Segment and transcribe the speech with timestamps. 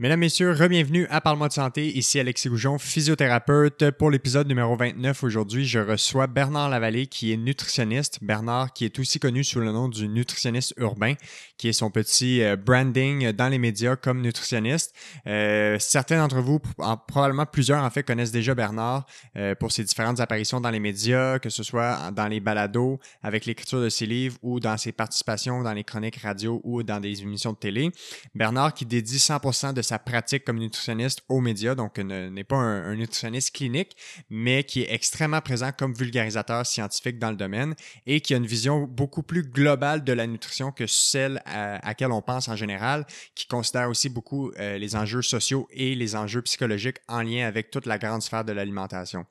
[0.00, 1.88] Mesdames, Messieurs, re-bienvenue à Parle-moi de santé.
[1.98, 3.90] Ici Alexis Goujon, physiothérapeute.
[3.90, 8.20] Pour l'épisode numéro 29, aujourd'hui, je reçois Bernard Lavallée, qui est nutritionniste.
[8.22, 11.14] Bernard, qui est aussi connu sous le nom du nutritionniste urbain,
[11.56, 14.94] qui est son petit euh, branding dans les médias comme nutritionniste.
[15.26, 16.60] Euh, certains d'entre vous,
[17.08, 19.04] probablement plusieurs en fait, connaissent déjà Bernard
[19.36, 23.46] euh, pour ses différentes apparitions dans les médias, que ce soit dans les balados, avec
[23.46, 27.20] l'écriture de ses livres ou dans ses participations dans les chroniques radio ou dans des
[27.20, 27.90] émissions de télé.
[28.36, 32.94] Bernard qui dédie 100% de sa pratique comme nutritionniste aux médias, donc n'est pas un,
[32.94, 33.96] nutritionniste clinique,
[34.28, 37.74] mais qui est extrêmement présent comme vulgarisateur scientifique dans le domaine
[38.06, 42.12] et qui a une vision beaucoup plus globale de la nutrition que celle à, laquelle
[42.12, 46.42] on pense en général, qui considère aussi beaucoup euh, les enjeux sociaux et les enjeux
[46.42, 49.24] psychologiques en lien avec toute la grande sphère de l'alimentation.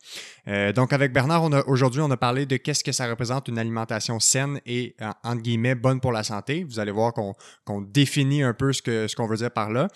[0.48, 4.20] Euh, donc avec Bernard, aujourd'hui, on a parlé de qu'est-ce que ça représente une alimentation
[4.20, 6.63] saine et entre guillemets bonne pour la santé.
[6.63, 9.87] Vous allez voir qu'on définit un peu ce qu'on ce veut dire par là.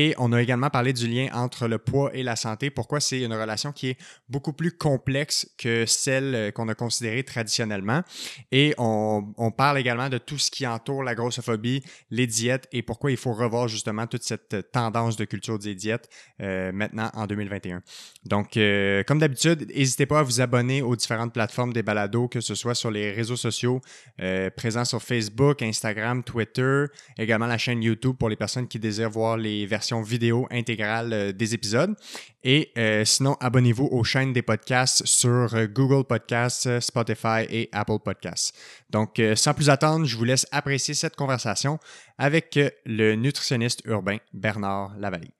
[0.00, 3.20] Et on a également parlé du lien entre le poids et la santé, pourquoi c'est
[3.20, 3.98] une relation qui est
[4.30, 8.02] beaucoup plus complexe que celle euh, qu'on a considérée traditionnellement?
[8.50, 13.10] Et on, parle également de tout ce qui entoure la grossophobie, les diètes et pourquoi
[13.10, 16.08] il faut revoir justement toute cette tendance de culture des diètes
[16.40, 17.82] euh, maintenant en 2021.
[18.24, 22.40] Donc, euh, comme d'habitude, n'hésitez pas à vous abonner aux différentes plateformes des balados, que
[22.40, 23.82] ce soit sur les réseaux sociaux
[24.56, 26.84] présents sur Facebook, Instagram, Twitter,
[27.18, 31.32] également la chaîne YouTube pour les personnes qui désirent voir les versions vidéo intégrale euh,
[31.32, 31.94] des épisodes.
[32.44, 37.98] Et euh, sinon, abonnez-vous aux chaînes des podcasts sur euh, Google Podcasts, Spotify et Apple
[38.04, 38.56] Podcasts.
[38.90, 41.78] Donc, sans plus attendre, je vous laisse apprécier cette conversation
[42.18, 45.39] avec le nutritionniste urbain Bernard Lavallée.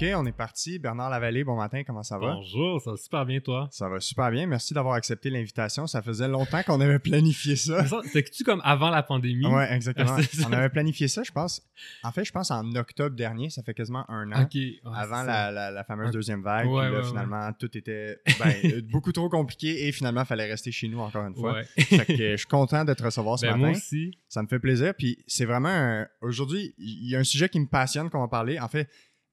[0.00, 0.78] OK, on est parti.
[0.78, 2.32] Bernard Lavallée, bon matin, comment ça va?
[2.32, 3.68] Bonjour, ça va super bien, toi?
[3.70, 4.46] Ça va super bien.
[4.46, 5.86] Merci d'avoir accepté l'invitation.
[5.86, 7.84] Ça faisait longtemps qu'on avait planifié ça.
[8.04, 9.44] C'était-tu comme avant la pandémie?
[9.46, 10.16] Oui, exactement.
[10.48, 11.60] on avait planifié ça, je pense.
[12.02, 14.48] En fait, je pense en octobre dernier, ça fait quasiment un an.
[14.94, 16.66] avant la, fameuse deuxième vague.
[16.66, 21.00] puis finalement, tout était ben, beaucoup trop compliqué et finalement, il fallait rester chez nous
[21.00, 21.60] encore une fois.
[21.76, 23.66] je suis content de te recevoir ce ben, matin.
[23.66, 24.16] Moi aussi.
[24.28, 24.94] Ça me fait plaisir.
[24.96, 26.06] Puis c'est vraiment.
[26.22, 28.58] Aujourd'hui, il y a un sujet qui me passionne qu'on va parler.
[28.58, 28.88] En fait,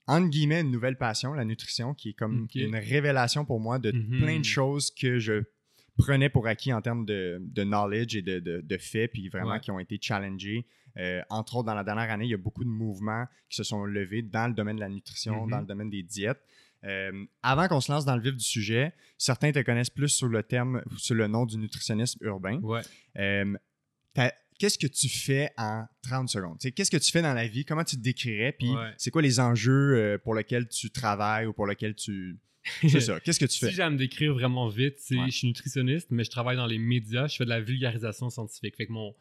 [0.08, 3.92] entre guillemets, une nouvelle passion, la nutrition, qui est comme une révélation pour moi de
[3.92, 4.22] mhm.
[4.22, 5.44] plein de choses que je
[5.98, 9.98] prenais pour acquis en termes de, knowledge et de, faits, puis vraiment qui ont été
[10.02, 10.66] challengés.
[10.98, 13.64] Euh, entre autres, dans la dernière année, il y a beaucoup de mouvements qui se
[13.64, 15.62] sont levés dans le domaine de la nutrition, dans mhm.
[15.62, 16.42] le domaine des diètes.
[16.84, 20.28] Euh, avant qu'on se lance dans le vif du sujet, certains te connaissent plus sous
[20.28, 22.60] le terme, sous le nom du nutritionniste urbain.
[22.62, 22.82] Ouais.
[23.18, 23.56] Euh,
[24.58, 26.58] qu'est-ce que tu fais en 30 secondes?
[26.60, 27.66] Qu'est-ce que tu fais dans la vie?
[27.66, 28.54] Comment tu te décrirais?
[28.58, 32.40] Puis c'est quoi les enjeux euh, pour lesquels tu travailles ou pour lesquels tu.
[32.82, 33.20] C'est ça.
[33.22, 33.70] Qu'est-ce que tu fais?
[33.70, 36.78] Si j'ai à me décrire vraiment vite, je suis nutritionniste, mais je travaille dans les
[36.80, 37.28] médias.
[37.28, 38.76] Je fais de la vulgarisation scientifique.
[38.76, 39.16] Fait que mon,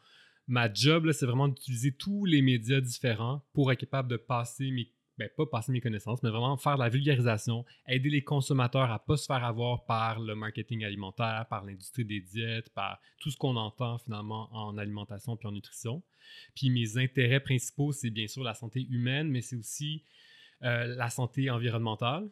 [0.47, 4.91] ma job, c'est vraiment d'utiliser tous les médias différents pour être capable de passer mes
[5.17, 8.93] ben, pas passer mes connaissances, mais vraiment faire de la vulgarisation, aider les consommateurs à
[8.93, 13.31] ne pas se faire avoir par le marketing alimentaire, par l'industrie des diètes, par tout
[13.31, 16.03] ce qu'on entend finalement en alimentation puis en nutrition.
[16.55, 20.03] Puis mes intérêts principaux, c'est bien sûr la santé humaine, mais c'est aussi
[20.63, 22.29] euh, la santé environnementale.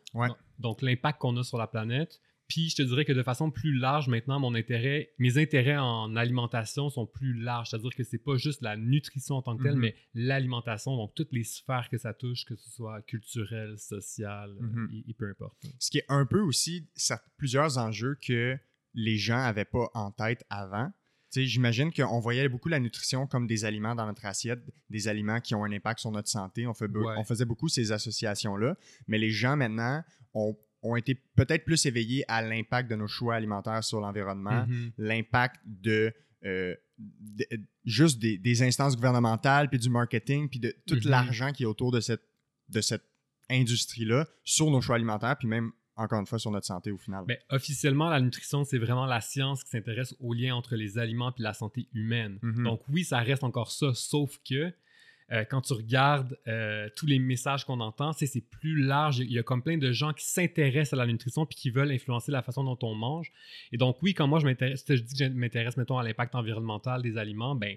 [0.60, 3.74] Donc l'impact qu'on a sur la planète, puis je te dirais que de façon plus
[3.74, 7.70] large maintenant, mon intérêt, mes intérêts en alimentation sont plus larges.
[7.70, 9.82] C'est-à-dire que c'est pas juste la nutrition en tant que telle, mhm.
[9.82, 15.04] mais l'alimentation, donc toutes les sphères que ça touche, que ce soit culturel, social, mhm.
[15.08, 15.56] et, peu importe.
[15.80, 16.88] Ce qui est un peu aussi
[17.38, 18.58] plusieurs enjeux que
[18.94, 20.92] les gens n'avaient pas en tête avant.
[21.32, 25.54] J'imagine qu'on voyait beaucoup la nutrition comme des aliments dans notre assiette, des aliments qui
[25.54, 26.66] ont un impact sur notre santé.
[26.66, 28.78] On, fait on faisait beaucoup ces associations-là.
[29.08, 30.02] Mais les gens maintenant
[30.34, 34.92] ont ont été peut-être plus éveillés à l'impact de nos choix alimentaires sur l'environnement, mm-hmm.
[34.98, 36.14] l'impact de,
[36.46, 36.76] euh,
[37.86, 41.10] juste des, instances gouvernementales, puis du marketing, puis de tout mm-hmm.
[41.10, 42.24] l'argent qui est autour de cette,
[42.70, 43.04] de cette
[43.50, 47.24] industrie-là sur nos choix alimentaires, puis même encore une fois sur notre santé au final.
[47.28, 50.98] Mais ben, officiellement, la nutrition, c'est vraiment la science qui s'intéresse au lien entre les
[50.98, 52.40] aliments et la santé humaine.
[52.44, 52.64] Mm-hmm.
[52.64, 54.74] Donc oui, ça reste encore ça, sauf que
[55.32, 59.20] euh, quand tu regardes euh, tous les messages qu'on entend, c'est plus large.
[59.20, 61.92] Il y a comme plein de gens qui s'intéressent à la nutrition puis qui veulent
[61.92, 63.32] influencer la façon dont on mange.
[63.72, 66.36] Et donc, oui, quand moi je m'intéresse, je dis que je m'intéresse, mettons, à l'impact
[66.36, 67.76] environnemental des aliments, ben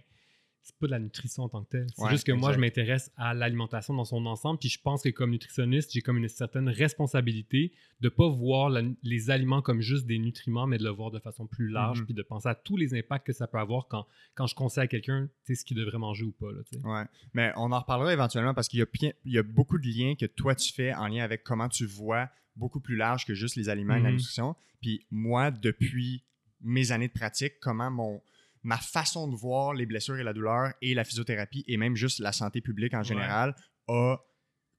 [0.69, 1.87] c'est pas de la nutrition en tant que telle.
[1.97, 4.59] C'est Ouais, juste que moi, je m'intéresse à l'alimentation dans son ensemble.
[4.59, 8.83] Puis je pense que comme nutritionniste, j'ai comme une certaine responsabilité de pas voir la-
[9.03, 12.05] les aliments comme juste des nutriments, mais de le voir de façon plus large, Mhm.
[12.07, 14.85] puis de penser à tous les impacts que ça peut avoir quand, quand je conseille
[14.85, 16.53] à quelqu'un ce qu'il devrait manger ou pas.
[16.53, 16.61] Là.
[16.85, 17.07] Ouais.
[17.35, 20.55] Mais on en reparlera éventuellement parce qu'il y a, y beaucoup de liens que toi
[20.55, 23.95] tu fais en lien avec comment tu vois beaucoup plus large que juste les aliments
[23.95, 24.17] et la Mhm.
[24.17, 24.55] nutrition.
[24.81, 26.23] Puis moi, depuis
[26.61, 28.21] mes années de pratique, comment mon
[28.63, 32.19] ma façon de voir les blessures et la douleur et la physiothérapie et même juste
[32.21, 33.05] la santé publique en Ouais.
[33.05, 33.55] général
[33.89, 34.17] a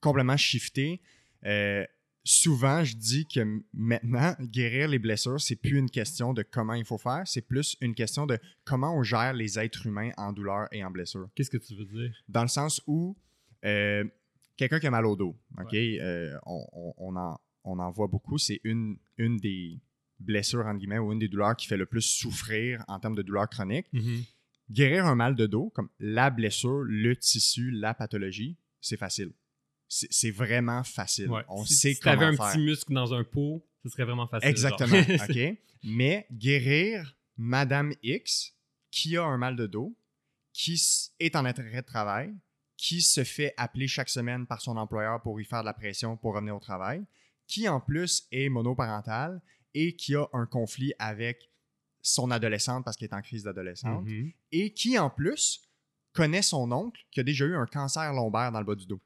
[0.01, 1.01] complètement shifté.
[1.45, 1.85] Euh,
[2.23, 6.85] souvent, je dis que maintenant, guérir les blessures, c'est plus une question de comment il
[6.85, 10.67] faut faire, c'est plus une question de comment on gère les êtres humains en douleur
[10.71, 12.11] et en blessure Qu'est-ce que tu veux dire?
[12.27, 13.17] dans le sens où
[13.65, 14.03] euh,
[14.57, 18.07] quelqu'un qui a mal au dos, OK, euh, on, on- on en, on en voit
[18.07, 19.79] beaucoup, c'est une, une des
[20.19, 23.21] blessures, entre guillemets, ou une des douleurs qui fait le plus souffrir en termes de
[23.21, 23.87] douleur chronique.
[23.93, 24.23] Mhm.
[24.71, 29.31] Guérir un mal de dos, comme la blessure, le tissu, la pathologie, c'est facile.
[29.87, 31.29] C'est vraiment facile.
[31.29, 31.41] Ouais.
[31.47, 32.51] On si sait si comment un faire.
[32.51, 34.49] petit muscle dans un pot, ce serait vraiment facile.
[34.49, 34.95] Exactement.
[35.29, 35.57] OK?
[35.83, 38.53] Mais guérir Madame X
[38.91, 39.95] qui a un mal de dos,
[40.53, 40.79] qui
[41.19, 42.35] est en arrêt de travail,
[42.77, 46.17] qui se fait appeler chaque semaine par son employeur pour y faire de la pression
[46.17, 47.03] pour revenir au travail,
[47.47, 49.41] qui en plus est monoparental
[49.73, 51.49] et qui a un conflit avec
[52.01, 54.31] son adolescente parce qu'elle est en crise d'adolescente, Mhm.
[54.51, 55.61] et qui en plus
[56.13, 58.99] connaît son oncle qui a déjà eu un cancer lombaire dans le bas du dos.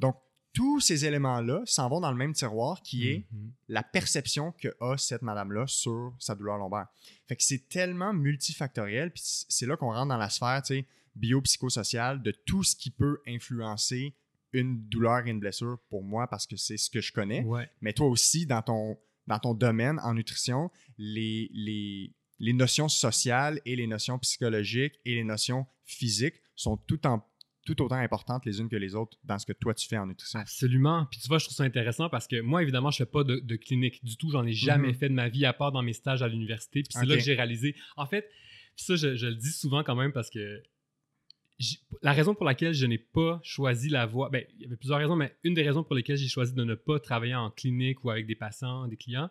[0.00, 0.16] Donc,
[0.52, 3.52] tous ces éléments-là s'en vont dans le même tiroir qui est Mhm.
[3.68, 6.86] la perception que a cette madame-là sur sa douleur lombaire.
[7.26, 10.86] Fait que c'est tellement multifactoriel, puis c'est là qu'on rentre dans la sphère, tu sais,
[11.16, 14.14] biopsychosociale de tout ce qui peut influencer
[14.52, 17.42] une douleur et une blessure pour moi parce que c'est ce que je connais.
[17.42, 17.68] Ouais.
[17.80, 23.60] Mais toi aussi, dans ton, dans ton domaine en nutrition, les, les, les notions sociales
[23.64, 27.26] et les notions psychologiques et les notions physiques sont tout, en,
[27.64, 30.06] tout autant importantes les unes que les autres dans ce que toi tu fais en
[30.06, 30.38] nutrition.
[30.40, 31.06] Absolument.
[31.10, 33.36] Puis tu vois, je trouve ça intéressant parce que moi, évidemment, je fais pas de,
[33.36, 34.30] de clinique du tout.
[34.30, 34.94] J'en ai jamais Mhm.
[34.94, 36.82] fait de ma vie à part dans mes stages à l'université.
[36.82, 37.74] Puis c'est là que j'ai réalisé.
[37.96, 38.28] En fait,
[38.76, 40.62] ça, je, je le dis souvent quand même parce que
[42.02, 44.98] la raison pour laquelle je n'ai pas choisi la voie, ben, il y avait plusieurs
[44.98, 48.02] raisons, mais une des raisons pour lesquelles j'ai choisi de ne pas travailler en clinique
[48.04, 49.30] ou avec des patients, des clients,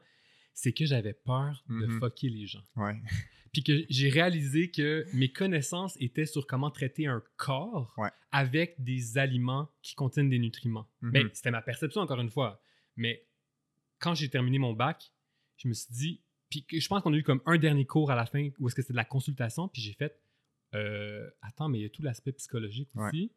[0.54, 2.00] c'est que j'avais peur de Mhm.
[2.00, 2.64] fucker les gens.
[2.76, 2.96] Ouais.
[3.54, 8.10] Puis que j'ai réalisé que mes connaissances étaient sur comment traiter un corps Ouais.
[8.32, 10.88] avec des aliments qui contiennent des nutriments.
[11.02, 11.12] Mhm.
[11.12, 12.62] Ben, c'était ma perception, encore une fois.
[12.96, 13.26] Mais
[14.00, 15.12] quand j'ai terminé mon bac,
[15.58, 18.16] je me suis dit, puis je pense qu'on a eu comme un dernier cours à
[18.16, 20.20] la fin où est-ce que c'était de la consultation, puis j'ai fait,
[20.76, 23.08] euh, attends, mais il y a tout l'aspect psychologique Ouais.
[23.08, 23.32] aussi.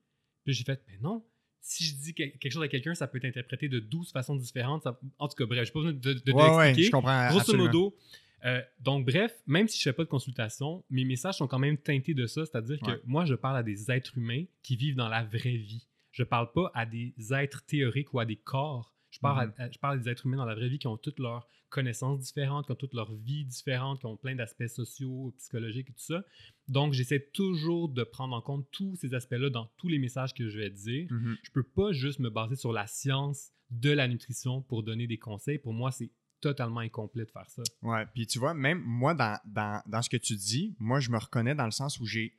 [0.45, 1.25] Puis j'ai fait, mais non,
[1.61, 4.37] si je dis que- quelque chose à quelqu'un, ça peut être interprété de 12 façons
[4.37, 4.83] différentes.
[4.85, 6.87] Ça- En tout cas, bref, je n'ai pas besoin de, de, de ouais, ouais, l'expliquer.
[6.87, 7.27] je comprends.
[7.29, 7.65] Grosso absolument.
[7.67, 7.97] modo,
[8.45, 11.77] euh, donc bref, même si je fais pas de consultation, mes messages sont quand même
[11.79, 15.09] teintés de ça, c'est-à-dire que moi, je parle à des êtres humains qui vivent dans
[15.09, 15.87] la vraie vie.
[16.13, 18.95] Je parle pas à des êtres théoriques ou à des corps.
[19.17, 19.55] Je parle, Mhm.
[19.59, 21.49] à, à- je parle des êtres humains dans la vraie vie qui ont toutes leurs
[21.71, 25.93] connaissances différentes, qui ont toutes leurs vies différentes, qui ont plein d'aspects sociaux, psychologiques et
[25.95, 26.23] tout ça.
[26.69, 30.49] Donc, j'essaie toujours de prendre en compte tous ces aspects-là dans tous les messages que
[30.51, 31.37] je vais dire Mhm.
[31.43, 35.19] je peux pas juste me baser sur la science de la nutrition pour donner des
[35.19, 35.59] conseils.
[35.59, 36.11] Pour moi, c'est
[36.41, 37.63] totalement incomplet de faire ça.
[37.83, 41.11] Ouais, puis tu vois, même moi, dans, dans, dans ce que tu dis, moi, je
[41.11, 42.35] me reconnais dans le sens où j'ai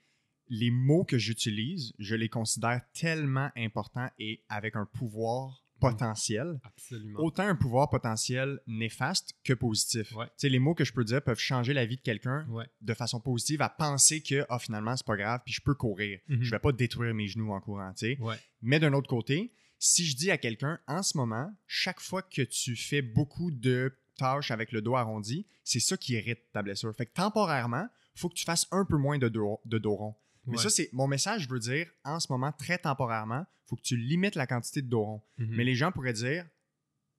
[0.49, 6.59] les mots que j'utilise, je les considère tellement importants et avec un pouvoir potentiel.
[6.63, 7.19] Absolument.
[7.19, 10.13] Autant un pouvoir potentiel néfaste que positif.
[10.15, 10.27] Ouais.
[10.43, 12.65] Les mots que je peux dire peuvent changer la vie de quelqu'un Ouais.
[12.81, 16.19] de façon positive à penser que, ah, finalement, c'est pas grave, puis je peux courir.
[16.27, 16.41] Mhm.
[16.43, 17.93] Je vais pas détruire mes genoux en courant.
[18.19, 18.35] Ouais.
[18.61, 22.41] Mais d'un autre côté, si je dis à quelqu'un, en ce moment, chaque fois que
[22.41, 26.93] tu fais beaucoup de tâches avec le dos arrondi, c'est ça qui irrite ta blessure.
[26.95, 29.95] Fait que temporairement, il faut que tu fasses un peu moins de dos, de dos
[29.95, 30.15] rond.
[30.47, 33.97] Mais ça, c'est mon message veut dire, en ce moment, très temporairement, faut que tu
[33.97, 35.21] limites la quantité de dos rond.
[35.37, 35.55] Mhm.
[35.55, 36.45] Mais les gens pourraient dire,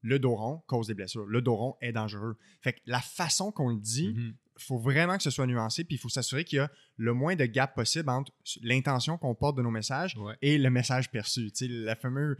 [0.02, 1.26] le dos rond cause des blessures.
[1.26, 2.36] Le dos rond est dangereux.
[2.60, 4.34] Fait que la façon qu'on le dit, Mhm.
[4.56, 7.36] faut vraiment que ce soit nuancé, puis il faut s'assurer qu'il y a le moins
[7.36, 10.34] de gap possible entre l'intention qu'on porte de nos messages Ouais.
[10.42, 11.50] et le message perçu.
[11.52, 12.36] Tu sais, le fameux,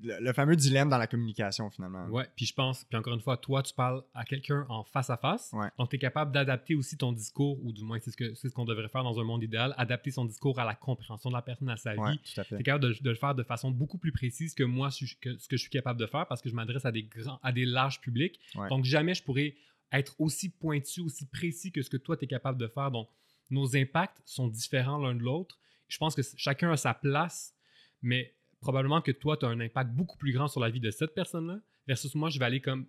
[0.00, 2.06] le, le fameux dilemme dans la communication, finalement.
[2.08, 5.08] Ouais, puis je pense, puis encore une fois, toi, tu parles à quelqu'un en face
[5.10, 5.50] à face.
[5.54, 5.68] Ouais.
[5.78, 8.54] Donc, tu es capable d'adapter aussi ton discours, ou du moins, c'est ce c'est ce
[8.54, 11.42] qu'on devrait faire dans un monde idéal, adapter son discours à la compréhension de la
[11.42, 12.18] personne, à sa Ouais, vie.
[12.18, 12.56] tout à fait.
[12.56, 15.04] Tu es capable de, de le faire de façon beaucoup plus précise que moi, ce
[15.20, 17.38] que, ce que je suis capable de faire parce que je m'adresse à des grands,
[17.42, 18.38] à des larges publics.
[18.54, 18.68] Ouais.
[18.68, 19.54] Donc, jamais je pourrais
[19.92, 22.90] être aussi pointu, aussi précis que ce que toi, tu es capable de faire.
[22.90, 23.08] Donc,
[23.48, 25.58] nos impacts sont différents l'un de l'autre.
[25.88, 27.54] Je pense que chacun a sa place,
[28.02, 30.90] mais probablement que toi, tu as un impact beaucoup plus grand sur la vie de
[30.90, 32.86] cette personne-là, versus moi, je vais aller comme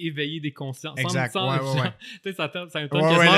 [0.00, 0.96] éveiller des consciences.
[0.98, 1.92] Exact, sans- ouais, ouais, ouais.
[2.22, 2.80] Tu sais, ça, ça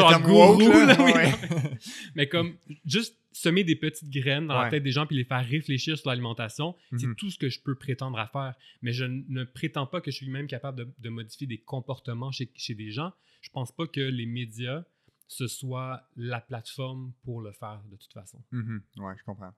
[0.00, 1.78] genre terme gourou, là, oui, mais-
[2.14, 5.46] mais comme juste semer des petites graines dans la tête des gens puis les faire
[5.46, 6.98] réfléchir sur l'alimentation, Mhm.
[6.98, 8.54] c'est tout ce que je peux prétendre à faire.
[8.82, 12.30] Mais je ne prétends pas que je suis même capable de, de modifier des comportements
[12.30, 13.12] chez, chez des gens.
[13.40, 14.84] Je pense pas que les médias,
[15.28, 18.42] ce soit la plateforme pour le faire de toute façon.
[18.52, 18.82] Mhm.
[18.98, 19.54] Ouais, je comprends.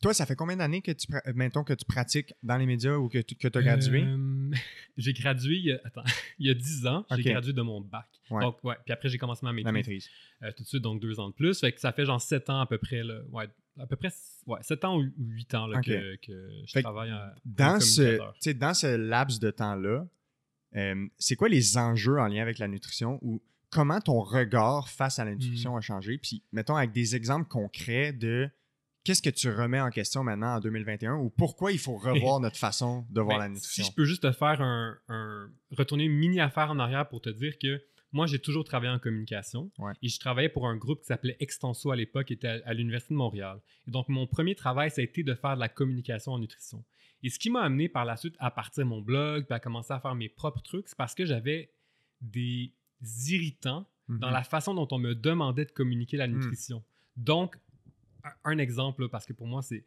[0.00, 2.96] Toi, ça fait combien d'années que tu, euh, mettons, que tu pratiques dans les médias
[2.96, 4.02] ou que tu as gradué?
[4.02, 4.50] Euh,
[4.96, 6.02] j'ai gradué il y a, attends,
[6.38, 7.06] il y a 10 ans.
[7.14, 8.08] J'ai gradué de mon bac.
[8.30, 8.40] Ouais.
[8.42, 8.74] Donc, ouais.
[8.84, 9.66] Puis après, j'ai commencé ma maîtrise.
[9.66, 10.08] La maîtrise.
[10.42, 11.60] euh, tout de suite, donc deux ans de plus.
[11.60, 13.02] Fait que ça fait genre 7 ans à peu près.
[13.04, 13.20] Là.
[13.30, 14.10] Ouais, à peu près
[14.46, 17.78] ouais, 7 ans ou 8 ans là, que, que je Fait que travaille en, Dans
[17.80, 20.06] ce, dans ce laps de temps-là,
[20.74, 23.40] euh, c'est quoi les enjeux en lien avec la nutrition ou
[23.70, 25.34] comment ton regard face à la Hmm.
[25.38, 26.18] nutrition a changé?
[26.18, 28.50] Puis, mettons, avec des exemples concrets de
[29.04, 32.56] qu'est-ce que tu remets en question maintenant en 2021 ou pourquoi il faut revoir notre
[32.58, 33.84] façon de voir Ben, la nutrition?
[33.84, 37.20] Si je peux juste te faire un, un- retourner une mini affaire en arrière pour
[37.20, 37.82] te dire que
[38.14, 39.92] moi, j'ai toujours travaillé en communication Ouais.
[40.02, 42.74] et je travaillais pour un groupe qui s'appelait Extenso à l'époque, qui était à, à
[42.74, 43.58] l'Université de Montréal.
[43.88, 46.84] Et donc, mon premier travail, ça a été de faire de la communication en nutrition.
[47.22, 49.94] Et ce qui m'a amené par la suite à partir mon blog puis à commencer
[49.94, 51.70] à faire mes propres trucs, c'est parce que j'avais
[52.20, 52.72] des
[53.28, 54.32] irritants dans Mhm.
[54.34, 56.32] la façon dont on me demandait de communiquer la Mm.
[56.34, 56.82] nutrition.
[57.16, 57.56] Donc,
[58.44, 59.84] un, exemple, là, parce que pour moi, c'est.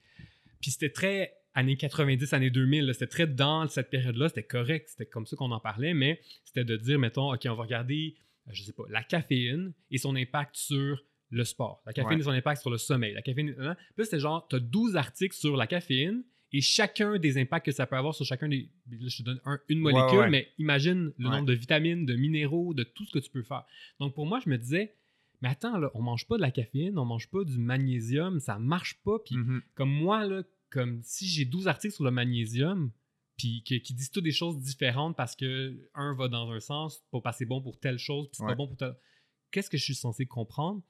[0.61, 4.87] Puis c'était très années 90, années 2000, là, c'était très dans cette période-là, c'était correct,
[4.89, 8.15] c'était comme ça qu'on en parlait, mais c'était de dire, mettons, OK, on va regarder,
[8.51, 12.21] je sais pas, la caféine et son impact sur le sport, la caféine Ouais.
[12.21, 13.55] et son impact sur le sommeil, la caféine.
[13.59, 13.75] hein?
[13.95, 17.71] Puis c'était genre, tu as 12 articles sur la caféine et chacun des impacts que
[17.71, 18.69] ça peut avoir sur chacun des.
[18.91, 20.29] Là, je te donne un- une molécule, ouais.
[20.29, 23.65] mais imagine le nombre de vitamines, de minéraux, de tout ce que tu peux faire.
[23.99, 24.93] Donc pour moi, je me disais,
[25.41, 28.57] mais attends, là, on mange pas de la caféine, on mange pas du magnésium, ça
[28.59, 29.19] marche pas.
[29.19, 29.61] Puis Mhm.
[29.75, 32.91] comme moi, là, comme si j'ai 12 articles sur le magnésium,
[33.37, 37.19] puis qui disent toutes des choses différentes parce que un va dans un sens, pas
[37.21, 38.51] parce que c'est bon pour telle chose, puis c'est Ouais.
[38.51, 38.95] pas bon pour telle.
[39.51, 40.81] Qu'est-ce que je suis censé comprendre?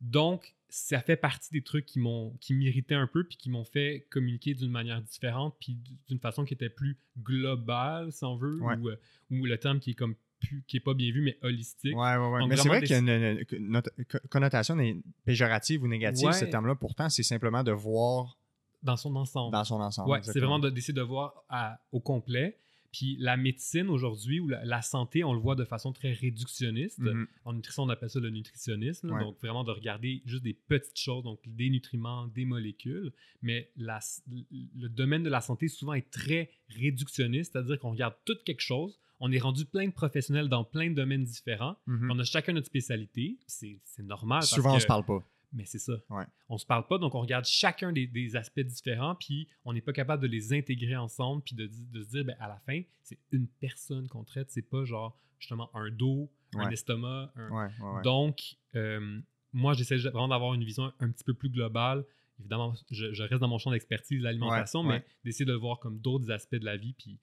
[0.00, 3.64] Donc, ça fait partie des trucs qui m'ont qui m'irritaient un peu puis qui m'ont
[3.64, 5.78] fait communiquer d'une manière différente puis
[6.08, 8.76] d'une façon qui était plus globale, si on veut, Ouais.
[8.78, 8.96] ou, euh,
[9.30, 11.96] ou le terme qui est comme plus, qui est pas bien vu mais holistique.
[11.96, 12.40] Ouais, ouais, ouais.
[12.40, 14.76] Donc, Mais c'est vrai des- qu'il y a une, une- une not- co- connotation
[15.24, 16.32] péjorative ou négative, Ouais.
[16.32, 16.74] ce terme-là.
[16.74, 18.38] Pourtant, c'est simplement de voir
[18.82, 19.52] dans son ensemble.
[19.52, 20.10] dans son ensemble.
[20.10, 22.58] Ouais, c'est vraiment de- d'essayer de voir à- au complet.
[22.92, 26.98] Puis la médecine aujourd'hui ou la, la santé, on le voit de façon très réductionniste.
[26.98, 27.26] Mhm.
[27.46, 29.10] En nutrition, on appelle ça le nutritionnisme.
[29.10, 29.20] Ouais.
[29.20, 33.12] Donc vraiment de regarder juste des petites choses, donc des nutriments, des molécules.
[33.40, 38.36] Mais la- le domaine de la santé souvent est très réductionniste, c'est-à-dire qu'on regarde tout
[38.44, 38.98] quelque chose.
[39.20, 41.76] On est rendu plein de professionnels dans plein de domaines différents.
[41.86, 42.10] Mhm.
[42.10, 43.38] On a chacun notre spécialité.
[43.46, 44.40] C'est normal.
[44.40, 45.26] parce Souvent, on que- se parle pas.
[45.52, 45.92] Mais c'est ça.
[46.10, 46.24] Ouais.
[46.48, 49.80] On se parle pas, donc on regarde chacun des, des aspects différents, puis on n'est
[49.80, 52.80] pas capable de les intégrer ensemble, puis de, de se dire, ben, à la fin,
[53.02, 57.32] c'est une personne qu'on traite, c'est pas genre justement un dos, un estomac.
[57.36, 57.50] un-
[57.96, 58.02] Ouais.
[58.02, 59.20] Donc, euh,
[59.52, 62.04] moi, j'essaie vraiment d'avoir une vision un petit peu plus globale.
[62.38, 66.00] Évidemment, je, je reste dans mon champ d'expertise, l'alimentation, mais d'essayer de le voir comme
[66.00, 67.18] d'autres aspects de la vie, puis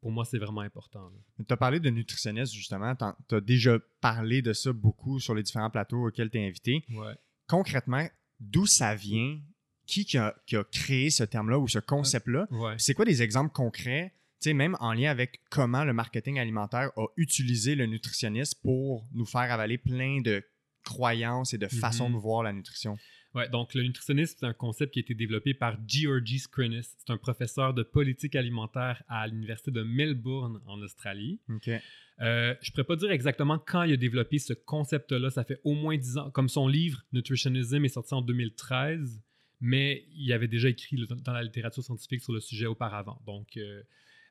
[0.00, 1.10] pour moi, c'est vraiment important.
[1.38, 2.94] Tu as parlé de nutritionniste, justement.
[3.28, 6.84] Tu as déjà parlé de ça beaucoup sur les différents plateaux auxquels tu es invité.
[6.92, 7.14] Ouais.
[7.50, 8.06] Concrètement,
[8.38, 9.38] d'où ça vient?
[9.86, 12.46] Qui qui a, qui a créé ce terme-là ou ce concept-là?
[12.52, 12.74] Ouais.
[12.78, 14.14] C'est quoi des exemples concrets,
[14.46, 19.50] même en lien avec comment le marketing alimentaire a utilisé le nutritionniste pour nous faire
[19.52, 20.44] avaler plein de
[20.84, 22.14] croyances et de façons Mhm.
[22.14, 22.96] de voir la nutrition?
[23.34, 26.82] Ouais, donc le nutritionnisme, c'est un concept qui a été développé par Georgie Skrinis.
[26.98, 31.38] C'est un professeur de politique alimentaire à l'Université de Melbourne en Australie.
[31.48, 31.68] OK.
[31.68, 35.30] Euh, je ne pourrais pas dire exactement quand il a développé ce concept-là.
[35.30, 36.30] Ça fait au moins 10 ans.
[36.32, 39.22] Comme son livre Nutritionism est sorti en 2013,
[39.60, 43.22] mais il avait déjà écrit le- dans la littérature scientifique sur le sujet auparavant.
[43.26, 43.82] Donc, euh,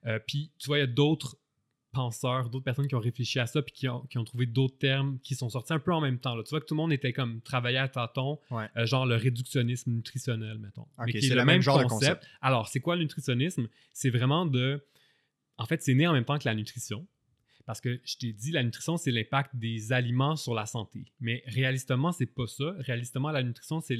[0.07, 1.37] euh, puis tu vois, il y a d'autres
[1.91, 4.77] penseurs, d'autres personnes qui ont réfléchi à ça puis qui ont, qui ont trouvé d'autres
[4.77, 6.35] termes qui sont sortis un peu en même temps.
[6.35, 6.43] là.
[6.43, 8.67] Tu vois que tout le monde était comme travaillé à tâtons, Ouais.
[8.77, 10.81] euh, genre le réductionnisme nutritionnel, mettons.
[10.97, 12.19] Ok, Mais qui c'est est le le même genre de concept.
[12.21, 12.27] concept.
[12.41, 13.67] Alors, c'est quoi le nutritionnisme?
[13.93, 14.83] C'est vraiment de...
[15.57, 17.05] En fait, c'est né en même temps que la nutrition.
[17.65, 21.11] Parce que je t'ai dit, la nutrition, c'est l'impact des aliments sur la santé.
[21.19, 22.73] Mais réalistement, c'est pas ça.
[22.79, 23.97] Réalistement, la nutrition, c'est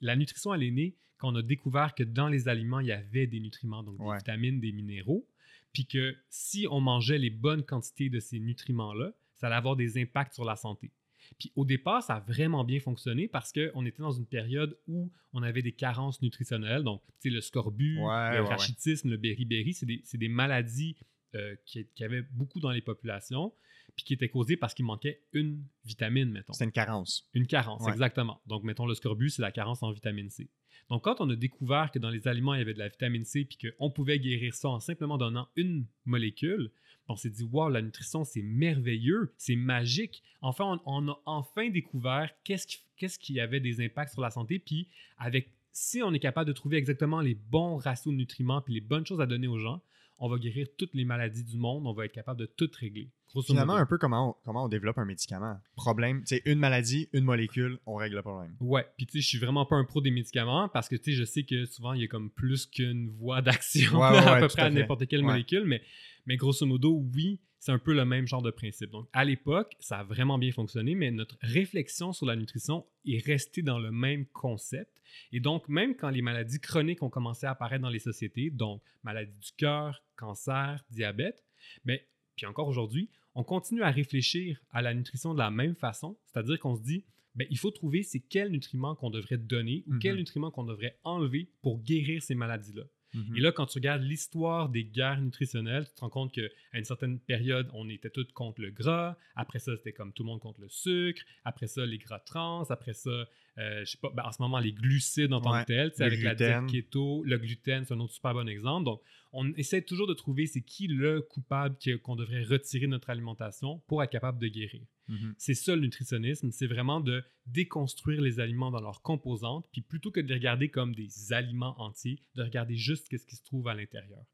[0.00, 2.92] la nutrition, elle est née quand on a découvert que dans les aliments, il y
[2.92, 4.16] avait des nutriments, donc des Ouais.
[4.16, 5.26] vitamines, des minéraux.
[5.72, 10.00] Puis que si on mangeait les bonnes quantités de ces nutriments-là, ça allait avoir des
[10.00, 10.90] impacts sur la santé.
[11.38, 15.10] Puis au départ, ça a vraiment bien fonctionné parce qu'on était dans une période où
[15.32, 16.82] on avait des carences nutritionnelles.
[16.82, 20.96] Donc, tu sais, le scorbut, Ouais, le ouais, rachitisme, le beriberi, c'est des, maladies
[21.34, 23.52] euh, qui, qui avaient beaucoup dans les populations.
[23.96, 26.52] Puis qui était causé parce qu'il manquait une vitamine, mettons.
[26.52, 27.28] C'était une carence.
[27.34, 27.92] Une carence, Ouais.
[27.92, 28.40] exactement.
[28.46, 30.48] Donc, mettons, le scorbut, c'est la carence en vitamine C.
[30.88, 33.24] Donc, quand on a découvert que dans les aliments, il y avait de la vitamine
[33.24, 36.70] C, puis qu'on pouvait guérir ça en simplement donnant une molécule,
[37.08, 40.22] on s'est dit, wow, la nutrition, c'est merveilleux, c'est magique.
[40.40, 44.30] Enfin, on, on a enfin découvert qu'est-ce qui, qu'est-ce qui avait des impacts sur la
[44.30, 48.60] santé, puis avec, si on est capable de trouver exactement les bons ratios de nutriments,
[48.62, 49.82] puis les bonnes choses à donner aux gens,
[50.18, 53.10] on va guérir toutes les maladies du monde, on va être capable de tout régler.
[53.40, 55.58] Finalement, un peu comment on, comment on développe un médicament.
[55.76, 58.56] Problème, c'est une maladie, une molécule, on règle le problème.
[58.60, 61.04] Ouais, puis tu sais, je suis vraiment pas un pro des médicaments parce que tu
[61.04, 64.18] sais, je sais que souvent il y a comme plus qu'une voie d'action Ouais, ouais,
[64.26, 65.82] à peu près à n'importe quelle molécule, mais,
[66.26, 68.90] mais grosso modo, oui, c'est un peu le même genre de principe.
[68.90, 73.24] Donc à l'époque, ça a vraiment bien fonctionné, mais notre réflexion sur la nutrition est
[73.24, 75.00] restée dans le même concept.
[75.30, 78.82] Et donc, même quand les maladies chroniques ont commencé à apparaître dans les sociétés, donc
[79.04, 81.44] maladie du cœur, cancer, diabète,
[81.84, 86.18] mais puis encore aujourd'hui, on continue à réfléchir à la nutrition de la même façon,
[86.26, 89.98] c'est-à-dire qu'on se dit, ben, il faut trouver c'est quels nutriments qu'on devrait donner ou
[89.98, 90.18] quels Mhm.
[90.20, 92.82] nutriments qu'on devrait enlever pour guérir ces maladies-là.
[93.14, 93.36] Mhm.
[93.36, 96.42] Et là, quand tu regardes l'histoire des guerres nutritionnelles, tu te rends compte qu'à
[96.74, 99.16] une certaine période, on était tous contre le gras.
[99.34, 101.22] Après ça, c'était comme tout le monde contre le sucre.
[101.44, 102.64] Après ça, les gras trans.
[102.70, 103.26] Après ça,
[103.58, 105.92] euh, je sais pas, ben, en ce moment, les glucides en tant Ouais, que tels,
[106.00, 107.22] avec la diète keto.
[107.24, 108.84] Le gluten, c'est un autre super bon exemple.
[108.84, 113.10] Donc, on essaie toujours de trouver c'est qui le coupable qu'on devrait retirer de notre
[113.10, 114.82] alimentation pour être capable de guérir.
[115.08, 115.34] Mhm.
[115.36, 120.10] C'est ça le nutritionnisme, c'est vraiment de déconstruire les aliments dans leurs composantes, puis plutôt
[120.10, 123.68] que de les regarder comme des aliments entiers, de regarder juste ce qui se trouve
[123.68, 124.24] à l'intérieur.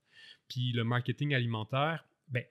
[0.48, 2.44] Puis le marketing alimentaire, ben,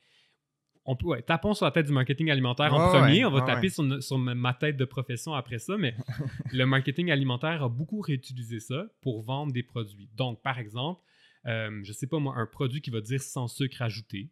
[0.89, 3.41] on peut, ouais, tapons sur la tête du marketing alimentaire en premier, ouais, on va
[3.41, 4.01] taper ouais.
[4.01, 5.95] sur, ma- tête de profession après ça, mais
[6.53, 10.09] le marketing alimentaire a beaucoup réutilisé ça pour vendre des produits.
[10.15, 11.01] Donc, par exemple,
[11.45, 14.31] euh, je sais pas moi, un produit qui va dire sans sucre ajouté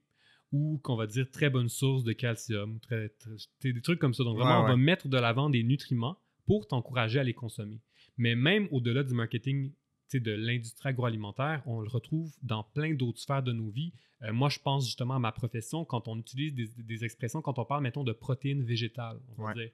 [0.52, 4.24] ou qu'on va dire très bonne source de calcium, très, très- des trucs comme ça.
[4.24, 7.82] Donc, vraiment, on va mettre de l'avant des nutriments pour t'encourager à les consommer.
[8.18, 9.74] Mais même au-delà du marketing
[10.14, 13.94] de l'industrie agroalimentaire, on le retrouve dans plein d'autres sphères de nos vies.
[14.22, 17.60] Euh, moi, je pense justement à ma profession quand on utilise des, des expressions, quand
[17.60, 19.20] on parle, mettons, de protéines végétales.
[19.30, 19.54] On va Ouais.
[19.66, 19.72] dire,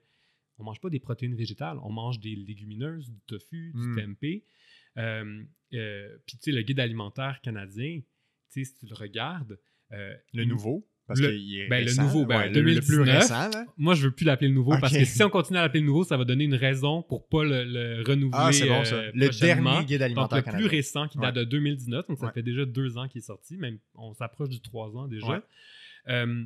[0.57, 3.95] on mange pas des protéines végétales, on mange des légumineuses, du tofu, du Mm.
[3.95, 4.45] tempeh.
[4.97, 8.01] Euh, euh, Puis, tu sais, le guide alimentaire canadien,
[8.47, 9.59] si tu le regardes,
[10.33, 13.17] Le nouveau, parce Le- est ben, le nouveau, ben, ouais, le, le plus 2019.
[13.21, 13.49] récent.
[13.49, 13.65] Là.
[13.77, 15.85] moi, je veux plus l'appeler le nouveau parce que si on continue à l'appeler le
[15.87, 18.31] nouveau, ça va donner une raison pour pas le, le renouveler.
[18.41, 18.95] Ah, c'est bon ça.
[18.95, 21.45] euh, Le dernier guide Donc, alimentaire le plus récent qui date Ouais.
[21.45, 22.31] de 2019, donc ça Ouais.
[22.33, 25.43] fait déjà deux ans qu'il est sorti, même on s'approche du trois ans déjà.
[26.09, 26.43] Euh,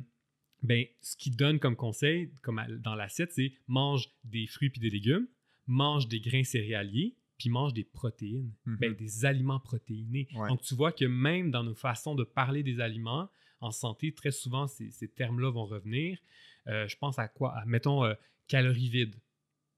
[0.62, 4.90] ben, ce qu'il donne comme conseil, comme dans l'assiette, c'est mange des fruits puis des
[4.90, 5.26] légumes,
[5.66, 10.26] mange des grains céréaliers, puis mange des protéines, ben, des aliments protéinés.
[10.48, 13.28] Donc, tu vois que même dans nos façons de parler des aliments,
[13.60, 16.18] en santé, très souvent, ces, ces termes-là vont revenir.
[16.68, 17.54] Euh, je pense à quoi?
[17.56, 18.14] À, mettons, euh,
[18.48, 19.14] calories vides.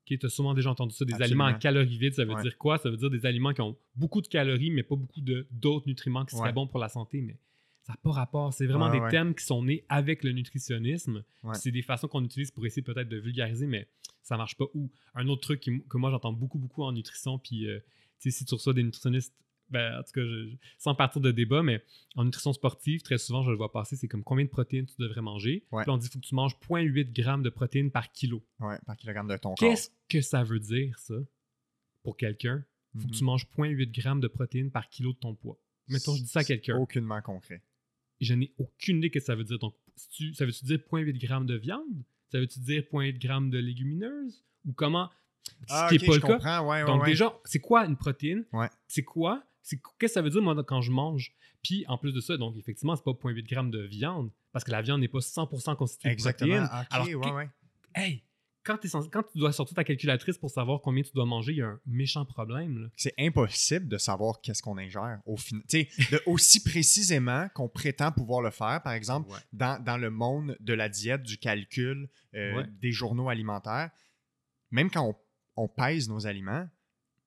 [0.07, 1.45] tu as sûrement déjà entendu ça, des Absolument.
[1.45, 2.15] aliments à calories vides.
[2.15, 2.43] Ça veut Ouais.
[2.43, 2.79] dire quoi?
[2.79, 6.25] Ça veut dire des aliments qui ont beaucoup de calories, mais pas beaucoup d'autres nutriments
[6.25, 6.53] qui seraient Ouais.
[6.55, 7.21] bons pour la santé.
[7.21, 7.37] Mais
[7.83, 8.53] ça n'a pas rapport.
[8.55, 11.25] C'est vraiment Ouais, des termes qui sont nés avec le nutritionnisme.
[11.55, 13.87] C'est des façons qu'on utilise pour essayer peut-être de vulgariser, mais
[14.23, 14.65] ça marche pas.
[14.75, 17.79] Ou un autre truc qui- que moi j'entends beaucoup, beaucoup en nutrition, puis euh,
[18.19, 19.35] si tu reçois des nutritionnistes,
[19.71, 21.83] ben, en tout cas, je- sans partir de débat, mais
[22.17, 24.95] en nutrition sportive, très souvent, je le vois passer, c'est comme combien de protéines tu
[24.99, 25.65] devrais manger?
[25.73, 25.83] Ouais.
[25.83, 28.43] Puis on dit qu'il faut que tu manges 0.8 grammes de protéines par kilo.
[28.87, 29.57] Par kilogramme de ton corps.
[29.59, 31.15] Qu'est-ce que ça veut dire, ça,
[32.03, 32.65] pour quelqu'un?
[32.95, 33.19] Il faut que Mhm.
[33.19, 35.59] tu manges 0.8 grammes de protéines par kilo de ton poids.
[35.89, 36.77] Mettons, je dis ça à quelqu'un.
[36.79, 37.63] Aucunement concret.
[38.21, 39.59] Je n'ai aucune idée que ça veut dire.
[39.59, 42.03] Donc, si tu- ça veut-tu dire 0.8 grammes de viande?
[42.31, 44.45] Ça veut-tu dire 0.8 grammes de légumineuses?
[44.67, 45.11] Ou comment?
[45.71, 46.33] Ah, ce ok, qui n'est pas je le cas.
[46.35, 46.61] comprends.
[46.69, 47.09] Ouais, ouais, Donc, ouais.
[47.09, 48.45] déjà, c'est quoi une protéine?
[48.53, 48.69] Ouais.
[48.87, 49.43] C'est quoi?
[49.77, 51.35] Qu'est-ce que ça veut dire, moi, quand je mange?
[51.63, 54.71] Puis, en plus de ça, donc, effectivement, c'est pas 0.8 grammes de viande, parce que
[54.71, 56.67] la viande n'est pas 100% constituée de Exactement.
[56.67, 56.87] protéines.
[56.91, 57.51] Alors, ouais, ouais.
[57.95, 58.25] Hey,
[58.65, 61.69] quand, tu dois sortir ta calculatrice pour savoir combien tu dois manger, il y a
[61.69, 62.91] un méchant problème.
[62.97, 65.63] C'est impossible de savoir qu'est-ce qu'on ingère au final.
[66.27, 69.39] Aussi précisément qu'on prétend pouvoir le faire, par exemple, Ouais.
[69.55, 72.67] dans, dans le monde de la diète, du calcul, euh, Ouais.
[72.81, 73.91] des journaux alimentaires,
[74.71, 75.03] même quand
[75.57, 76.69] on, on pèse nos aliments,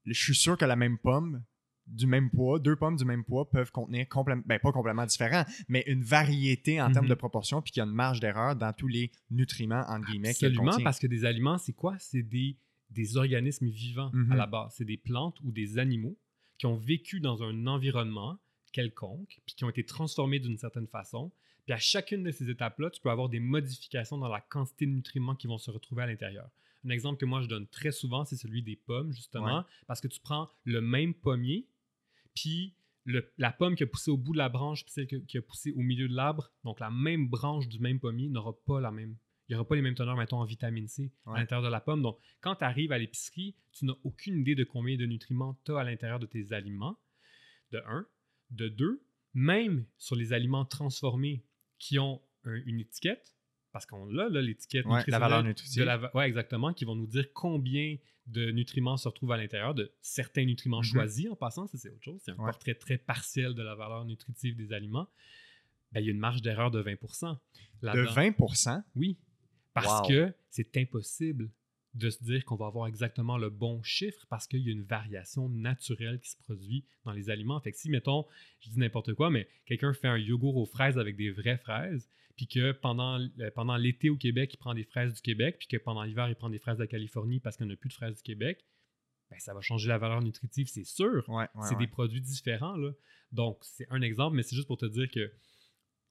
[0.06, 1.44] je suis sûr que la même pomme
[1.92, 5.44] du même poids, deux pommes du même poids peuvent contenir complètement, ben pas complètement différent,
[5.68, 7.10] mais une variété en termes Mhm.
[7.10, 10.30] de proportion, puis qu'il y a une marge d'erreur dans tous les nutriments, entre guillemets,
[10.30, 11.96] Absolument, parce que des aliments, c'est quoi?
[12.00, 12.58] C'est des,
[12.90, 14.32] des organismes vivants Mhm.
[14.32, 14.74] à la base.
[14.78, 16.18] C'est des plantes ou des animaux
[16.58, 18.38] qui ont vécu dans un environnement
[18.72, 21.32] quelconque, puis qui ont été transformés d'une certaine façon.
[21.66, 24.92] Puis à chacune de ces étapes-là, tu peux avoir des modifications dans la quantité de
[24.92, 26.50] nutriments qui vont se retrouver à l'intérieur.
[26.86, 29.64] Un exemple que moi je donne très souvent, c'est celui des pommes, justement, Ouais.
[29.88, 31.68] parce que tu prends le même pommier,
[32.36, 35.16] puis le- la pomme qui a poussé au bout de la branche, puis celle que-
[35.16, 38.54] qui a poussé au milieu de l'arbre, donc la même branche du même pommier n'aura
[38.66, 39.18] pas la même.
[39.50, 41.36] Il n'y aura pas les mêmes teneurs, mettons, en vitamine C Ouais.
[41.36, 42.02] à l'intérieur de la pomme.
[42.02, 45.72] Donc, quand tu arrives à l'épicerie, tu n'as aucune idée de combien de nutriments tu
[45.74, 46.98] as à l'intérieur de tes aliments,
[47.72, 48.08] de un.
[48.52, 51.44] De deux, même sur les aliments transformés
[51.80, 53.34] qui ont un- une étiquette,
[53.72, 55.80] parce qu'on l'a, là, l'étiquette Ouais, la valeur nutritive.
[55.82, 59.74] de la ouais, exactement, qui vont nous dire combien de nutriments se retrouvent à l'intérieur
[59.74, 60.84] de certains nutriments Mhm.
[60.86, 62.46] choisis en passant, ça c'est autre chose, c'est un Ouais.
[62.52, 65.08] portrait très partiel de la valeur nutritive des aliments.
[65.92, 67.34] Ben, il y a une marge d'erreur de 20%
[67.82, 68.12] De là-dedans.
[68.14, 69.18] 20% Oui,
[69.74, 70.08] parce Wow.
[70.08, 71.50] que c'est impossible
[71.94, 74.84] de se dire qu'on va avoir exactement le bon chiffre parce qu'il y a une
[74.84, 77.60] variation naturelle qui se produit dans les aliments.
[77.60, 78.26] Fait que si, mettons,
[78.62, 82.10] je dis n'importe quoi, mais quelqu'un fait un yogourt aux fraises avec des vraies fraises,
[82.38, 85.68] puis que pendant, euh, pendant l'été au Québec, il prend des fraises du Québec, puis
[85.68, 87.94] que pendant l'hiver, il prend des fraises de la Californie parce qu'on n'a plus de
[87.94, 88.66] fraises du Québec,
[89.30, 91.80] ben, ça va changer la valeur nutritive, c'est sûr Ouais, ouais, c'est ouais.
[91.80, 92.76] des produits différents.
[92.76, 92.92] Là.
[93.32, 95.32] Donc, c'est un exemple, mais c'est juste pour te dire que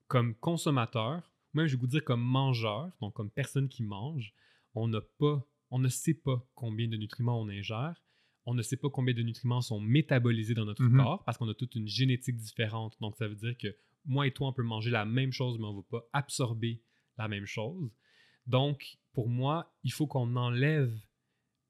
[0.09, 4.35] comme consommateur, même je vais vous dire comme mangeur, donc comme personne qui mange,
[4.75, 8.02] on n'a pas, on ne sait pas combien de nutriments on ingère.
[8.46, 10.96] On ne sait pas combien de nutriments sont métabolisés dans notre Mhm.
[10.96, 12.96] corps parce qu'on a toute une génétique différente.
[13.00, 13.68] Donc, ça veut dire que
[14.04, 16.83] moi et toi, on peut manger la même chose, mais on ne va pas absorber
[17.18, 17.92] la même chose.
[18.46, 20.92] Donc, pour moi, il faut qu'on enlève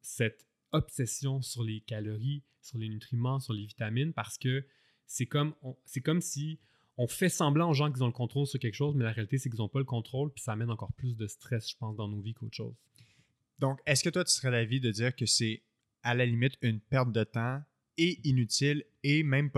[0.00, 4.64] cette obsession sur les calories, sur les nutriments, sur les vitamines, parce que
[5.06, 6.60] c'est comme, on- c'est comme si
[6.96, 9.38] on fait semblant aux gens qu'ils ont le contrôle sur quelque chose, mais la réalité,
[9.38, 11.96] c'est qu'ils n'ont pas le contrôle, puis ça amène encore plus de stress, je pense,
[11.96, 12.74] dans nos vies qu'autre chose.
[13.60, 15.62] Donc, est-ce que toi, tu serais d'avis de dire que c'est
[16.02, 17.62] à la limite une perte de temps
[17.98, 19.50] et inutile et même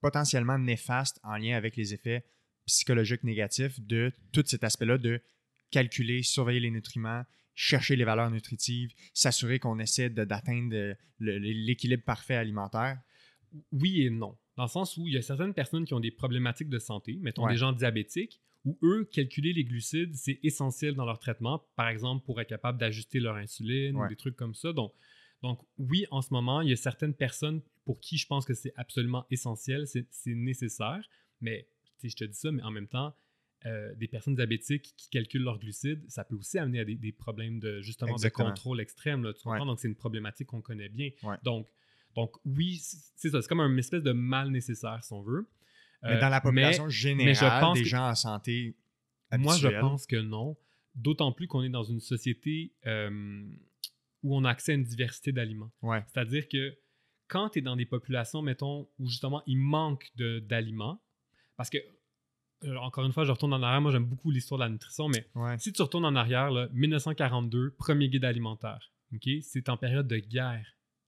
[0.00, 2.24] potentiellement néfaste en lien avec les effets
[2.66, 5.20] psychologiques négatifs de tout cet aspect-là de
[5.70, 12.98] calculer, surveiller les nutriments, chercher les valeurs nutritives, s'assurer qu'on essaie d'atteindre l'équilibre parfait alimentaire?
[13.72, 14.38] Oui et non.
[14.56, 17.18] Dans le sens où il y a certaines personnes qui ont des problématiques de santé,
[17.20, 17.52] mettons Ouais.
[17.52, 22.24] des gens diabétiques, où eux, calculer les glucides, c'est essentiel dans leur traitement, par exemple
[22.24, 24.72] pour être capable d'ajuster leur insuline ou des trucs comme ça.
[24.72, 24.92] Donc,
[25.42, 28.52] donc, oui, en ce moment, il y a certaines personnes pour qui je pense que
[28.52, 31.02] c'est absolument essentiel, c'est nécessaire,
[31.40, 31.66] mais
[32.02, 33.14] je te dis ça, mais en même temps,
[33.66, 37.12] euh, des personnes diabétiques qui calculent leurs glucides, ça peut aussi amener à des, des
[37.12, 38.48] problèmes de justement Exactement.
[38.48, 39.22] de contrôle extrême.
[39.22, 39.60] Là, tu comprends?
[39.60, 39.66] Ouais.
[39.66, 41.10] Donc, c'est une problématique qu'on connaît bien.
[41.22, 41.36] Ouais.
[41.42, 41.68] Donc,
[42.14, 43.40] donc, oui, c'est ça.
[43.40, 45.46] C'est comme une espèce de mal nécessaire, si on veut.
[46.02, 48.74] Mais Euh, dans la population générale pense des que- gens en santé
[49.38, 50.56] moi, je pense que non.
[50.96, 53.44] D'autant plus qu'on est dans une société euh,
[54.24, 55.70] où on a accès à une diversité d'aliments.
[55.82, 56.02] Ouais.
[56.08, 56.76] C'est-à-dire que
[57.28, 61.00] quand tu es dans des populations, mettons, où justement il manque d'aliments,
[61.56, 61.78] parce que,
[62.64, 65.08] euh, encore une fois, je retourne en arrière, moi j'aime beaucoup l'histoire de la nutrition,
[65.08, 65.56] mais Ouais.
[65.58, 69.28] si tu retournes en arrière, là, 1942, premier guide alimentaire, ok?
[69.42, 70.66] c'est en période de guerre.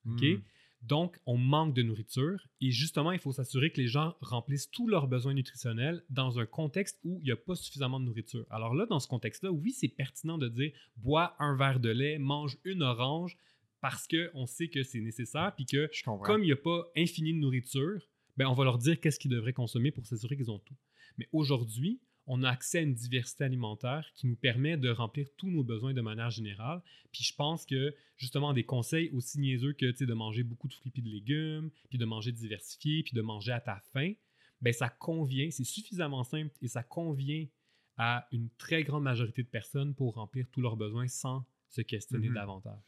[0.08, 0.22] OK?
[0.22, 0.40] Hmm.
[0.82, 4.88] Donc, on manque de nourriture et justement, il faut s'assurer que les gens remplissent tous
[4.88, 8.44] leurs besoins nutritionnels dans un contexte où il n'y a pas suffisamment de nourriture.
[8.50, 12.18] Alors là, dans ce contexte-là, oui, c'est pertinent de dire bois un verre de lait,
[12.18, 13.36] mange une orange
[13.80, 15.88] parce qu'on sait que c'est nécessaire puis que
[16.24, 18.00] comme il n'y a pas infini de nourriture,
[18.36, 20.76] ben on va leur dire qu'est-ce qu'ils devraient consommer pour s'assurer qu'ils ont tout.
[21.18, 25.50] Mais aujourd'hui, on a accès à une diversité alimentaire qui nous permet de remplir tous
[25.50, 26.80] nos besoins de manière générale.
[27.10, 30.92] Puis je pense que justement des conseils aussi niaiseux que de manger beaucoup de fruits
[30.96, 34.12] et de légumes, puis de manger diversifié, puis de manger à ta faim,
[34.60, 37.46] ben ça convient, c'est suffisamment simple et ça convient
[37.96, 42.28] à une très grande majorité de personnes pour remplir tous leurs besoins sans se questionner
[42.28, 42.34] Mhm.
[42.34, 42.80] davantage.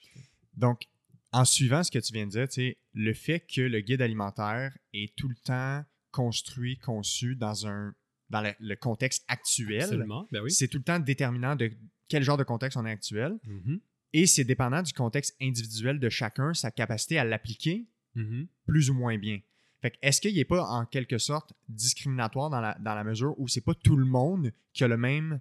[0.57, 0.87] Donc,
[1.33, 5.15] en suivant ce que tu viens de dire, le fait que le guide alimentaire est
[5.17, 7.93] tout le temps construit, conçu dans un
[8.31, 10.51] dans le, le contexte actuel, ben oui.
[10.51, 11.71] c'est tout le temps déterminant de
[12.09, 13.39] quel genre de contexte on est actuel.
[13.45, 13.81] Mhm.
[14.13, 18.47] Et c'est dépendant du contexte individuel de chacun, sa capacité à l'appliquer Mhm.
[18.67, 19.41] plus ou moins bien.
[19.83, 23.49] Fait est-ce qu'il n'est pas en quelque sorte discriminatoire dans la, dans la mesure où
[23.49, 25.41] c'est pas tout le monde qui a le même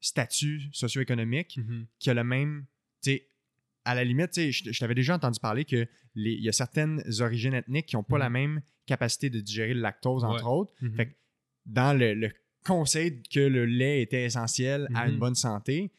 [0.00, 1.86] statut socio-économique, Mhm.
[1.98, 2.66] qui a le même.
[3.86, 6.48] À la limite, tu sais, je, je t'avais déjà entendu parler que les- il y
[6.48, 10.46] a certaines origines ethniques qui n'ont pas la même capacité de digérer le lactose, entre
[10.48, 10.72] autres.
[10.96, 11.14] Fait
[11.66, 12.30] dans le, le
[12.64, 15.18] conseil que le lait était essentiel à une Mhm.
[15.18, 15.90] bonne santé,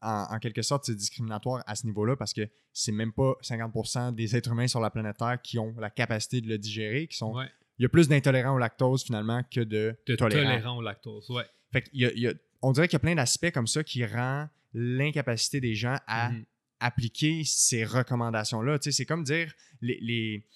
[0.00, 4.14] en, en quelque sorte, c'est discriminatoire à ce niveau-là parce que c'est même pas 50%
[4.14, 7.16] des êtres humains sur la planète Terre qui ont la capacité de le digérer, qui
[7.16, 7.34] sont.
[7.34, 7.46] Ouais.
[7.78, 10.44] Il y a plus d'intolérants au lactose finalement que de, de tolérants.
[10.44, 11.28] tolérant au lactose.
[11.30, 11.44] Ouais.
[11.72, 13.66] Fait qu'il y a- il y a- on dirait qu'il y a plein d'aspects comme
[13.66, 16.44] ça qui rend l'incapacité des gens à Mhm.
[16.80, 18.78] appliquer ces recommandations-là.
[18.80, 20.46] C'est comme dire les, les,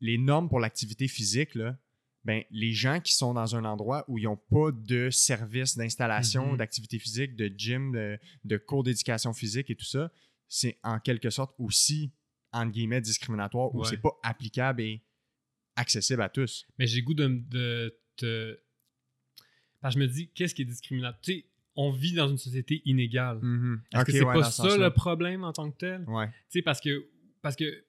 [0.00, 1.76] les normes pour l'activité physique, là,
[2.24, 6.52] ben, les gens qui sont dans un endroit où ils n'ont pas de service d'installation,
[6.52, 6.56] Mhm.
[6.58, 10.10] d'activité physique, de gym, de, de cours d'éducation physique et tout ça,
[10.48, 12.12] c'est en quelque sorte aussi,
[12.52, 13.88] entre guillemets, discriminatoire, où Ouais.
[13.88, 15.02] c'est pas applicable et
[15.76, 16.66] accessible à tous.
[16.78, 18.58] Mais j'ai goût de, de te.
[19.80, 21.20] Parce que je me dis, qu'est-ce qui est discriminatoire?
[21.22, 23.38] Tu sais, on vit dans une société inégale.
[23.42, 23.82] Mhm.
[23.94, 26.04] Est-ce que c'est ouais, pas ça le problème en tant que tel?
[26.06, 26.28] Ouais.
[26.28, 27.08] Tu sais, parce que.
[27.40, 27.84] Parce que.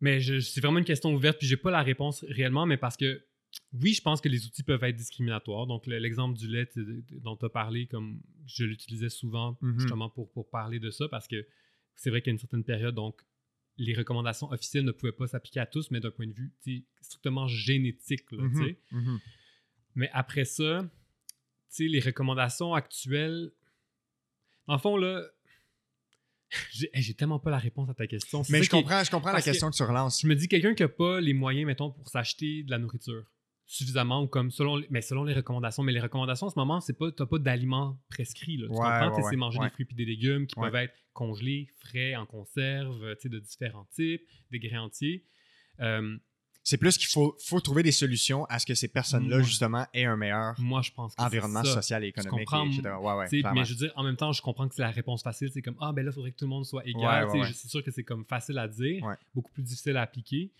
[0.00, 3.22] Mais c'est vraiment une question ouverte, puis j'ai pas la réponse réellement, mais parce que.
[3.72, 5.66] Oui, je pense que les outils peuvent être discriminatoires.
[5.66, 6.68] Donc, le- l'exemple du lait
[7.22, 9.78] dont tu as parlé, comme je l'utilisais souvent Mhm.
[9.80, 11.46] justement pour, pour parler de ça, parce que
[11.94, 13.18] c'est vrai qu'à une certaine période, donc,
[13.78, 16.52] les recommandations officielles ne pouvaient pas s'appliquer à tous, mais d'un point de vue
[17.00, 18.30] strictement génétique.
[18.32, 18.78] là, tu sais.
[18.90, 19.18] Mhm.
[19.94, 20.86] Mais après ça,
[21.30, 21.34] tu
[21.68, 23.52] sais, les recommandations actuelles,
[24.66, 25.24] en fond, là,
[26.72, 28.42] j'ai hey, tellement pas la réponse à ta question.
[28.44, 30.20] C'est Mais je comprends, je comprends la que- question que tu relances.
[30.22, 33.24] Je me dis, quelqu'un qui n'a pas les moyens, mettons, pour s'acheter de la nourriture
[33.68, 35.82] suffisamment ou comme selon, les- mais selon les recommandations.
[35.82, 38.58] Mais les recommandations en ce moment, c'est pas, t'as pas d'aliments prescrits.
[38.58, 38.66] Là.
[38.68, 39.16] Tu Ouais, comprends?
[39.16, 43.00] ouais, ouais, manger des fruits et des légumes qui peuvent être congelés, frais, en conserve,
[43.24, 45.24] de différents types, des grains entiers.
[45.80, 46.16] Euh,
[46.68, 50.04] C'est plus qu'il faut, faut trouver des solutions à ce que ces personnes-là, justement, aient
[50.04, 51.74] un meilleur moi, je pense que environnement ça.
[51.74, 52.48] social et économique.
[52.48, 52.94] comprends, et etc.
[53.00, 55.22] Ouais, ouais, mais je veux dire, en même temps, je comprends que c'est la réponse
[55.22, 55.48] facile.
[55.52, 57.28] C'est comme, ah, ben là, il faudrait que tout le monde soit égal.
[57.28, 57.52] Ouais, je-.
[57.52, 59.00] C'est sûr que c'est comme facile à dire,
[59.32, 60.50] beaucoup plus difficile à appliquer.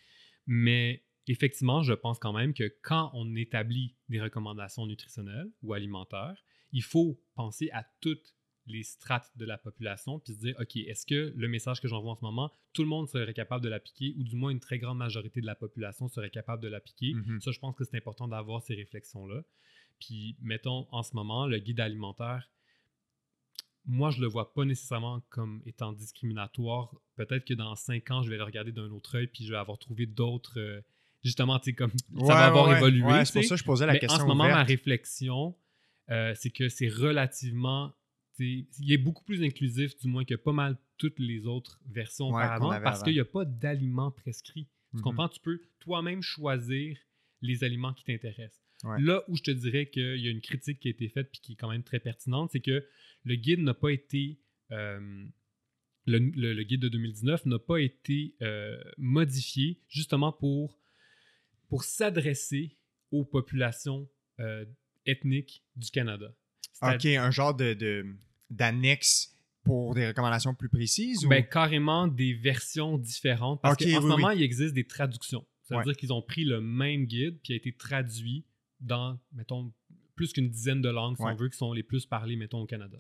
[0.47, 6.37] Mais effectivement, je pense quand même que quand on établit des recommandations nutritionnelles ou alimentaires,
[6.71, 8.36] il faut penser à toutes
[8.67, 12.13] les strates de la population puis se dire, OK, est-ce que le message que j'envoie
[12.13, 14.79] en ce moment, tout le monde serait capable de l'appliquer ou du moins une très
[14.79, 17.15] grande majorité de la population serait capable de l'appliquer?
[17.15, 17.41] Mhm.
[17.41, 19.43] Ça, je pense que c'est important d'avoir ces réflexions-là.
[20.01, 22.51] Puis, mettons, en ce moment, le guide alimentaire,
[23.87, 26.95] moi, je le vois pas nécessairement comme étant discriminatoire.
[27.15, 29.59] Peut-être que dans cinq ans, je vais le regarder d'un autre œil, puis je vais
[29.59, 30.59] avoir trouvé d'autres.
[30.59, 30.81] euh,
[31.23, 31.93] justement, tu sais, comme
[32.27, 33.03] ça va avoir ouais, évolué.
[33.03, 35.55] ouais, c'est pour ça que je posais la Mais question en ce moment, ma réflexion,
[36.11, 37.93] euh, c'est que c'est relativement.
[38.39, 42.35] Il est beaucoup plus inclusif, du moins que pas mal toutes les autres versions Ouais,
[42.35, 44.69] auparavant, parce qu'il n'y a pas d'aliments prescrits.
[44.93, 45.03] Tu Mhm.
[45.03, 45.29] comprends?
[45.29, 46.99] Tu peux toi-même choisir
[47.43, 48.63] les aliments qui t'intéressent.
[48.85, 49.01] Ouais.
[49.01, 51.41] Là où je te dirais qu'il y a une critique qui a été faite puis
[51.41, 52.87] qui est quand même très pertinente, c'est que
[53.25, 54.39] le guide n'a pas été.
[54.71, 55.25] euh,
[56.09, 60.81] le, le- le guide de 2019 n'a pas été euh, modifié justement pour,
[61.69, 62.77] pour s'adresser
[63.11, 64.09] aux populations
[64.41, 64.65] euh,
[65.07, 66.35] ethniques du Canada.
[66.83, 68.07] OK, un genre de, de-
[68.51, 71.25] d'annexe pour des recommandations plus précises?
[71.25, 71.29] Ou...
[71.29, 73.61] Ben, carrément des versions différentes.
[73.63, 74.37] Parce qu'en ce moment, oui.
[74.39, 75.45] il existe des traductions.
[75.63, 75.85] Ça veut Ouais.
[75.85, 78.45] dire qu'ils ont pris le même guide puis a été traduit
[78.81, 79.73] dans, mettons,
[80.15, 81.33] plus qu'une dizaine de langues, si Ouais.
[81.33, 82.99] on veut, qui sont les plus parlées, mettons, au Canada.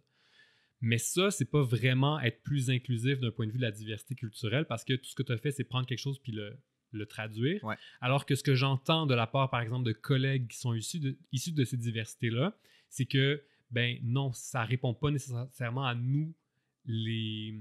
[0.80, 4.14] Mais ça, c'est pas vraiment être plus inclusif d'un point de vue de la diversité
[4.14, 6.58] culturelle parce que tout ce que tu as fait, c'est prendre quelque chose puis le,
[6.90, 7.62] le traduire.
[7.64, 7.76] Ouais.
[8.00, 10.98] Alors que ce que j'entends de la part, par exemple, de collègues qui sont issus
[11.00, 12.54] de, issus de ces diversités-là,
[12.90, 16.32] c'est que, ben non, ça répond pas nécessairement à nous,
[16.84, 17.60] les,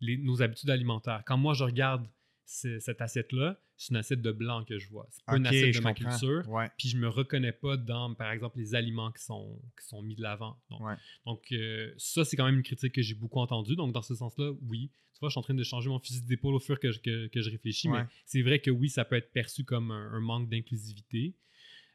[0.00, 1.22] les- nos habitudes alimentaires.
[1.26, 2.06] Quand moi, je regarde
[2.44, 5.06] ce- cette assiette-là, c'est une assiette de blanc que je vois.
[5.10, 6.10] C'est pas une assiette de ma comprends.
[6.10, 6.48] culture.
[6.48, 6.68] Ouais.
[6.78, 10.16] Puis je me reconnais pas dans, par exemple, les aliments qui sont, qui sont mis
[10.16, 10.58] de l'avant.
[10.70, 10.94] Donc, Ouais.
[11.26, 13.76] donc euh, ça, c'est quand même une critique que j'ai beaucoup entendue.
[13.76, 14.90] Donc, dans ce sens-là, oui.
[15.14, 17.00] Tu vois, je suis en train de changer mon fusil d'épaule au fur que, je-
[17.00, 17.88] que, que je réfléchis.
[17.88, 18.02] Ouais.
[18.02, 21.34] Mais c'est vrai que oui, ça peut être perçu comme un, un manque d'inclusivité.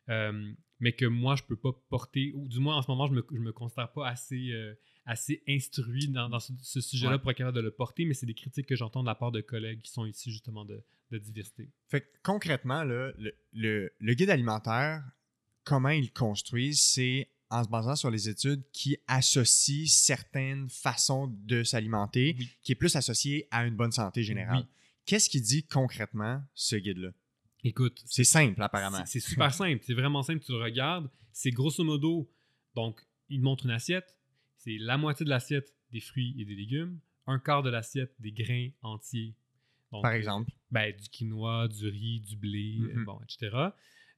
[0.10, 0.52] Euh,
[0.84, 3.26] mais que moi, je peux pas porter, ou du moins en ce moment, je me,
[3.32, 4.74] je me considère pas assez, euh,
[5.06, 7.19] assez instruit dans, dans ce, ce sujet-là Ouais.
[7.19, 9.32] pour être capable de le porter, mais c'est des critiques que j'entends de la part
[9.32, 11.69] de collègues qui sont ici justement de, de diversité.
[11.88, 15.04] Fait que concrètement, là, le, le- le guide alimentaire,
[15.63, 21.28] comment ils le construisent, c'est en se basant sur les études qui associent certaines façons
[21.46, 22.50] de s'alimenter, Oui.
[22.62, 24.60] qui est plus associé à une bonne santé générale.
[24.63, 24.67] Oui.
[25.06, 27.10] Qu'est-ce qui dit concrètement ce guide-là?
[27.63, 29.06] Écoute, C'est simple, apparemment.
[29.06, 29.82] C'est super simple.
[29.86, 30.43] C'est vraiment simple.
[30.43, 31.10] Tu le regardes.
[31.32, 32.30] C'est grosso modo.
[32.76, 34.15] Donc, il montre une assiette.
[34.58, 36.99] C'est la moitié de l'assiette des fruits et des légumes.
[37.28, 39.36] Un quart de l'assiette des grains entiers.
[39.91, 40.52] Donc, Par exemple.
[40.71, 43.06] ben, du quinoa, du riz, du blé, euh, Mhm.
[43.06, 43.56] bon, etc.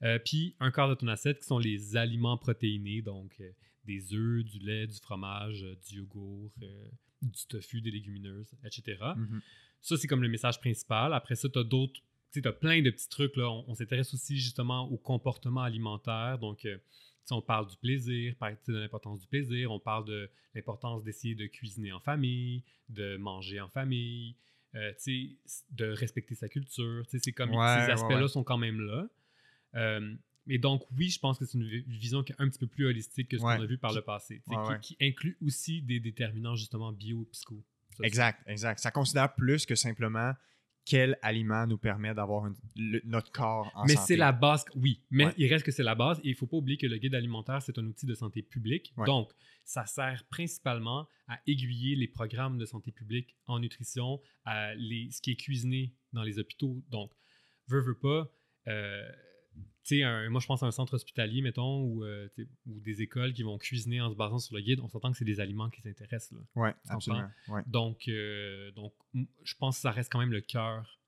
[0.04, 3.52] Euh, puis un quart de ton assiette qui sont les aliments protéinés, donc euh,
[3.86, 6.90] des œufs, du lait, du fromage, euh, du yogourt, euh,
[7.22, 8.98] du tofu, des légumineuses, etc.
[9.16, 9.42] Mhm.
[9.82, 11.14] Ça, c'est comme le message principal.
[11.14, 12.02] Après ça, tu as d'autres.
[12.42, 13.36] Tu as plein de petits trucs.
[13.38, 13.50] Là.
[13.50, 16.38] On, on s'intéresse aussi justement au comportement alimentaire.
[16.40, 16.78] Donc, euh,
[17.32, 18.36] on parle du plaisir,
[18.68, 19.72] de l'importance du plaisir.
[19.72, 24.36] On parle de l'importance d'essayer de cuisiner en famille, de manger en famille,
[24.76, 27.04] euh, tu sais, de respecter sa culture.
[27.06, 28.28] Tu sais, C'est comme Ouais, ces aspects-là ouais.
[28.28, 29.08] sont quand même là.
[29.76, 30.16] Euh,
[30.48, 32.68] et donc, oui, je pense que c'est une vi- vision qui est un petit peu
[32.68, 34.42] plus holistique que ce qu'on a vu par le passé.
[34.82, 37.64] qui, qui inclut aussi des déterminants justement bio-psycho.
[38.04, 38.80] Exact, exact.
[38.80, 40.34] Ça considère plus que simplement
[40.86, 42.50] quel aliment nous permet d'avoir
[43.06, 44.06] notre corps en mais santé.
[44.08, 45.02] c'est la base, oui.
[45.10, 45.34] Mais Ouais.
[45.38, 46.20] il reste que c'est la base.
[46.20, 48.44] Et il ne faut pas oublier que le guide alimentaire, c'est un outil de santé
[48.44, 48.94] publique.
[48.98, 49.06] Ouais.
[49.06, 49.32] Donc,
[49.64, 55.22] ça sert principalement à aiguiller les programmes de santé publique en nutrition, à les, ce
[55.22, 56.84] qui est cuisiné dans les hôpitaux.
[56.92, 57.12] Donc,
[57.68, 58.30] veut, veut pas,
[58.68, 59.10] euh,
[60.30, 62.28] moi je pense à un centre hospitalier, mettons, ou, euh,
[62.66, 64.80] ou des écoles qui vont cuisiner en se basant sur le guide.
[64.82, 66.40] On s'entend que c'est des aliments qui s'intéressent.
[66.56, 67.30] Oui, absolument.
[67.68, 71.00] Donc, euh, donc, je pense que ça reste quand même le cœur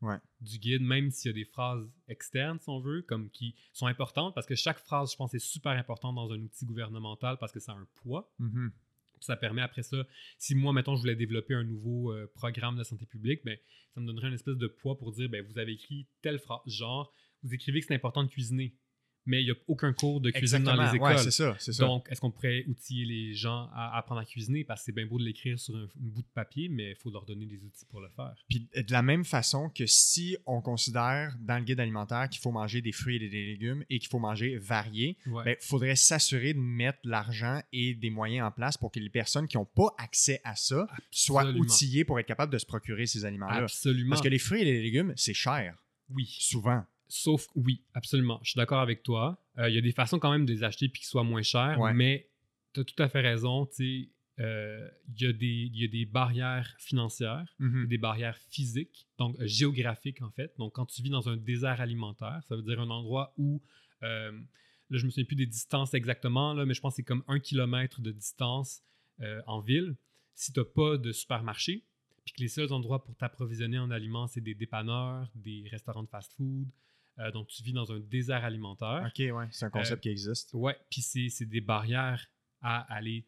[0.42, 3.88] du guide, même s'il y a des phrases externes, si on veut, comme qui sont
[3.88, 7.52] importantes, parce que chaque phrase, je pense, est super importante dans un outil gouvernemental parce
[7.52, 8.32] que ça a un poids.
[8.40, 8.70] Mm-hmm.
[9.20, 9.98] Ça permet après ça,
[10.38, 13.58] si moi, mettons, je voulais développer un nouveau euh, programme de santé publique, ben,
[13.96, 16.60] ça me donnerait une espèce de poids pour dire, ben, vous avez écrit telle phrase,
[16.68, 17.12] genre,
[17.48, 18.76] vous écrivez que c'est important de cuisiner
[19.28, 21.20] mais il n'y a aucun cours de cuisine dans les écoles.
[21.20, 24.64] c'est ça, ça, Donc, est-ce qu'on pourrait outiller les gens à apprendre à cuisiner?
[24.64, 27.12] Parce que c'est bien beau de l'écrire sur un, bout de papier, mais il faut
[27.12, 28.34] leur donner des outils pour le faire.
[28.48, 32.52] Puis de la même façon que si on considère dans le guide alimentaire qu'il faut
[32.52, 36.54] manger des fruits et des légumes et qu'il faut manger varié, il ben, faudrait s'assurer
[36.54, 39.94] de mettre l'argent et des moyens en place pour que les personnes qui n'ont pas
[39.98, 43.64] accès à ça soient outillées pour être capables de se procurer ces aliments-là.
[43.64, 44.12] Absolument.
[44.12, 45.84] Parce que les fruits et les légumes, c'est cher.
[46.10, 46.26] Oui.
[46.40, 46.86] Souvent.
[47.10, 48.39] Sauf, oui, absolument.
[48.43, 49.41] Je suis d'accord avec toi.
[49.58, 51.41] Euh, il y a des façons quand même de les acheter puis qu'ils soient moins
[51.41, 52.30] chers, mais
[52.74, 53.67] tu as tout à fait raison.
[54.39, 57.88] Euh, il y, a des barrières financières, mm-hmm.
[57.88, 60.54] des barrières physiques, donc euh, géographiques en fait.
[60.60, 63.62] Donc, quand tu vis dans un désert alimentaire, ça veut dire un endroit où,
[64.02, 64.32] là,
[64.91, 67.39] je me souviens plus des distances exactement, là, mais je pense que c'est comme un
[67.39, 68.84] kilomètre de distance
[69.48, 69.96] en ville.
[70.36, 71.84] Si tu n'as pas de supermarché,
[72.24, 76.10] puis que les seuls endroits pour t'approvisionner en aliments, c'est des dépanneurs, des restaurants de
[76.10, 76.67] fast-food,
[77.20, 79.04] euh, donc, tu vis dans un désert alimentaire.
[79.08, 80.54] OK, ouais, c'est un concept euh, qui existe.
[80.54, 82.28] Ouais, puis c'est des barrières
[82.62, 83.28] à aller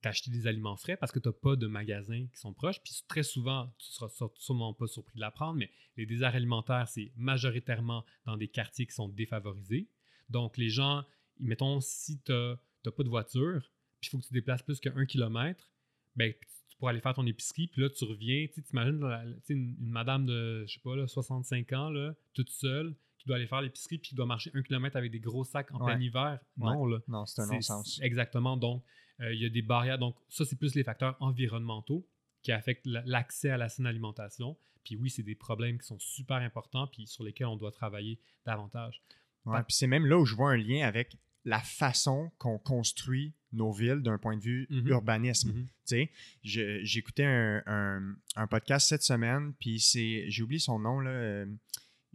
[0.00, 2.80] t'acheter des aliments frais parce que tu n'as pas de magasins qui sont proches.
[2.82, 6.86] Puis très souvent, tu ne seras sûrement pas surpris de l'apprendre, mais les déserts alimentaires,
[6.88, 9.88] c'est majoritairement dans des quartiers qui sont défavorisés.
[10.28, 11.04] Donc, les gens,
[11.40, 13.60] mettons, si tu n'as pas de voiture,
[14.00, 15.72] puis il faut que tu déplaces plus qu'un kilomètre,
[16.14, 19.02] ben, tu pourras aller faire ton épicerie, puis là, tu reviens, tu imagines
[19.48, 22.94] une, une, madame de, je sais pas, là, 65 ans, là, toute seule,
[23.28, 25.84] doit aller faire l'épicerie puis qui doit marcher un kilomètre avec des gros sacs en
[25.84, 26.40] plein hiver?
[26.56, 26.98] Non, là.
[27.06, 28.00] Non, c'est un non-sens.
[28.02, 28.56] Exactement.
[28.56, 28.82] Donc,
[29.20, 29.98] euh, il y a des barrières.
[29.98, 32.06] Donc, ça, c'est plus les facteurs environnementaux
[32.42, 34.56] qui affectent l'accès à la saine alimentation.
[34.84, 38.18] Puis oui, c'est des problèmes qui sont super importants puis sur lesquels on doit travailler
[38.46, 39.02] davantage.
[39.44, 43.32] Ouais, puis c'est même là où je vois un lien avec la façon qu'on construit
[43.52, 44.88] nos villes d'un point de vue mm-hmm.
[44.88, 45.52] urbanisme.
[45.54, 46.10] Tu sais,
[46.42, 51.46] J'écoutais un, un, podcast cette semaine, puis j'ai oublié son nom, là, euh,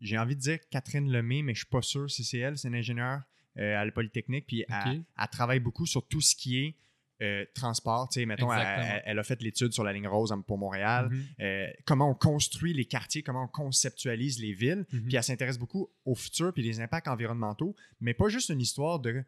[0.04, 2.68] j'ai envie de dire Catherine Lemay, mais je suis pas sûr si c'est elle, c'est
[2.68, 3.22] une ingénieure
[3.58, 6.76] euh, à la Polytechnique, puis elle, travaille beaucoup sur tout ce qui est
[7.22, 8.10] euh, transport.
[8.10, 11.44] Tu sais, mettons, elle, a fait l'étude sur la ligne rose pour Montréal, mm-hmm.
[11.44, 15.04] euh, comment on construit les quartiers, comment on conceptualise les villes, mm-hmm.
[15.06, 19.00] puis elle s'intéresse beaucoup au futur puis les impacts environnementaux, mais pas juste une histoire
[19.00, 19.24] de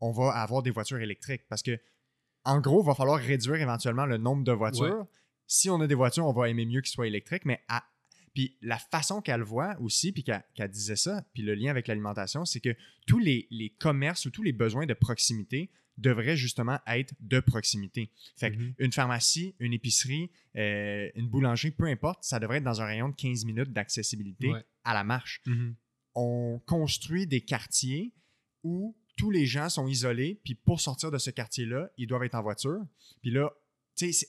[0.00, 1.80] on va avoir des voitures électriques, parce que
[2.44, 5.06] en gros, il va falloir réduire éventuellement le nombre de voitures.
[5.46, 7.84] Si on a des voitures, on va aimer mieux qu'ils soient électriques, mais à
[8.34, 12.44] puis la façon qu'elle voit aussi, puis qu'elle disait ça, puis le lien avec l'alimentation,
[12.44, 12.74] c'est que
[13.06, 18.10] tous les, commerces ou tous les besoins de proximité devraient justement être de proximité.
[18.36, 18.74] Fait mm-hmm.
[18.78, 23.08] une pharmacie, une épicerie, euh, une boulangerie, peu importe, ça devrait être dans un rayon
[23.08, 24.52] de 15 minutes d'accessibilité
[24.84, 25.42] à la marche.
[25.46, 25.74] Mm-hmm.
[26.14, 28.12] On construit des quartiers
[28.62, 32.36] où tous les gens sont isolés, puis pour sortir de ce quartier-là, ils doivent être
[32.36, 32.80] en voiture.
[33.20, 33.52] Puis là,
[33.96, 34.28] tu sais,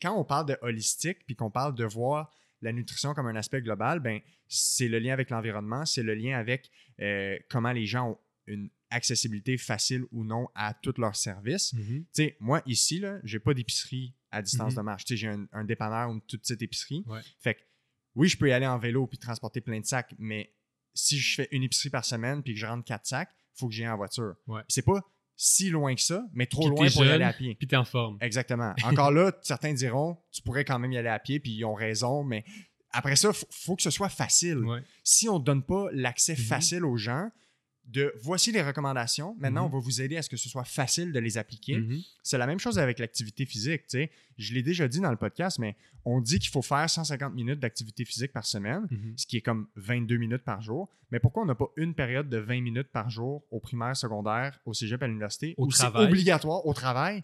[0.00, 2.30] quand on parle de holistique, puis qu'on parle de voir
[2.62, 6.38] la nutrition comme un aspect global, ben, c'est le lien avec l'environnement, c'est le lien
[6.38, 11.74] avec euh, comment les gens ont une accessibilité facile ou non à tous leurs services.
[11.74, 12.36] Mm-hmm.
[12.40, 14.76] Moi, ici, je n'ai pas d'épicerie à distance mm-hmm.
[14.76, 15.04] de marche.
[15.08, 17.04] J'ai un, un, dépanneur ou une toute petite épicerie.
[17.40, 17.60] Fait que,
[18.14, 20.54] oui, je peux y aller en vélo puis transporter plein de sacs, mais
[20.94, 23.68] si je fais une épicerie par semaine puis que je rentre quatre sacs, il faut
[23.68, 24.36] que j'y aille en voiture.
[24.68, 25.00] C'est pas
[25.36, 27.54] si loin que ça, mais trop loin pour y aller à pied.
[27.54, 28.16] Puis t'es en forme.
[28.20, 28.74] Exactement.
[28.84, 31.74] Encore là, certains diront, tu pourrais quand même y aller à pied, puis ils ont
[31.74, 32.44] raison, mais
[32.90, 34.62] après ça, il faut, que ce soit facile.
[35.04, 36.46] Si on ne donne pas l'accès mm-hmm.
[36.46, 37.30] facile aux gens,
[37.86, 39.36] de voici les recommandations.
[39.38, 39.74] Maintenant, mhm.
[39.74, 41.78] on va vous aider à ce que ce soit facile de les appliquer.
[41.78, 42.00] Mhm.
[42.22, 43.82] C'est la même chose avec l'activité physique.
[44.36, 47.60] Je l'ai déjà dit dans le podcast, mais on dit qu'il faut faire 150 minutes
[47.60, 49.14] d'activité physique par semaine, mhm.
[49.16, 50.88] ce qui est comme 22 minutes par jour.
[51.10, 54.58] Mais pourquoi on n'a pas une période de 20 minutes par jour au primaire, secondaire,
[54.66, 57.22] au cégep, à l'université, où c'est obligatoire au travail?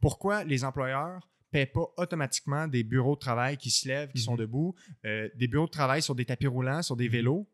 [0.00, 4.22] pourquoi les employeurs ne paient pas automatiquement des bureaux de travail qui se lèvent, qui
[4.22, 4.74] sont debout,
[5.04, 7.46] euh, des bureaux de travail sur des tapis roulants, sur des vélos?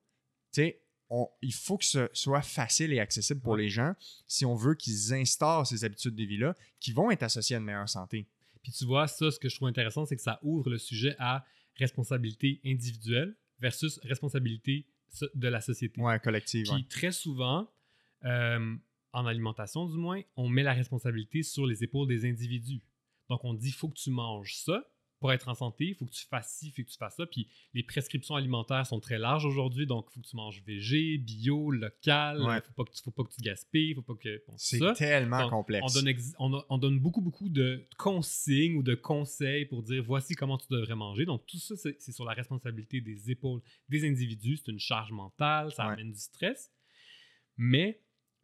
[1.43, 3.95] Il faut que ce soit facile et accessible pour les gens
[4.27, 7.65] si on veut qu'ils instaurent ces habitudes de vie-là qui vont être associées à une
[7.65, 8.27] meilleure santé.
[8.63, 11.15] Puis tu vois, ça, ce que je trouve intéressant, c'est que ça ouvre le sujet
[11.19, 11.45] à
[11.77, 14.87] responsabilité individuelle versus responsabilité
[15.35, 16.01] de la société.
[16.01, 16.67] Ouais, collective.
[16.67, 17.71] Puis très souvent,
[18.25, 18.77] euh,
[19.13, 22.83] en alimentation du moins, on met la responsabilité sur les épaules des individus.
[23.29, 24.85] Donc on dit, il faut que tu manges ça,
[25.19, 27.17] pour être en santé, il faut que tu fasses ci, il faut que tu fasses
[27.17, 27.25] ça.
[27.27, 31.17] Puis les prescriptions alimentaires sont très larges aujourd'hui, donc il faut que tu manges végé,
[31.19, 32.39] bio, local.
[32.41, 32.57] Il Ouais.
[32.57, 34.43] ne faut, pas que tu- faut pas que tu gaspilles, faut pas que.
[34.47, 35.87] bon, C'est tellement Donc, complexe.
[35.91, 39.83] On donne, ex- on, a- on donne beaucoup, beaucoup de consignes ou de conseils pour
[39.83, 41.25] dire voici comment tu devrais manger.
[41.25, 44.59] Donc, tout ça, c'est c'est sur la responsabilité des épaules des individus.
[44.59, 45.95] C'est une charge mentale, ça Ouais.
[45.95, 46.71] amène du stress.
[47.57, 48.03] Mais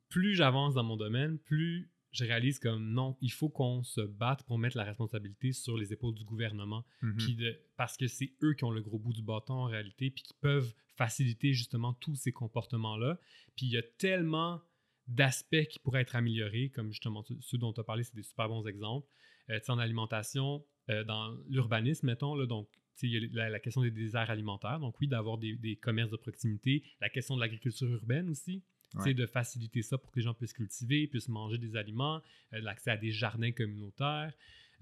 [0.09, 4.43] plus j'avance dans mon domaine, plus je réalise comme non, il faut qu'on se batte
[4.45, 6.85] pour mettre la responsabilité sur les épaules du gouvernement.
[7.17, 10.11] Puis de- parce que c'est eux qui ont le gros bout du bâton en réalité,
[10.11, 13.19] puis qui peuvent faciliter justement tous ces comportements-là.
[13.57, 14.61] Puis il y a tellement
[15.09, 18.49] d'aspects qui pourraient être améliorés, comme justement ceux- dont tu as parlé, c'est des super
[18.49, 19.09] bons exemples.
[19.51, 22.69] Euh, en alimentation, euh, dans l'urbanisme, mettons, là, donc
[23.03, 26.11] il y a la, la question des déserts alimentaires, donc oui, d'avoir des, des commerces
[26.11, 28.63] de proximité, la question de l'agriculture urbaine aussi,
[29.01, 29.15] Ouais.
[29.15, 32.21] de faciliter ça pour que les gens puissent cultiver, puissent manger des aliments,
[32.53, 34.33] euh, l'accès à des jardins communautaires.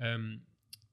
[0.00, 0.36] Euh,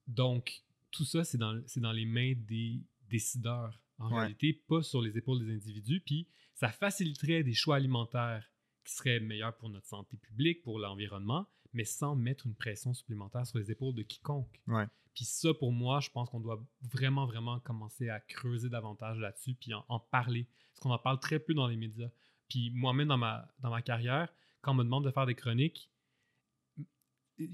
[0.07, 0.61] donc,
[0.91, 4.19] tout ça, c'est dans, dans les mains des décideurs, en Ouais.
[4.19, 6.01] réalité, pas sur les épaules des individus.
[6.01, 8.49] Puis, ça faciliterait des choix alimentaires
[8.85, 13.45] qui seraient meilleurs pour notre santé publique, pour l'environnement, mais sans mettre une pression supplémentaire
[13.45, 14.61] sur les épaules de quiconque.
[14.67, 14.85] Ouais.
[15.13, 19.55] Puis ça, pour moi, je pense qu'on doit vraiment, vraiment commencer à creuser davantage là-dessus,
[19.55, 20.47] puis en, en parler.
[20.73, 22.09] Parce qu'on en parle très peu dans les médias.
[22.49, 24.29] Puis moi-même, dans ma, dans ma carrière,
[24.61, 25.89] quand on me demande de faire des chroniques,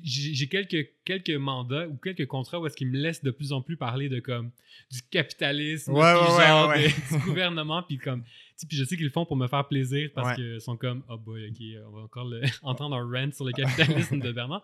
[0.01, 3.61] j'ai quelques, quelques mandats ou quelques contrats où est-ce qu'ils me laissent de plus en
[3.61, 4.49] plus parler de comme
[4.89, 6.87] du capitalisme, Ouais, puis ouais, ouais, genre ouais.
[6.87, 8.23] de- du gouvernement, puis comme,
[8.65, 11.17] puis je sais qu'ils le font pour me faire plaisir parce qu'ils sont comme, oh
[11.17, 14.63] boy, ok, on va encore le- entendre un rant sur le capitalisme de Bernard,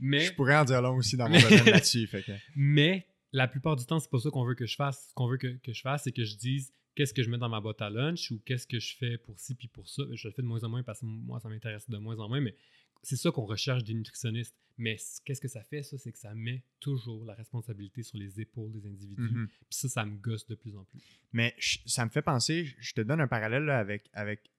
[0.00, 2.08] mais Je pourrais en dire long aussi dans mon domaine là-dessus.
[2.08, 5.10] que- mais la plupart du temps, c'est pas ça qu'on veut que je fasse.
[5.10, 7.38] Ce qu'on veut que, que je fasse, c'est que je dise qu'est-ce que je mets
[7.38, 10.02] dans ma boîte à lunch ou qu'est-ce que je fais pour ci puis pour ça.
[10.12, 12.28] Je le fais de moins en moins parce que moi, ça m'intéresse de moins en
[12.28, 12.56] moins, mais
[13.02, 14.56] c'est ça qu'on recherche des nutritionnistes.
[14.78, 15.96] Mais qu'est-ce que ça fait, ça?
[15.96, 19.22] C'est que ça met toujours la responsabilité sur les épaules des individus.
[19.22, 19.46] Mhm.
[19.48, 21.00] Puis ça, ça me gosse de plus en plus.
[21.32, 24.50] Mais je- ça me fait penser, je te donne un parallèle là, avec, avec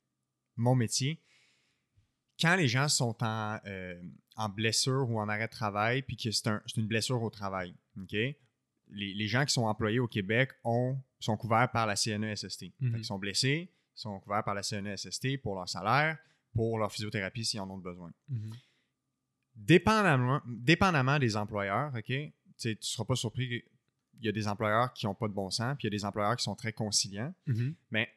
[0.55, 1.21] mon métier.
[2.39, 4.01] Quand les gens sont en, euh,
[4.35, 7.29] en blessure ou en arrêt de travail, puis que c'est un- c'est une blessure au
[7.29, 8.11] travail, OK?
[8.13, 8.35] Les,
[8.89, 12.73] les gens qui sont employés au Québec ont, sont couverts par la CNESST.
[12.79, 12.91] Mhm.
[12.91, 16.17] Fait qu'ils sont blessés, sont couverts par la CNESST pour leur salaire,
[16.53, 18.11] pour leur physiothérapie s'ils en ont besoin.
[19.55, 22.05] Dépendamment, dépendamment des employeurs, OK?
[22.57, 25.49] Tu ne seras pas surpris qu'il y a des employeurs qui n'ont pas de bon
[25.49, 27.33] sens, puis il y a des employeurs qui sont très conciliants.
[27.91, 28.09] Mais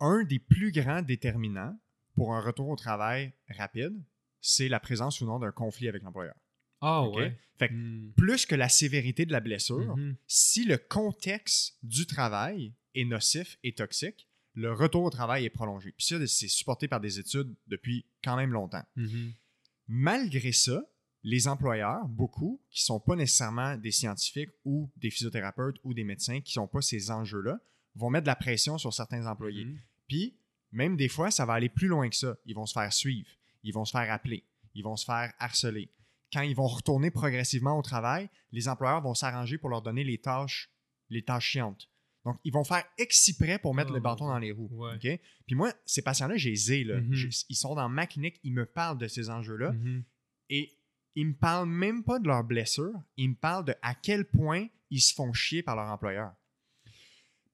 [0.00, 1.78] un des plus grands déterminants
[2.16, 4.02] pour un retour au travail rapide,
[4.40, 6.34] c'est la présence ou non d'un conflit avec l'employeur.
[6.82, 7.16] Ah OK?
[7.16, 7.38] ouais.
[7.58, 8.12] Fait que Mm.
[8.16, 10.16] plus que la sévérité de la blessure, Mhm.
[10.26, 15.92] si le contexte du travail est nocif et toxique, le retour au travail est prolongé.
[15.92, 18.84] Puis ça, c'est supporté par des études depuis quand même longtemps.
[18.96, 19.32] Mhm.
[19.88, 20.84] Malgré ça,
[21.22, 26.04] les employeurs, beaucoup, qui ne sont pas nécessairement des scientifiques ou des physiothérapeutes ou des
[26.04, 27.60] médecins, qui n'ont pas ces enjeux-là,
[27.94, 29.64] vont mettre de la pression sur certains employés.
[29.66, 29.78] Mhm.
[30.08, 30.34] Puis,
[30.72, 32.36] même des fois, ça va aller plus loin que ça.
[32.46, 33.28] Ils vont se faire suivre,
[33.62, 34.42] ils vont se faire appeler,
[34.74, 35.90] ils vont se faire harceler.
[36.32, 40.18] Quand ils vont retourner progressivement au travail, les employeurs vont s'arranger pour leur donner les
[40.18, 40.70] tâches,
[41.10, 41.88] les tâches chiantes.
[42.24, 44.70] Donc, ils vont faire exprès pour mettre Oh, le bâton mon dans les roues.
[44.72, 45.20] Ouais.
[45.46, 47.00] Puis moi, ces patients-là, j'ai les ai, là.
[47.00, 47.30] Mhm.
[47.48, 49.72] Ils sont dans ma clinique, ils me parlent de ces enjeux-là.
[49.72, 50.04] Mhm.
[50.50, 50.78] Et
[51.14, 54.68] ils me parlent même pas de leurs blessures, ils me parlent de à quel point
[54.90, 56.32] ils se font chier par leur employeur.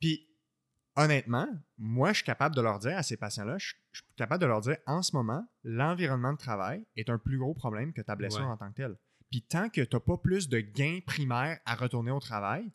[0.01, 0.28] Puis,
[0.99, 4.41] honnêtement, moi, je suis capable de leur dire à ces patients-là, je, je suis capable
[4.43, 8.03] de leur dire en ce moment, l'environnement de travail est un plus gros problème que
[8.03, 8.47] ta blessure Ouais.
[8.53, 8.97] en tant que telle.
[9.31, 12.71] Puis, tant que tu n'as pas plus de gains primaires à retourner au travail,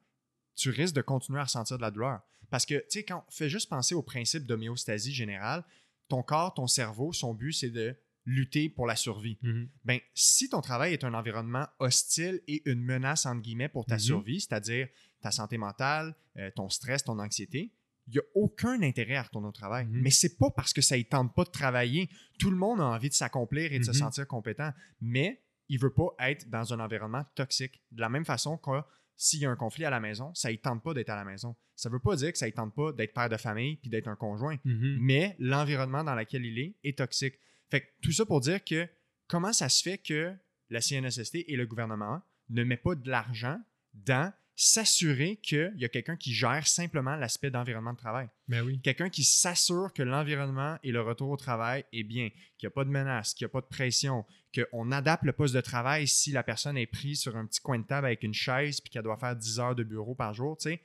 [0.55, 2.21] tu risques de continuer à ressentir de la douleur.
[2.49, 5.63] Parce que, tu sais, quand fais juste penser au principe d'homéostasie générale,
[6.07, 7.95] ton corps, ton cerveau, son but, c'est de
[8.25, 9.37] lutter pour la survie
[9.83, 13.95] ben, si ton travail est un environnement hostile et une menace, entre guillemets, pour ta
[13.95, 13.99] Mhm.
[13.99, 14.87] survie, c'est-à-dire
[15.21, 17.73] ta santé mentale, euh, ton stress, ton anxiété,
[18.07, 19.85] il n'y a aucun intérêt à retourner au travail.
[19.85, 20.01] Mhm.
[20.01, 22.09] Mais c'est pas parce que ça ne tente pas de travailler.
[22.39, 23.95] Tout le monde a envie de s'accomplir et de se Mhm.
[23.97, 27.81] sentir compétent, mais il veut pas être dans un environnement toxique.
[27.91, 28.71] De la même façon que
[29.15, 31.23] s'il y a un conflit à la maison, ça ne tente pas d'être à la
[31.23, 31.55] maison.
[31.75, 34.07] Ça veut pas dire que ça ne tente pas d'être père de famille puis d'être
[34.07, 34.97] un conjoint Mhm.
[34.99, 37.35] mais l'environnement dans lequel il est est toxique.
[37.71, 38.87] Fait que tout ça pour dire que
[39.27, 40.33] comment ça se fait que
[40.69, 43.59] la CNSST et le gouvernement ne mettent pas de l'argent
[43.93, 48.27] dans s'assurer qu'il y a quelqu'un qui gère simplement l'aspect d'environnement de travail.
[48.47, 48.79] Ben oui.
[48.81, 52.71] Quelqu'un qui s'assure que l'environnement et le retour au travail est bien, qu'il n'y a
[52.71, 56.07] pas de menace, qu'il n'y a pas de pression, qu'on adapte le poste de travail
[56.07, 58.91] si la personne est prise sur un petit coin de table avec une chaise puis
[58.91, 60.81] qu'elle doit faire 10 heures de bureau par jour, tu sais.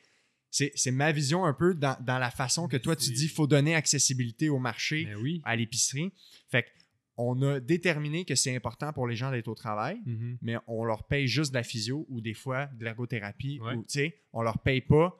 [0.50, 3.46] C'est, ma vision un peu dans, dans la façon que toi tu dis qu'il faut
[3.46, 5.42] donner accessibilité au marché, Ben oui.
[5.44, 6.10] à l'épicerie.
[6.50, 6.68] Fait que
[7.20, 10.38] on a déterminé que c'est important pour les gens d'être au travail, Mhm.
[10.40, 13.74] mais on leur paye juste de la physio ou des fois de l'ergothérapie Ouais.
[13.74, 15.14] ou, tu sais, on leur paye pas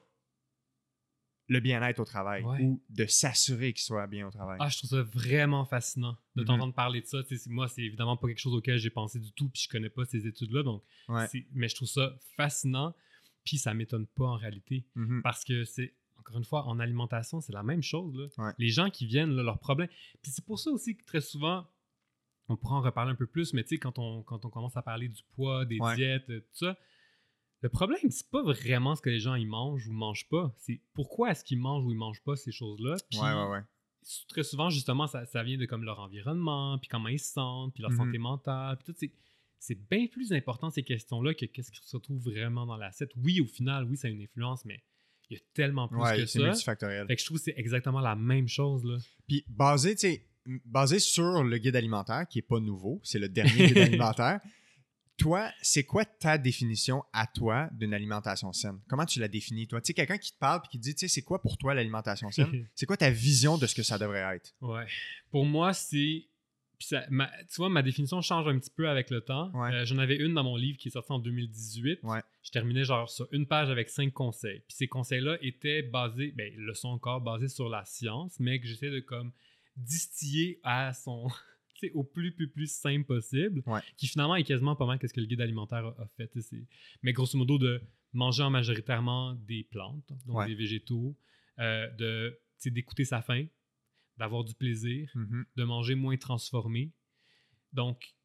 [1.50, 2.60] le bien-être au travail Ouais.
[2.62, 4.58] ou de s'assurer qu'ils soient bien au travail.
[4.60, 6.46] Ah, je trouve ça vraiment fascinant de Mhm.
[6.46, 7.22] t'entendre parler de ça.
[7.22, 9.62] Tu sais, c'est- moi, c'est évidemment pas quelque chose auquel j'ai pensé du tout, puis
[9.62, 11.26] je connais pas ces études-là, donc Ouais.
[11.52, 12.94] mais je trouve ça fascinant,
[13.44, 15.22] puis ça m'étonne pas en réalité, Mhm.
[15.22, 18.14] parce que c'est encore une fois en alimentation, c'est la même chose.
[18.14, 18.26] Là.
[18.44, 18.52] Ouais.
[18.58, 19.88] Les gens qui viennent, là, leurs problèmes.
[20.22, 21.66] Puis c'est pour ça aussi que très souvent,
[22.48, 24.76] on pourra en reparler un peu plus, mais tu sais, quand on, quand on commence
[24.76, 25.94] à parler du poids, des Ouais.
[25.96, 26.76] diètes, euh, tout ça,
[27.60, 30.54] le problème, c'est pas vraiment ce que les gens ils mangent ou mangent pas.
[30.58, 32.96] C'est pourquoi est-ce qu'ils mangent ou ils mangent pas ces choses-là?
[33.10, 33.62] Puis Ouais, ouais, ouais.
[34.28, 37.74] très souvent, justement, ça, ça vient de comme leur environnement, puis comment ils se sentent,
[37.74, 37.96] puis leur Mhm.
[37.96, 38.98] santé mentale, puis tout.
[38.98, 39.12] C'est,
[39.58, 43.10] c'est bien plus important ces questions-là que qu'est-ce qui se retrouve vraiment dans l'assiette.
[43.16, 44.80] Oui, au final, oui, ça a une influence, mais
[45.28, 46.44] il y a tellement plus Ouais, que c'est ça.
[46.46, 47.06] multifactoriel.
[47.08, 48.98] Fait que je trouve que c'est exactement la même chose, là.
[49.26, 50.27] Puis basé, tu sais,
[50.64, 54.40] basé sur le guide alimentaire, qui est pas nouveau, c'est le dernier guide alimentaire.
[55.16, 58.78] Toi, c'est quoi ta définition à toi d'une alimentation saine?
[58.88, 59.80] Comment tu la définis, toi?
[59.80, 61.58] Tu sais, quelqu'un qui te parle et qui te dit, tu sais, c'est quoi pour
[61.58, 62.68] toi l'alimentation saine?
[62.76, 64.54] c'est quoi ta vision de ce que ça devrait être?
[64.60, 64.86] Ouais.
[65.32, 66.24] Pour moi, c'est.
[66.78, 66.96] tu
[67.56, 69.50] vois, ma définition change un petit peu avec le temps.
[69.54, 69.74] Ouais.
[69.74, 71.98] Euh, J'en avais une dans mon livre qui est sorti en 2018.
[72.04, 72.20] Ouais.
[72.44, 74.60] Je terminais genre sur une page avec cinq conseils.
[74.68, 78.60] Puis ces conseils-là étaient basés, ben, ils le sont encore basés sur la science, mais
[78.60, 79.32] que j'essaie de comme
[79.78, 81.28] distiller à son.
[81.94, 83.62] au plus, plus, plus simple possible.
[83.66, 83.80] Ouais.
[83.96, 86.28] Qui finalement est quasiment pas mal que ce que le guide alimentaire a, a fait.
[87.02, 87.80] Mais grosso modo, de
[88.12, 90.46] manger en majoritairement des plantes, donc Ouais.
[90.46, 91.16] des végétaux,
[91.60, 93.46] euh, de d'écouter sa faim,
[94.16, 95.44] d'avoir du plaisir, Mhm.
[95.54, 96.90] de manger moins transformé.
[97.72, 98.16] Donc,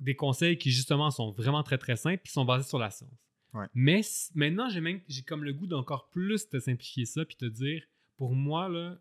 [0.00, 2.90] des conseils qui justement sont vraiment très très simples et qui sont basés sur la
[2.90, 3.12] science.
[3.54, 3.66] Ouais.
[3.72, 4.00] Mais
[4.34, 7.84] maintenant, j'ai même j'ai comme le goût d'encore plus te simplifier ça puis te dire,
[8.16, 8.98] pour moi, là,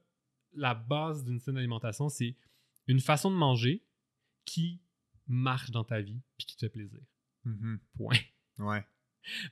[0.55, 2.35] la base d'une saine alimentation, c'est
[2.87, 3.83] une façon de manger
[4.45, 4.81] qui
[5.27, 7.01] marche dans ta vie puis qui te fait plaisir.
[7.45, 7.79] Mhm.
[7.97, 8.17] Point.
[8.59, 8.83] Ouais.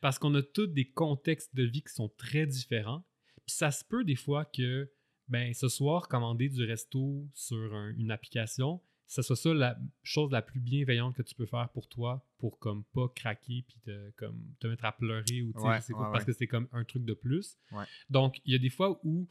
[0.02, 3.04] Parce qu'on a tous des contextes de vie qui sont très différents.
[3.46, 4.92] Puis ça se peut des fois que,
[5.28, 10.32] ben, ce soir, commander du resto sur un- une application, ça soit ça la chose
[10.32, 14.12] la plus bienveillante que tu peux faire pour toi, pour comme pas craquer puis te,
[14.12, 16.26] comme, te mettre à pleurer ou Ouais, ouais, parce ouais.
[16.26, 17.58] que c'est comme un truc de plus.
[17.72, 17.86] Ouais.
[18.10, 19.28] Donc, il y a des fois où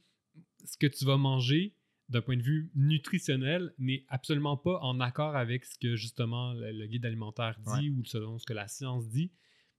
[0.65, 1.75] ce que tu vas manger
[2.09, 6.73] d'un point de vue nutritionnel n'est absolument pas en accord avec ce que justement le,
[6.73, 9.33] le guide alimentaire dit ou selon ce que la science dit,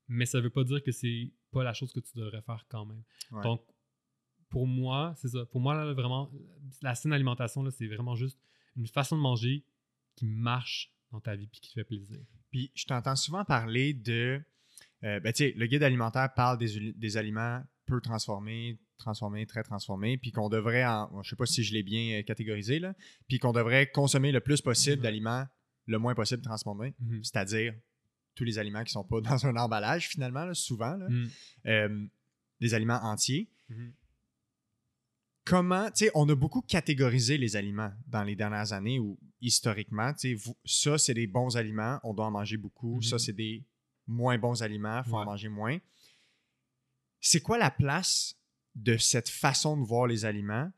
[0.08, 2.86] mais ça veut pas dire que c'est pas la chose que tu devrais faire quand
[2.86, 3.04] même.
[3.32, 3.43] Ouais.
[3.43, 3.64] Donc,
[4.49, 5.45] pour moi, c'est ça.
[5.45, 6.32] Pour moi, là, vraiment,
[6.82, 8.39] la saine alimentation, c'est vraiment juste
[8.76, 9.64] une façon de manger
[10.16, 12.20] qui marche dans ta vie puis qui te fait plaisir.
[12.51, 14.41] Puis je t'entends souvent parler de.
[15.04, 19.63] euh, ben, tu sais, le guide alimentaire parle des, des aliments peu transformés, transformés, très
[19.63, 22.93] transformés, puis qu'on devrait, en, je sais pas si je l'ai bien euh, catégorisé, là,
[23.27, 25.03] puis qu'on devrait consommer le plus possible Ouais.
[25.03, 25.45] d'aliments
[25.85, 27.23] le moins possible transformés, Mhm.
[27.23, 27.73] c'est-à-dire
[28.35, 31.29] tous les aliments qui sont pas dans un emballage, finalement, là, souvent, là, Mhm.
[31.67, 32.05] euh,
[32.61, 33.49] des aliments entiers.
[33.69, 33.93] Mhm.
[35.45, 40.13] Comment, tu sais, on a beaucoup catégorisé les aliments dans les dernières années ou historiquement,
[40.13, 42.95] tu sais, ça, c'est des bons aliments, on doit en manger beaucoup.
[42.95, 43.01] Mhm.
[43.03, 43.65] Ça, c'est des
[44.07, 45.77] moins bons aliments, il faut en manger moins.
[47.19, 48.37] C'est quoi la place
[48.76, 50.71] de cette façon de voir les aliments?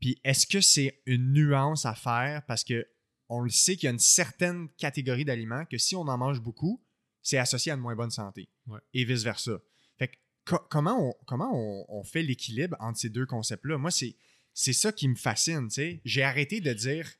[0.00, 2.44] Puis est-ce que c'est une nuance à faire?
[2.46, 2.86] Parce que
[3.28, 6.40] on le sait qu'il y a une certaine catégorie d'aliments que si on en mange
[6.40, 6.84] beaucoup,
[7.22, 8.48] c'est associé à une moins bonne santé.
[8.66, 8.78] Ouais.
[8.94, 9.58] Et vice-versa.
[9.98, 13.78] Fait que co- comment on, comment on, on fait l'équilibre entre ces deux concepts-là?
[13.78, 14.16] Moi, c'est,
[14.54, 15.68] c'est ça qui me fascine.
[15.68, 16.00] tu sais.
[16.04, 17.10] J'ai arrêté de dire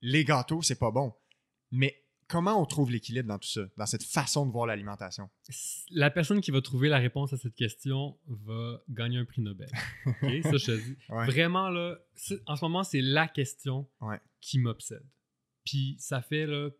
[0.00, 1.12] les gâteaux, c'est pas bon.
[1.72, 2.01] Mais
[2.32, 5.28] comment on trouve l'équilibre dans tout ça, dans cette façon de voir l'alimentation?
[5.90, 9.68] La personne qui va trouver la réponse à cette question va gagner un prix Nobel.
[10.06, 10.14] OK?
[10.42, 10.96] Ça, je te dis.
[11.10, 11.26] Ouais.
[11.26, 11.98] Vraiment, là,
[12.46, 14.18] en ce moment, c'est la question Ouais.
[14.40, 15.04] qui m'obsède.
[15.64, 16.70] Puis ça fait là,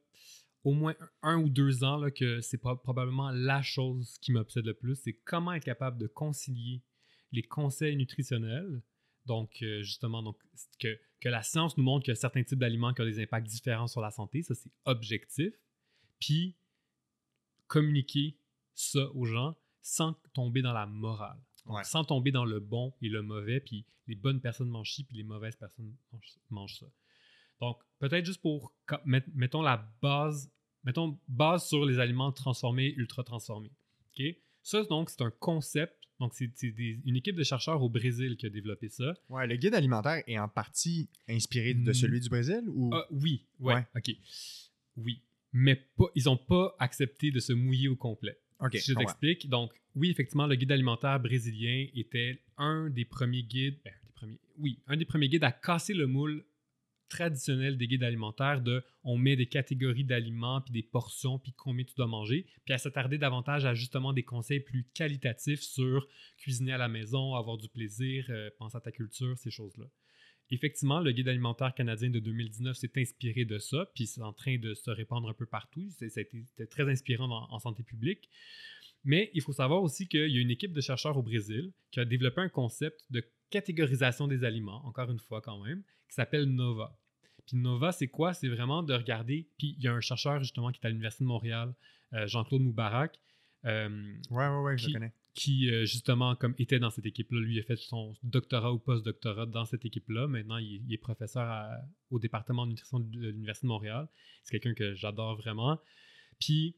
[0.65, 4.75] au moins un, ou deux ans là, que c'est probablement la chose qui m'obsède le
[4.75, 4.97] plus.
[4.97, 6.83] C'est comment être capable de concilier
[7.31, 8.81] les conseils nutritionnels.
[9.27, 10.37] Donc, euh, justement, donc,
[10.79, 13.21] que, que la science nous montre qu'il y a certains types d'aliments qui ont des
[13.21, 14.43] impacts différents sur la santé.
[14.43, 15.53] Ça, c'est objectif.
[16.19, 16.57] Puis,
[17.67, 18.37] communiquer
[18.75, 21.39] ça aux gens sans tomber dans la morale.
[21.67, 21.85] Donc, Ouais.
[21.85, 25.17] Sans tomber dans le bon et le mauvais, puis les bonnes personnes mangent ci, puis
[25.17, 26.87] les mauvaises personnes mangent, mangent ça.
[27.61, 30.51] Donc, peut-être juste pour, mettons la base,
[30.83, 33.71] mettons base sur les aliments transformés, ultra transformés.
[34.11, 34.25] OK?
[34.63, 35.97] Ça, donc, c'est un concept.
[36.23, 36.49] Donc, c'est
[37.05, 39.13] une équipe de chercheurs au Brésil qui a développé ça.
[39.29, 41.95] Ouais, le guide alimentaire est en partie inspiré de Mm.
[41.95, 42.91] celui du Brésil ou?
[42.95, 43.87] Ah, oui, ouais, Ouais.
[43.97, 44.15] OK.
[44.99, 45.21] Oui.
[45.53, 48.39] Mais pas, ils n'ont pas accepté de se mouiller au complet.
[48.61, 53.43] Ok, si je t'explique, donc oui, effectivement, le guide alimentaire brésilien était un des premiers
[53.43, 56.45] guides, ben, des premiers, oui, un des premiers guides à casser le moule
[57.13, 61.85] traditionnelle des guides alimentaires de on met des catégories d'aliments, puis des portions, puis combien
[61.85, 66.09] tu dois manger, puis à s'attarder davantage à justement des conseils plus qualitatifs sur
[66.39, 69.85] cuisiner à la maison, avoir du plaisir, euh, penser à ta culture, ces choses-là.
[70.51, 74.59] Effectivement, le guide alimentaire canadien de 2019 s'est inspiré de ça, puis c'est en train
[74.59, 75.89] de se répandre un peu partout.
[75.91, 78.29] C'était très inspirant en santé publique.
[79.05, 82.01] Mais il faut savoir aussi qu'il y a une équipe de chercheurs au Brésil qui
[82.01, 86.45] a développé un concept de catégorisation des aliments, encore une fois quand même, qui s'appelle
[86.45, 86.99] NOVA.
[87.53, 88.33] Puis NOVA, c'est quoi?
[88.33, 89.47] C'est vraiment de regarder.
[89.59, 91.75] Puis il y a un chercheur justement qui est à l'Université de Montréal,
[92.15, 93.19] euh, Jean-Claude Moubarak.
[93.67, 95.13] Euh, ouais, ouais, ouais, je qui, connais.
[95.35, 97.41] Qui, euh, justement, comme était dans cette équipe-là.
[97.41, 100.29] Lui, a fait son doctorat ou post-doctorat dans cette équipe-là.
[100.29, 101.79] Maintenant, il, est professeur
[102.11, 104.09] au département de nutrition de l'Université de Montréal.
[104.45, 105.79] C'est quelqu'un que j'adore vraiment.
[106.41, 106.77] Puis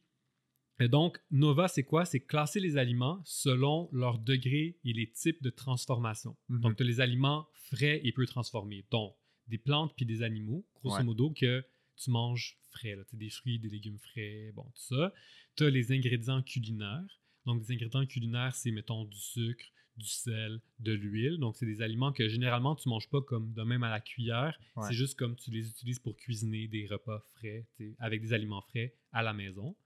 [0.81, 2.05] et donc, NOVA, c'est quoi?
[2.05, 6.37] C'est classer les aliments selon leur degré et les types de transformation.
[6.49, 6.61] Mhm.
[6.61, 8.85] Donc, tu as les aliments frais et peu transformés.
[8.91, 9.15] Donc,
[9.49, 11.65] des plantes puis des animaux, grosso modo, que
[11.97, 12.97] tu manges frais.
[12.97, 13.03] Là.
[13.13, 15.13] Des fruits, des légumes frais, bon, tout ça.
[15.57, 17.21] Tu as les ingrédients culinaires.
[17.47, 19.65] Donc, les ingrédients culinaires, c'est, mettons, du sucre,
[19.97, 21.39] du sel, de l'huile.
[21.39, 24.59] Donc, c'est des aliments que généralement, tu manges pas comme de même à la cuillère.
[24.83, 27.67] C'est juste comme tu les utilises pour cuisiner des repas frais,
[27.99, 29.77] avec des aliments frais à la maison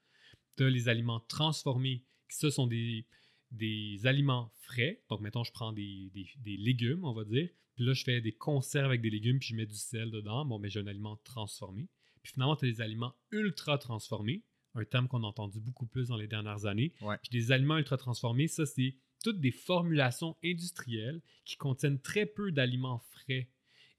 [0.64, 3.06] les aliments transformés, qui ce sont des,
[3.50, 5.02] des aliments frais.
[5.08, 7.48] Donc, mettons, je prends des, des, légumes, on va dire.
[7.78, 10.44] Puis là, je fais des conserves avec des légumes, puis je mets du sel dedans.
[10.44, 11.88] Bon, mais j'ai un aliment transformé.
[12.24, 14.42] Puis finalement, tu as des aliments ultra transformés,
[14.74, 16.92] un terme qu'on a entendu beaucoup plus dans les dernières années.
[17.22, 22.50] Puis des aliments ultra transformés, ça, c'est toutes des formulations industrielles qui contiennent très peu
[22.50, 23.48] d'aliments frais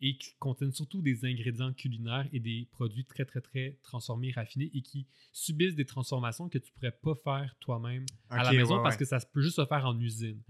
[0.01, 4.71] et qui contiennent surtout des ingrédients culinaires et des produits très, très, très transformés, raffinés
[4.73, 8.97] et qui subissent des transformations que tu pourrais pas faire toi-même à la maison parce
[8.97, 10.41] que ça peut juste se faire en usine.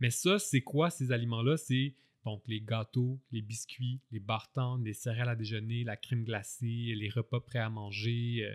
[0.00, 1.56] Mais ça, c'est quoi ces aliments-là?
[1.56, 1.94] C'est
[2.24, 7.10] donc les gâteaux, les biscuits, les bartons, les céréales à déjeuner, la crème glacée, les
[7.10, 8.44] repas prêts à manger.
[8.44, 8.54] Euh,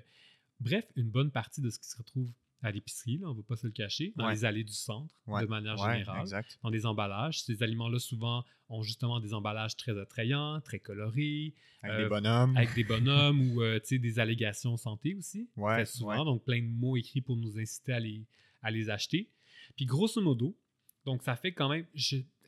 [0.59, 3.55] bref, une bonne partie de ce qui se retrouve à l'épicerie, on ne va pas
[3.55, 6.25] se le cacher, dans les allées du centre, de manière générale,
[6.61, 7.41] dans des emballages.
[7.43, 11.53] Ces aliments-là, souvent, ont justement des emballages très attrayants, très colorés.
[11.81, 12.57] Avec des euh, bonhommes.
[12.57, 16.25] Avec des bonhommes ou euh, des allégations santé aussi, très souvent.
[16.25, 18.25] Donc, plein de mots écrits pour nous inciter à les,
[18.61, 19.29] à les acheter.
[19.77, 20.57] Puis, grosso modo,
[21.05, 21.85] donc ça fait quand même,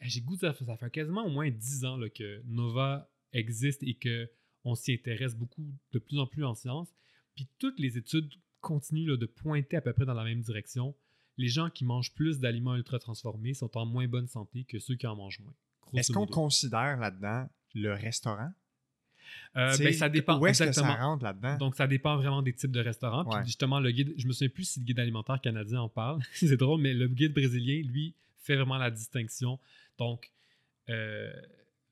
[0.02, 3.98] j'ai goût ça ça fait quasiment au moins 10 ans là, que Nova existe et
[3.98, 6.90] qu'on s'y intéresse beaucoup, de plus en plus en sciences.
[7.36, 8.30] Puis toutes les études
[8.62, 10.96] continue de pointer à peu près dans la même direction.
[11.38, 14.96] Les gens qui mangent plus d'aliments ultra transformés sont en moins bonne santé que ceux
[14.96, 15.54] qui en mangent moins.
[15.94, 18.52] Est-ce qu'on considère là-dedans le restaurant?
[19.58, 20.40] Euh, ben, ça dépend.
[20.40, 21.58] Où est-ce que ça rentre là-dedans?
[21.58, 23.26] Donc, ça dépend vraiment des types de restaurants.
[23.26, 26.22] Puis justement, le guide, je me souviens plus si le guide alimentaire canadien en parle.
[26.34, 29.60] C'est drôle, mais le guide brésilien, lui, fait vraiment la distinction.
[29.98, 30.32] Donc,
[30.90, 31.32] euh,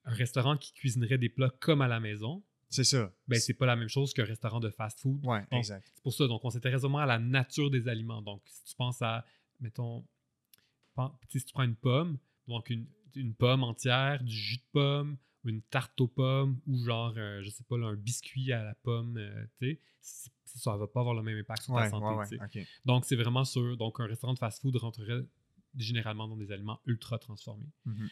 [0.06, 3.12] un restaurant qui cuisinerait des plats comme à la maison, c'est ça.
[3.28, 5.26] Ben, c'est pas la même chose qu'un restaurant de fast-food.
[5.26, 5.92] Ouais, exact.
[5.96, 6.28] C'est pour ça.
[6.28, 8.22] Donc, on s'intéresse vraiment à la nature des aliments.
[8.22, 9.26] Donc, si tu penses à,
[9.60, 10.06] mettons,
[11.30, 15.62] si tu prends une pomme, donc une, une, pomme entière, du jus de pomme, une
[15.64, 19.46] tarte aux pommes, ou genre, euh, je sais pas, un biscuit à la pomme, euh,
[19.60, 22.38] tu sais, ça va pas avoir le même impact sur ta santé.
[22.86, 23.78] Donc, c'est vraiment sûr.
[23.78, 25.24] Donc, un restaurant de fast-food rentrerait
[25.76, 27.72] généralement dans des aliments ultra transformés.
[27.86, 28.10] Mm-hmm.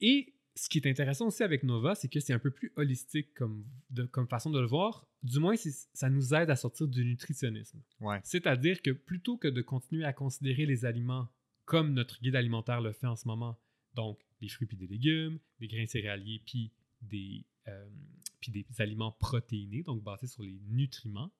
[0.00, 3.34] Et ce qui est intéressant aussi avec Nova, c'est que c'est un peu plus holistique
[3.34, 3.66] comme,
[4.10, 5.06] comme façon de le voir.
[5.22, 5.54] Du moins,
[5.92, 7.82] ça nous aide à sortir du nutritionnisme.
[8.24, 11.28] C'est-à-dire que plutôt que de continuer à considérer les aliments
[11.66, 13.58] comme notre guide alimentaire le fait en ce moment,
[13.94, 17.88] donc des fruits puis des légumes, des grains céréaliers puis des, euh,
[18.40, 21.32] puis des aliments protéinés, donc basés sur les nutriments,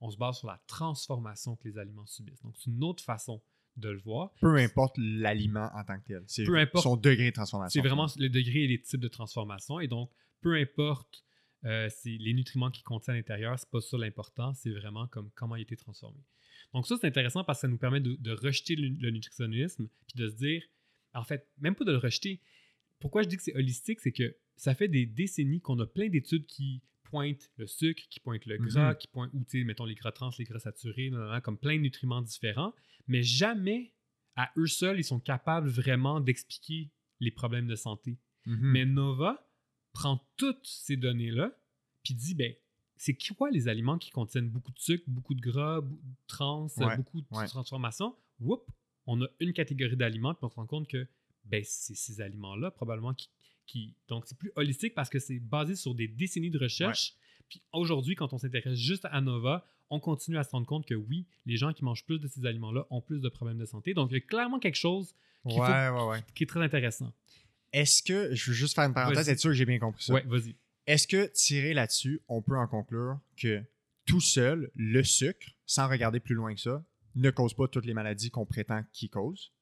[0.00, 2.42] on se base sur la transformation que les aliments subissent.
[2.42, 3.42] Donc, c'est une autre façon
[3.76, 4.32] de le voir.
[4.40, 6.22] Peu importe l'aliment en tant que tel.
[6.26, 6.44] C'est
[6.76, 7.80] son degré de transformation.
[7.80, 9.80] C'est vraiment le degré et les types de transformation.
[9.80, 10.10] Et donc,
[10.40, 11.24] peu importe
[11.64, 15.56] euh, les nutriments qui contiennent à l'intérieur, c'est pas ça l'important, c'est vraiment comme comment
[15.56, 16.20] il a été transformé.
[16.72, 20.28] Donc ça, c'est intéressant parce que ça nous permet de, rejeter le, nutritionnisme, puis de
[20.28, 20.62] se dire,
[21.14, 22.40] en fait, même pas de le rejeter.
[23.00, 26.08] Pourquoi je dis que c'est holistique, c'est que ça fait des décennies qu'on a plein
[26.08, 28.96] d'études qui pointent le sucre, qui pointent le gras, mm-hmm.
[28.98, 31.10] qui pointent, ou mettons les gras trans, les gras saturés,
[31.42, 32.72] comme plein de nutriments différents
[33.10, 33.92] mais jamais
[34.36, 38.18] à eux seuls, ils sont capables vraiment d'expliquer les problèmes de santé.
[38.46, 38.58] Mhm.
[38.60, 39.50] Mais Nova
[39.92, 41.52] prend toutes ces données-là,
[42.04, 42.54] puis dit, ben,
[42.96, 45.80] c'est quoi les aliments qui contiennent beaucoup de sucre, beaucoup de gras,
[46.28, 48.14] trans, beaucoup de transformations?
[48.38, 48.70] Whoop,
[49.06, 51.08] on a une catégorie d'aliments, puis on se rend compte que
[51.44, 53.28] ben, c'est ces aliments-là, probablement, qui,
[54.08, 57.14] Donc, c'est plus holistique parce que c'est basé sur des décennies de recherche.
[57.48, 60.94] Puis aujourd'hui, quand on s'intéresse juste à Nova, on continue à se rendre compte que
[60.94, 63.92] oui, les gens qui mangent plus de ces aliments-là ont plus de problèmes de santé.
[63.92, 65.14] Donc, il y a clairement quelque chose
[65.48, 67.12] qui, est très intéressant.
[67.72, 70.14] Est-ce que, je veux juste faire une parenthèse, être sûr que j'ai bien compris ça.
[70.14, 70.56] Oui, vas-y.
[70.86, 73.62] Est-ce que, tiré là-dessus, on peut en conclure que
[74.06, 77.94] tout seul, le sucre, sans regarder plus loin que ça, ne cause pas toutes les
[77.94, 79.52] maladies qu'on prétend qu'il cause?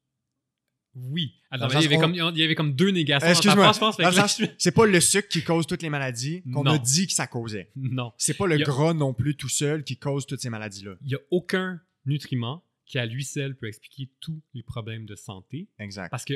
[0.95, 1.35] Oui.
[1.51, 3.27] Attends, le il, y avait comme, il y avait comme deux négations.
[3.27, 3.73] ta Excuse-moi.
[3.99, 7.27] le C'est pas le sucre qui cause toutes les maladies qu'on a dit que ça
[7.27, 7.71] causait.
[7.77, 8.13] Non.
[8.19, 10.97] C'est pas le a- gras non plus tout seul qui cause toutes ces maladies-là.
[11.03, 15.15] Il n'y a aucun nutriment qui, à lui seul, peut expliquer tous les problèmes de
[15.15, 15.69] santé.
[15.79, 16.11] Exact.
[16.11, 16.35] Parce que,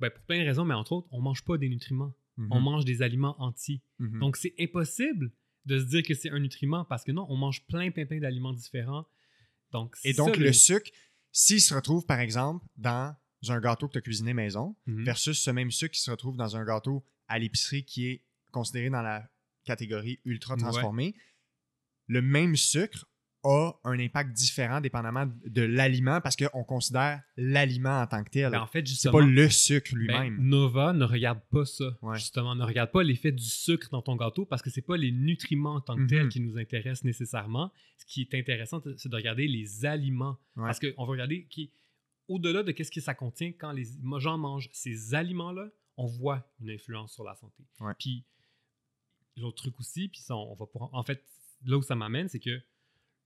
[0.00, 2.12] ben, pour plein de raisons, mais entre autres, on mange pas des nutriments.
[2.36, 2.48] Mhm.
[2.50, 3.82] On mange des aliments entiers.
[3.98, 4.20] Mhm.
[4.20, 5.30] Donc, c'est impossible
[5.64, 8.20] de se dire que c'est un nutriment parce que non, on mange plein, plein, plein
[8.20, 9.06] d'aliments différents.
[9.72, 10.90] Donc, Et donc, ça, le sucre,
[11.32, 13.16] s'il se retrouve, par exemple, dans
[13.48, 15.04] un gâteau que tu as cuisiné maison, Mhm.
[15.04, 18.90] versus ce même sucre qui se retrouve dans un gâteau à l'épicerie qui est considéré
[18.90, 19.28] dans la
[19.64, 21.14] catégorie ultra transformée,
[22.06, 23.06] le même sucre
[23.44, 28.50] a un impact différent dépendamment de l'aliment parce qu'on considère l'aliment en tant que tel.
[28.50, 30.36] Ben, en fait, C'est pas le sucre ben, lui-même.
[30.40, 31.96] Nova ne regarde pas ça.
[32.02, 32.16] Ouais.
[32.18, 35.12] Justement, ne regarde pas l'effet du sucre dans ton gâteau parce que c'est pas les
[35.12, 36.08] nutriments en tant que Mhm.
[36.08, 37.72] tels qui nous intéressent nécessairement.
[37.98, 40.38] Ce qui est intéressant, c'est de regarder les aliments.
[40.56, 40.64] Ouais.
[40.64, 41.70] Parce qu'on va regarder qui,
[42.28, 43.86] au-delà de qu'est-ce que ça contient, quand les
[44.18, 47.64] gens mangent ces aliments-là, on voit une influence sur la santé.
[47.80, 47.92] Ouais.
[47.98, 48.24] Puis
[49.36, 51.24] l'autre truc aussi, puis ça, on va pouvoir- en fait,
[51.64, 52.60] là où ça m'amène, c'est que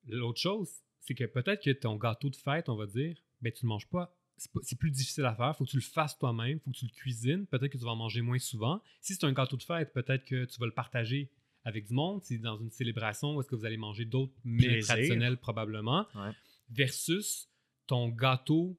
[0.07, 0.70] l'autre chose,
[1.01, 3.88] c'est que peut-être que ton gâteau de fête, on va dire, ben tu ne manges
[3.88, 4.14] pas.
[4.62, 5.55] C'est plus difficile à faire.
[5.57, 6.61] faut que tu le fasses toi-même.
[6.61, 7.46] faut que tu le cuisines.
[7.46, 8.80] Peut-être que tu vas en manger moins souvent.
[9.03, 11.30] Si c'est un gâteau de fête, peut-être que tu vas le partager
[11.64, 12.22] avec du monde.
[12.24, 16.07] Si c'est dans une célébration, où est-ce que vous allez manger d'autres mets traditionnels probablement.
[16.14, 16.30] Ouais.
[16.70, 17.51] Versus
[17.86, 18.78] ton gâteau,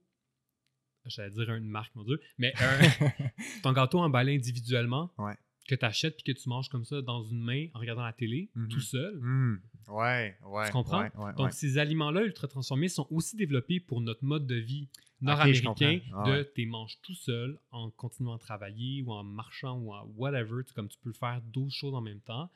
[1.05, 2.79] j'allais dire une marque, mon Dieu, mais un-
[3.63, 5.35] ton gâteau emballé individuellement Ouais.
[5.67, 8.13] que tu achètes puis que tu manges comme ça dans une main en regardant la
[8.13, 8.67] télé, Mhm.
[8.69, 9.15] tout seul?
[9.21, 9.57] Hmm.
[9.87, 10.65] Ouais, ouais.
[10.67, 11.01] Tu comprends?
[11.01, 14.87] ouais, ouais, Donc, ces aliments-là ultra transformés sont aussi développés pour notre mode de vie
[15.21, 16.23] nord-américain comprends.
[16.25, 20.05] Ah de t'es manges tout seul en continuant à travailler ou en marchant ou en
[20.17, 22.49] whatever, tu- comme tu peux le faire 12 choses en même temps.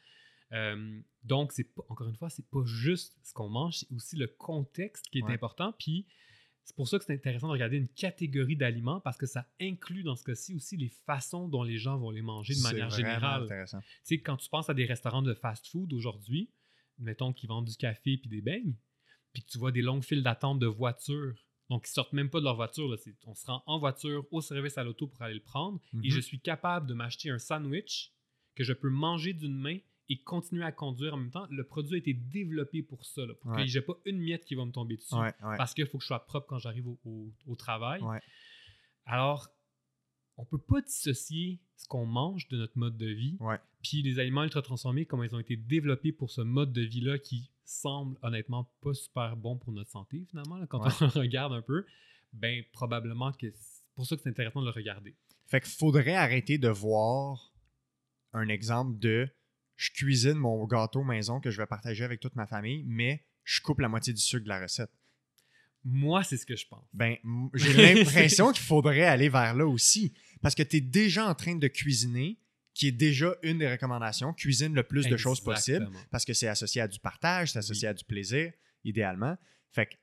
[0.52, 4.28] Euh, donc, c'est encore une fois, c'est pas juste ce qu'on mange, c'est aussi le
[4.28, 5.74] contexte qui est important.
[5.78, 6.06] Puis,
[6.66, 10.04] c'est pour ça que c'est intéressant de regarder une catégorie d'aliments parce que ça inclut
[10.04, 13.44] dans ce cas-ci aussi les façons dont les gens vont les manger de manière générale.
[13.44, 13.80] intéressant.
[13.82, 16.50] Tu sais, quand tu penses à des restaurants de fast-food aujourd'hui,
[16.98, 18.76] mettons qu'ils vendent du café puis des beignes,
[19.32, 21.36] puis tu vois des longues files d'attente de voitures,
[21.70, 24.42] donc ils sortent même pas de leur voiture, là, on se rend en voiture au
[24.42, 26.10] service à l'auto pour aller le prendre, et Mhm.
[26.12, 28.12] je suis capable de m'acheter un sandwich
[28.56, 29.78] que je peux manger d'une main
[30.10, 31.48] et continuer à conduire en même temps.
[31.50, 33.64] Le produit a été développé pour ça, là, pour Ouais.
[33.64, 35.58] que j'ai pas une miette qui va me tomber dessus, Ouais, ouais.
[35.58, 38.02] parce qu'il faut que je sois propre quand j'arrive au, au- au travail.
[39.06, 39.50] Alors,
[40.38, 43.38] on peut pas dissocier ce qu'on mange de notre mode de vie,
[43.84, 47.18] puis les aliments ultra transformés, comment ils ont été développés pour ce mode de vie-là
[47.20, 51.62] qui semble honnêtement pas super bon pour notre santé, finalement, là, quand on regarde un
[51.62, 51.86] peu,
[52.34, 55.16] ben probablement que c'est pour ça que c'est intéressant de le regarder.
[55.48, 57.54] Fait qu'il faudrait arrêter de voir
[58.34, 59.30] un exemple de
[59.76, 63.62] je cuisine mon gâteau maison que je vais partager avec toute ma famille, mais je
[63.62, 64.92] coupe la moitié du sucre de la recette.
[65.84, 66.84] Moi, c'est ce que je pense.
[66.94, 67.18] Ben,
[67.54, 70.14] j'ai l'impression qu'il faudrait aller vers là aussi.
[70.42, 72.40] Parce que tu es déjà en train de cuisiner,
[72.74, 74.34] qui est déjà une des recommandations.
[74.34, 75.42] Cuisine le plus de choses.
[75.48, 75.92] Exactement.
[76.10, 78.52] Parce que c'est associé à du partage, c'est associé à du plaisir,
[78.84, 79.38] idéalement.
[79.72, 79.96] Fait que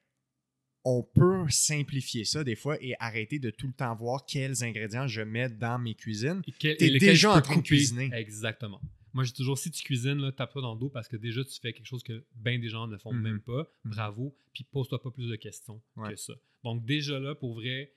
[0.84, 5.06] on peut simplifier ça des fois et arrêter de tout le temps voir quels ingrédients
[5.06, 6.42] je mets dans mes cuisines.
[6.46, 8.10] Et lequel déjà en train de cuisiner.
[8.12, 8.80] Exactement.
[9.14, 11.44] Moi, dis toujours, si tu cuisines, là, tape pas dans le dos parce que déjà,
[11.44, 13.20] tu fais quelque chose que bien des gens ne font Mhm.
[13.22, 13.66] même pas.
[13.84, 13.92] Mhm.
[13.92, 14.34] Bravo.
[14.54, 16.10] Puis pose-toi pas plus de questions Ouais.
[16.10, 16.34] que ça.
[16.64, 17.92] Donc, déjà là, pour vrai,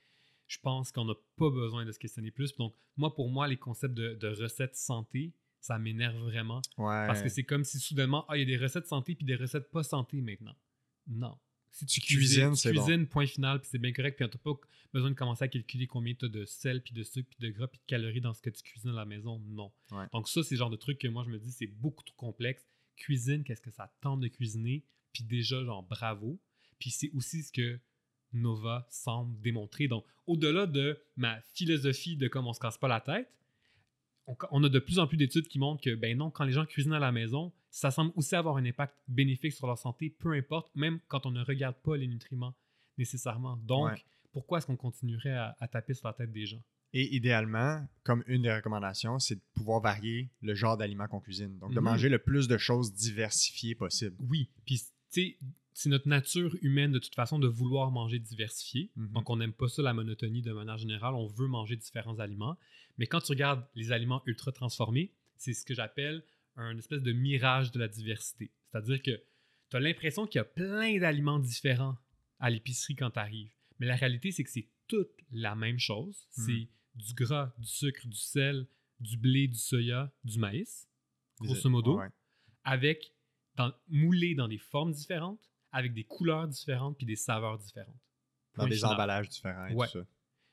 [0.48, 2.56] je pense qu'on n'a pas besoin de se questionner plus.
[2.58, 6.62] Donc, moi, pour moi, les concepts de, de recettes santé, ça m'énerve vraiment.
[6.78, 7.08] Ouais.
[7.08, 9.36] Parce que c'est comme si soudainement, ah, il y a des recettes santé puis des
[9.36, 10.56] recettes pas santé maintenant.
[11.08, 11.38] Non.
[11.76, 12.86] Si tu cuisines, c'est bon.
[12.86, 14.54] cuisines, point final, puis c'est bien correct, puis t'as pas
[14.94, 17.54] besoin de commencer à calculer combien tu as de sel, puis de sucre, puis de
[17.54, 19.40] gras, puis de calories dans ce que tu cuisines à la maison.
[19.46, 19.74] Non.
[19.92, 20.06] Ouais.
[20.14, 22.16] Donc ça, c'est le genre de truc que moi, je me dis, c'est beaucoup trop
[22.16, 22.66] complexe.
[22.96, 24.86] Cuisine, qu'est-ce que ça tente de cuisiner?
[25.12, 26.40] Puis déjà, genre, bravo.
[26.80, 27.78] Puis c'est aussi ce que
[28.32, 29.90] Nova semble démontrer.
[29.90, 33.30] Donc, au-delà de ma philosophie de comme on se casse pas la tête,
[34.28, 36.54] on, on a de plus en plus d'études qui montrent que, ben non, quand les
[36.54, 40.10] gens cuisinent à la maison, ça semble aussi avoir un impact bénéfique sur leur santé,
[40.10, 42.54] peu importe, même quand on ne regarde pas les nutriments
[42.98, 43.58] nécessairement.
[43.58, 44.02] Donc, Ouais.
[44.32, 46.62] pourquoi est-ce qu'on continuerait à, à taper sur la tête des gens?
[46.94, 51.58] Et idéalement, comme une des recommandations, c'est de pouvoir varier le genre d'aliments qu'on cuisine.
[51.60, 51.84] Donc, de Mhm.
[51.84, 54.16] manger le plus de choses diversifiées possible.
[54.30, 55.38] Oui, puis tu sais,
[55.74, 58.90] c'est notre nature humaine de toute façon de vouloir manger diversifié.
[58.96, 59.12] Mhm.
[59.12, 61.14] Donc, on n'aime pas ça, la monotonie de manière générale.
[61.16, 62.56] On veut manger différents aliments.
[62.98, 66.24] Mais quand tu regardes les aliments ultra transformés, c'est ce que j'appelle
[66.56, 68.52] un espèce de mirage de la diversité.
[68.72, 69.24] C'est-à-dire que
[69.70, 71.98] tu as l'impression qu'il y a plein d'aliments différents
[72.40, 73.54] à l'épicerie quand tu arrives.
[73.80, 76.28] Mais la réalité, c'est que c'est toute la même chose.
[76.38, 76.46] Mhm.
[76.46, 78.68] C'est du gras, du sucre, du sel,
[79.00, 80.88] du blé, du soya, du maïs.
[81.40, 82.00] grosso modo,
[82.64, 83.14] avec
[83.56, 88.00] dans, moulés dans des formes différentes, avec des couleurs différentes puis des saveurs différentes.
[88.56, 90.06] Dans des emballages différents et tout ça.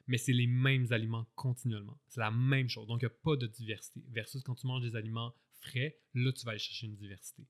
[0.08, 2.00] Mais c'est les mêmes aliments continuellement.
[2.08, 2.88] C'est la même chose.
[2.88, 4.02] Donc, il n'y a pas de diversité.
[4.08, 5.32] Versus quand tu manges des aliments
[5.62, 7.46] frais, là, tu vas aller chercher une diversité.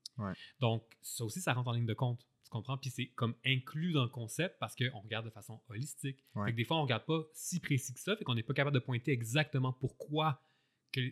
[0.59, 2.27] Donc, ça aussi, ça rentre en ligne de compte.
[2.43, 2.77] Tu comprends?
[2.77, 6.23] Puis c'est comme inclus dans le concept parce qu'on regarde de façon holistique.
[6.55, 8.75] des fois, on ne regarde pas si précis que ça, fait qu'on n'est pas capable
[8.75, 10.41] de pointer exactement pourquoi,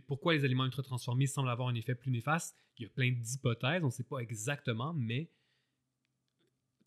[0.08, 2.56] pourquoi les aliments ultra transformés semblent avoir un effet plus néfaste.
[2.78, 5.32] Il y a plein d'hypothèses, on ne sait pas exactement, mais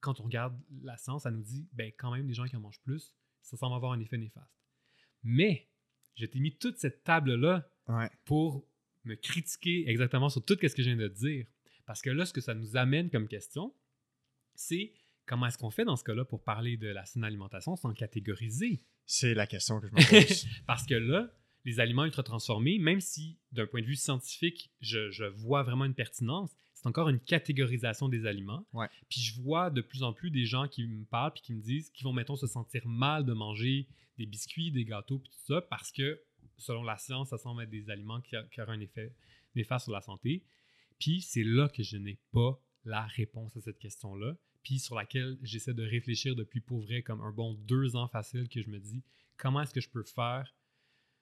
[0.00, 2.60] quand on regarde la science, ça nous dit, ben quand même, les gens qui en
[2.60, 4.54] mangent plus, ça semble avoir un effet néfaste.
[5.22, 5.68] Mais,
[6.14, 7.68] je t'ai mis toute cette table-là
[8.24, 8.66] pour
[9.05, 11.46] me critiquer exactement sur tout ce que je viens de dire.
[11.86, 13.74] Parce que là, ce que ça nous amène comme question,
[14.55, 14.92] c'est
[15.26, 18.82] comment est-ce qu'on fait dans ce cas-là pour parler de la saine alimentation sans catégoriser?
[19.07, 20.46] C'est la question que je me pose.
[20.66, 21.30] Parce que là,
[21.64, 25.94] les aliments ultra transformés, même si d'un point de vue scientifique, je, vois vraiment une
[25.94, 28.66] pertinence, c'est encore une catégorisation des aliments.
[29.09, 31.62] Puis je vois de plus en plus des gens qui me parlent puis qui me
[31.62, 33.86] disent qu'ils vont, mettons, se sentir mal de manger
[34.18, 36.20] des biscuits, des gâteaux, puis tout ça, parce que
[36.59, 39.12] selon la science, ça semble être des aliments qui, auront un effet
[39.55, 40.42] néfaste sur la santé.
[40.98, 45.38] Puis c'est là que je n'ai pas la réponse à cette question-là, puis sur laquelle
[45.42, 48.78] j'essaie de réfléchir depuis pour vrai comme un bon deux ans facile que je me
[48.78, 49.02] dis
[49.36, 50.55] comment est-ce que je peux faire?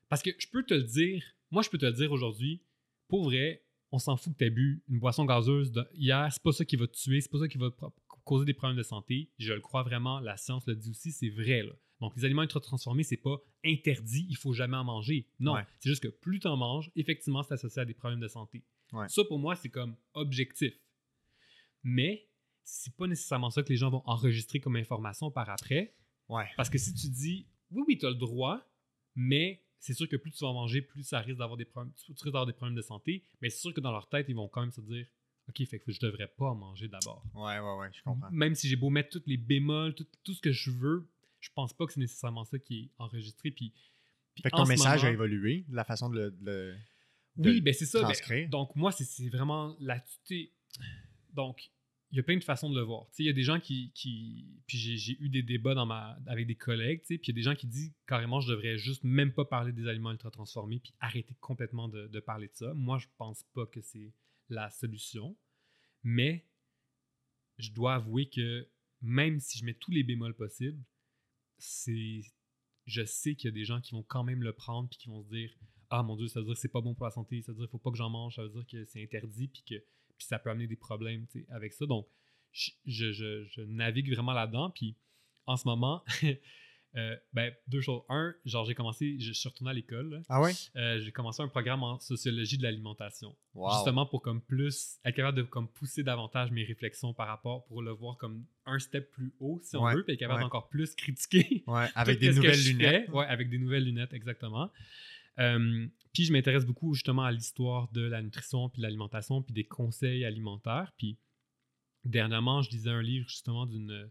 [0.09, 2.63] Parce que je peux te le dire, moi je peux te le dire aujourd'hui,
[3.09, 6.53] pour vrai, on s'en fout que tu aies bu une boisson gazeuse hier, c'est pas
[6.53, 7.71] ça qui va te tuer, c'est pas ça qui va
[8.25, 9.31] causer des problèmes de santé.
[9.39, 11.63] Je le crois vraiment, la science le dit aussi, c'est vrai.
[11.63, 11.73] Là.
[12.03, 15.29] Donc, les aliments ultra transformés, c'est pas interdit, il faut jamais en manger.
[15.39, 18.29] Non, c'est juste que plus tu en manges, effectivement, c'est associé à des problèmes de
[18.29, 18.65] santé.
[19.09, 20.75] Ça, pour moi, c'est comme objectif.
[21.85, 22.29] Mais
[22.65, 25.95] c'est pas nécessairement ça que les gens vont enregistrer comme information par après.
[26.57, 28.61] Parce que si tu dis, oui, oui, tu as le droit,
[29.15, 31.93] mais c'est sûr que plus tu vas en manger, plus ça risque d'avoir des problèmes,
[31.95, 33.25] tu risques d'avoir des problèmes de santé.
[33.41, 35.07] Mais c'est sûr que dans leur tête, ils vont quand même se dire,
[35.49, 37.25] OK, fait que je devrais pas en manger d'abord.
[37.35, 38.29] Ouais, ouais, ouais, je comprends.
[38.31, 41.09] Même si j'ai beau mettre tous les bémols, tout, tout, ce que je veux,
[41.43, 43.51] je pense pas que c'est nécessairement ça qui est enregistré.
[43.51, 43.75] Puis,
[44.41, 46.77] fait que ton message a évolué, la façon de le.
[47.37, 48.09] oui, ben c'est ça.
[48.29, 50.03] Ben, donc, moi, c'est vraiment la.
[51.35, 51.71] Donc,
[52.11, 53.07] il y a plein de façons de le voir.
[53.19, 53.91] Il y a des gens qui.
[53.95, 57.35] qui puis j'ai eu des débats dans ma, avec des collègues, puis il y a
[57.35, 60.79] des gens qui disent carrément je devrais juste même pas parler des aliments ultra transformés,
[60.79, 62.73] puis arrêter complètement de, de parler de ça.
[62.75, 64.15] Moi, je pense pas que c'est
[64.49, 65.37] la solution.
[66.05, 66.47] Mais
[67.59, 68.69] je dois avouer que
[69.01, 70.83] même si je mets tous les bémols possibles,
[71.63, 72.23] c'est
[72.87, 75.09] je sais qu'il y a des gens qui vont quand même le prendre puis qui
[75.09, 75.51] vont se dire
[75.91, 77.59] ah mon dieu ça veut dire que c'est pas bon pour la santé ça veut
[77.59, 79.77] dire qu'il faut pas que j'en mange ça veut dire que c'est interdit puis que
[80.19, 82.09] puis ça peut amener des problèmes avec ça donc
[82.51, 84.97] je, je, je navigue vraiment là-dedans puis
[85.47, 86.03] en ce moment
[86.95, 88.03] Euh, ben, deux choses.
[88.11, 90.23] Un, genre, j'ai commencé, je suis retourné à l'école.
[90.29, 90.53] Ah ouais?
[90.77, 93.35] Euh, j'ai commencé un programme en sociologie de l'alimentation.
[93.55, 97.83] Justement pour comme plus être capable de comme pousser davantage mes réflexions par rapport pour
[97.83, 100.95] le voir comme un step plus haut, si on veut, puis être capable d'encore plus
[100.95, 101.65] critiquer.
[101.67, 103.09] Ouais, avec des nouvelles lunettes.
[103.11, 104.71] Ouais, avec des nouvelles lunettes, exactement.
[105.39, 109.55] Euh, puis je m'intéresse beaucoup justement à l'histoire de la nutrition, puis de l'alimentation, puis
[109.55, 110.93] des conseils alimentaires.
[110.99, 111.19] Puis
[112.05, 114.11] dernièrement, je lisais un livre justement d'une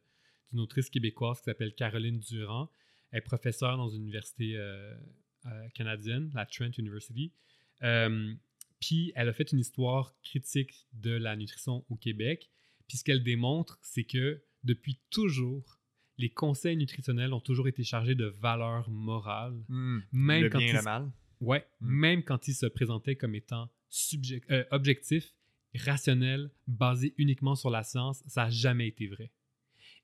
[0.54, 2.70] une autrice québécoise qui s'appelle Caroline Durand.
[3.12, 4.94] Elle est professeure dans une université euh,
[5.46, 7.32] euh, canadienne, la Trent University.
[7.84, 8.34] Euh,
[8.80, 12.50] puis elle a fait une histoire critique de la nutrition au Québec.
[12.88, 15.80] Puis ce qu'elle démontre, c'est que depuis toujours,
[16.18, 19.64] les conseils nutritionnels ont toujours été chargés de valeurs morales.
[19.68, 20.00] Hmm.
[20.12, 21.12] même le quand bien et le mal.
[21.40, 21.88] Ouais, hmm.
[21.90, 23.70] même quand ils se présentaient comme étant
[24.72, 25.34] objectifs,
[25.76, 29.32] rationnels, basés uniquement sur la science, ça n'a jamais été vrai.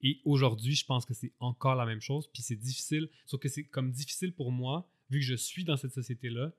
[0.01, 2.29] Et aujourd'hui, je pense que c'est encore la même chose.
[2.33, 5.77] Puis c'est difficile, sauf que c'est comme difficile pour moi, vu que je suis dans
[5.77, 6.51] cette société-là,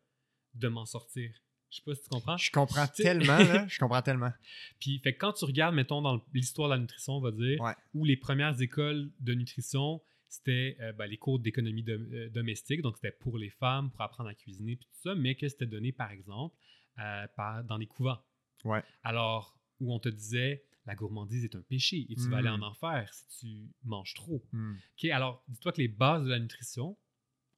[0.55, 1.31] de m'en sortir.
[1.71, 2.37] Je sais pas si tu comprends.
[2.37, 3.67] Je comprends tellement, là.
[3.69, 4.33] Je comprends tellement.
[4.81, 7.59] Puis, fait quand tu regardes, mettons, dans l'histoire de la nutrition, on va dire,
[7.95, 12.97] où les premières écoles de nutrition, c'était euh, ben, les cours d'économie euh, domestique, donc
[12.97, 15.93] c'était pour les femmes, pour apprendre à cuisiner, puis tout ça, mais que c'était donné,
[15.93, 16.57] par exemple,
[16.99, 18.19] euh, par, dans les couvents.
[18.65, 18.83] Ouais.
[19.03, 22.59] Alors, où on te disait, la gourmandise est un péché et tu vas aller en
[22.59, 22.63] hmm.
[22.63, 24.43] enfer si tu manges trop.
[24.53, 24.77] Hmm.
[25.13, 26.97] alors, dis-toi que les bases de la nutrition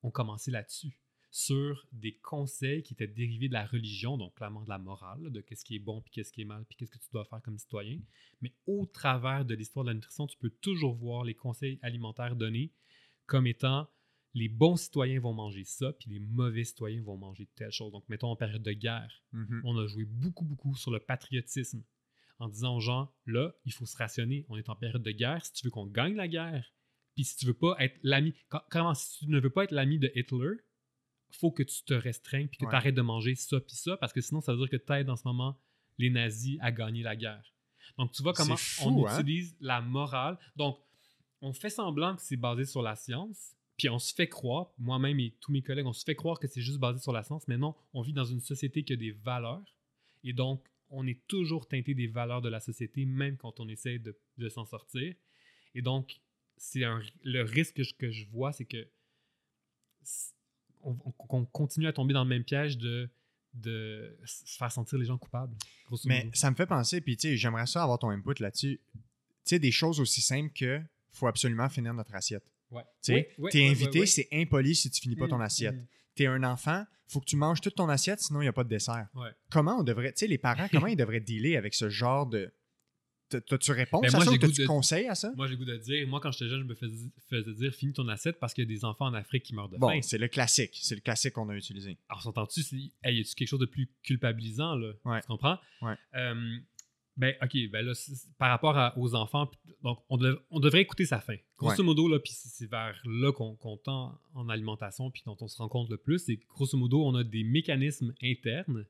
[0.02, 1.00] ont commencé là-dessus,
[1.30, 5.40] sur des conseils qui étaient dérivés de la religion, donc clairement de la morale, de
[5.40, 7.40] qu'est-ce qui est bon, puis qu'est-ce qui est mal, puis qu'est-ce que tu dois faire
[7.40, 8.00] comme citoyen.
[8.40, 12.34] Mais au travers de l'histoire de la nutrition, tu peux toujours voir les conseils alimentaires
[12.34, 12.72] donnés
[13.26, 13.88] comme étant
[14.34, 17.92] les bons citoyens vont manger ça, puis les mauvais citoyens vont manger telle chose.
[17.92, 19.60] Donc, mettons en période de guerre, mm-hmm.
[19.64, 21.84] on a joué beaucoup, beaucoup sur le patriotisme,
[22.40, 25.44] en disant aux gens, là, il faut se rationner, on est en période de guerre,
[25.44, 26.72] si tu veux qu'on gagne la guerre,
[27.14, 28.34] puis si tu veux pas être l'ami,
[28.70, 30.56] comment, si tu ne veux pas être l'ami de Hitler,
[31.32, 34.12] faut que tu te restreignes puis que tu arrêtes de manger ça puis ça, parce
[34.12, 35.60] que sinon, ça veut dire que tu aides en ce moment
[35.98, 37.44] les nazis à gagner la guerre.
[37.98, 39.20] Donc, tu vois comment on hein?
[39.20, 40.38] utilise la morale.
[40.56, 40.78] Donc,
[41.42, 45.20] on fait semblant que c'est basé sur la science, puis on se fait croire, moi-même
[45.20, 47.46] et tous mes collègues, on se fait croire que c'est juste basé sur la science,
[47.48, 49.76] mais non, on vit dans une société qui a des valeurs,
[50.24, 53.98] et donc on est toujours teinté des valeurs de la société, même quand on essaie
[53.98, 55.14] de, de s'en sortir.
[55.74, 56.20] Et donc,
[56.56, 56.80] c'est
[57.22, 58.88] le risque que je, que je vois, c'est que
[60.82, 63.08] on, on- qu'on continue à tomber dans le même piège de,
[63.54, 65.54] de se faire sentir les gens coupables,
[66.06, 68.80] Mais ça me fait penser, puis tu sais, j'aimerais ça avoir ton input là-dessus.
[68.94, 69.00] Tu
[69.44, 70.80] sais, des choses aussi simples que
[71.12, 72.44] faut absolument finir notre assiette.
[72.70, 72.82] Ouais.
[73.02, 75.42] Tu sais, Oui, oui, t'es oui, invité, c'est impoli si tu finis pas ton Mm,
[75.42, 75.76] assiette.
[76.10, 76.14] Mm.
[76.16, 78.64] T'es un enfant, faut que tu manges toute ton assiette, sinon il n'y a pas
[78.64, 79.08] de dessert.
[79.14, 79.30] Ouais.
[79.50, 82.52] Comment on devrait, tu sais, les parents, comment ils devraient dealer avec ce genre de.
[83.28, 84.30] T'as- T'as-tu réponse Ben, à moi, ça?
[84.32, 85.32] j'ai ou goût t'as-tu de- conseil à ça?
[85.36, 87.72] Moi, j'ai le goût de dire, moi, quand j'étais jeune, je me faisais, faisais dire
[87.72, 89.88] finis ton assiette parce qu'il y a des enfants en Afrique qui meurent de Bon,
[89.88, 90.00] faim.
[90.02, 90.76] c'est le classique.
[90.82, 91.96] C'est le classique qu'on a utilisé.
[92.08, 92.60] Alors, s'entends-tu,
[93.04, 94.92] hey, y a-tu quelque chose de plus culpabilisant, là?
[95.04, 95.20] Ouais.
[95.20, 95.58] Tu comprends?
[95.80, 95.94] Ouais.
[96.16, 96.56] Euh,
[97.20, 97.92] ben, OK, ben là,
[98.38, 99.50] par rapport à- aux enfants,
[99.82, 101.36] donc, on, dev- on devrait écouter sa faim.
[101.58, 101.84] Grosso Ouais.
[101.84, 105.68] modo, là, puis c'est vers là qu'on tend en alimentation, puis dont on se rend
[105.68, 108.86] compte le plus, c'est grosso modo, on a des mécanismes internes,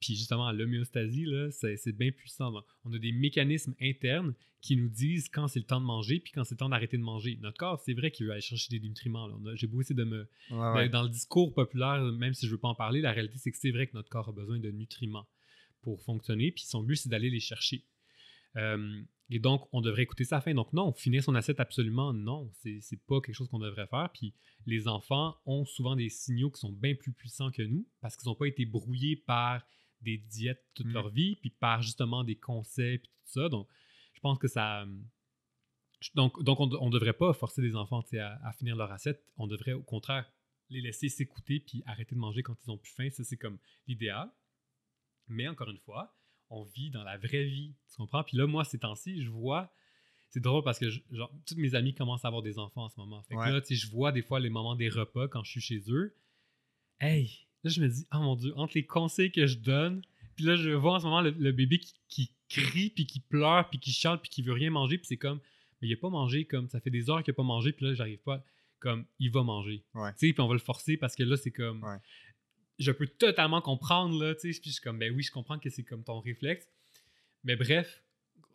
[0.00, 2.52] puis justement, l'homéostasie, là, c'est bien puissant.
[2.84, 6.32] On a des mécanismes internes qui nous disent quand c'est le temps de manger, puis
[6.32, 7.38] quand c'est le temps d'arrêter de manger.
[7.40, 9.28] Notre corps, c'est vrai qu'il veut aller chercher des nutriments.
[9.54, 10.88] J'ai beau essayer de me, Ouais, ouais.
[10.88, 13.56] dans le discours populaire, même si je veux pas en parler, la réalité, c'est que
[13.58, 15.26] c'est vrai que notre corps a besoin de nutriments
[15.82, 17.84] pour fonctionner, puis son but, c'est d'aller les chercher.
[18.56, 20.54] Euh, et donc, on devrait écouter sa faim.
[20.54, 22.50] Donc, non, finir son assiette, absolument non.
[22.52, 24.10] C'est pas quelque chose qu'on devrait faire.
[24.12, 24.34] Puis,
[24.66, 28.28] les enfants ont souvent des signaux qui sont bien plus puissants que nous parce qu'ils
[28.28, 29.66] n'ont pas été brouillés par
[30.02, 30.92] des diètes toute Mm.
[30.92, 33.48] leur vie, puis par justement des conseils, puis tout ça.
[33.48, 33.68] Donc,
[34.12, 34.84] je pense que ça.
[36.14, 39.24] Donc, donc on ne devrait pas forcer des enfants à, à finir leur assiette.
[39.36, 40.30] On devrait, au contraire,
[40.68, 43.08] les laisser s'écouter puis arrêter de manger quand ils ont plus faim.
[43.10, 44.30] Ça, c'est comme l'idéal.
[45.32, 46.14] Mais encore une fois,
[46.50, 47.74] on vit dans la vraie vie.
[47.90, 48.22] Tu comprends?
[48.22, 49.72] Puis là, moi, ces temps-ci, je vois.
[50.30, 52.88] C'est drôle parce que je- genre, tous mes amis commencent à avoir des enfants en
[52.88, 53.22] ce moment.
[53.24, 53.50] Fait que Ouais.
[53.52, 55.82] là, tu sais, je vois des fois les moments des repas quand je suis chez
[55.88, 56.14] eux.
[57.00, 57.46] Hey!
[57.64, 60.02] Là, je me dis, oh mon Dieu, entre les conseils que je donne,
[60.36, 63.20] puis là, je vois en ce moment le, le bébé qui, qui crie, puis qui
[63.20, 65.38] pleure, puis qui chante, puis qui veut rien manger, puis c'est comme,
[65.80, 67.86] mais il a pas mangé, comme, ça fait des heures qu'il a pas mangé, puis
[67.86, 68.42] là, j'arrive pas,
[68.80, 69.84] comme, il va manger.
[69.94, 70.12] Ouais.
[70.14, 71.98] Tu sais, puis on va le forcer parce que là, c'est comme, Ouais.
[72.82, 75.58] Je peux totalement comprendre, là, tu sais, puis je suis comme, ben oui, je comprends
[75.58, 76.66] que c'est comme ton réflexe.
[77.44, 78.02] Mais bref,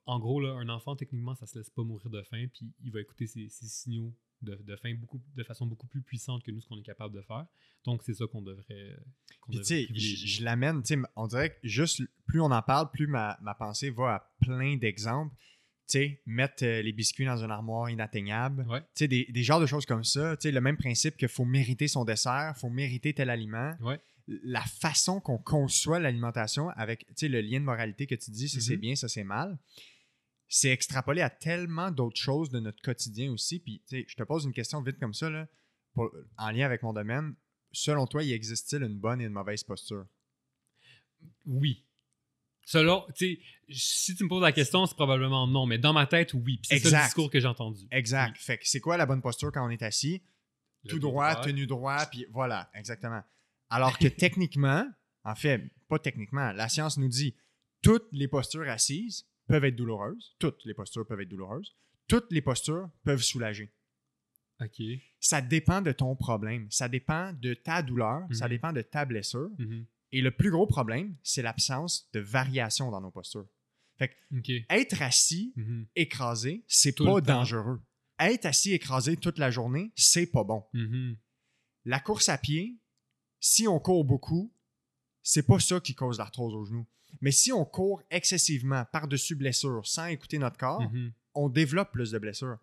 [0.05, 2.91] en gros, là, un enfant, techniquement, ça se laisse pas mourir de faim, puis il
[2.91, 6.51] va écouter ses, ses signaux de, de faim beaucoup, de façon beaucoup plus puissante que
[6.51, 7.45] nous, ce qu'on est capable de faire.
[7.83, 8.97] Donc, c'est ça qu'on devrait,
[9.41, 12.61] qu'on Puis, tu sais, je, l'amène, tu sais, on dirait que juste plus on en
[12.61, 15.35] parle, plus ma, ma pensée va à plein d'exemples.
[15.89, 18.65] Tu sais, mettre euh, les biscuits dans une armoire inatteignable.
[18.67, 18.81] Ouais.
[18.81, 20.35] Tu sais, des, des genres de choses comme ça.
[20.35, 23.73] Tu sais, le même principe qu'il faut mériter son dessert, faut mériter tel aliment.
[23.79, 23.97] Ouais.
[24.27, 28.75] La façon qu'on conçoit l'alimentation avec, le lien de moralité que tu dis, ça c'est
[28.75, 28.81] Mhm.
[28.81, 29.57] bien, ça c'est mal.
[30.49, 33.59] C'est extrapolé à tellement d'autres choses de notre quotidien aussi.
[33.59, 35.47] Puis, je te pose une question vite comme ça, là,
[35.93, 37.35] pour- en lien avec mon domaine.
[37.71, 40.05] Selon toi, il existe-t-il une bonne et une mauvaise posture?
[41.45, 41.83] Oui.
[42.65, 46.05] Selon, tu sais, si tu me poses la question, c'est probablement non, mais dans ma
[46.05, 46.59] tête, oui.
[46.63, 47.87] C'est le discours que j'ai entendu.
[47.91, 48.37] Exact.
[48.37, 50.21] Fait que c'est quoi la bonne posture quand on est assis?
[50.83, 51.45] Le Tout droit, droit.
[51.45, 53.21] tenu droit, puis voilà, exactement.
[53.69, 54.85] Alors que techniquement,
[55.23, 57.35] en fait, pas techniquement, la science nous dit
[57.81, 60.35] toutes les postures assises peuvent être douloureuses.
[60.39, 61.75] Toutes les postures peuvent être douloureuses.
[62.07, 63.71] Toutes les postures peuvent soulager.
[64.61, 64.81] OK.
[65.19, 66.67] Ça dépend de ton problème.
[66.71, 68.27] Ça dépend de ta douleur.
[68.31, 68.49] Ça Mhm.
[68.49, 69.49] dépend de ta blessure.
[69.57, 69.85] Mhm.
[70.11, 73.47] Et le plus gros problème, c'est l'absence de variation dans nos postures.
[74.01, 74.51] OK.
[74.69, 75.87] Être assis Mhm.
[75.95, 77.81] écrasé, c'est pas dangereux.
[78.19, 80.63] Être assis écrasé toute la journée, c'est pas bon.
[81.85, 82.79] La course à pied,
[83.39, 84.51] si on court beaucoup,
[85.23, 86.85] c'est pas ça qui cause l'arthrose au genou.
[87.21, 91.11] Mais si on court excessivement par-dessus blessure sans écouter notre corps, Mhm.
[91.35, 92.57] on développe plus de blessures.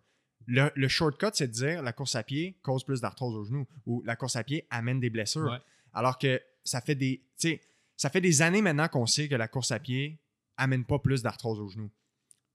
[0.47, 3.65] Le, le shortcut, c'est de dire la course à pied cause plus d'arthrose au genou
[3.85, 5.49] ou la course à pied amène des blessures.
[5.49, 5.57] Ouais.
[5.93, 7.61] Alors que ça fait des, tu sais,
[7.97, 10.19] ça fait des années maintenant qu'on sait que la course à pied
[10.57, 11.89] amène pas plus d'arthrose au genou.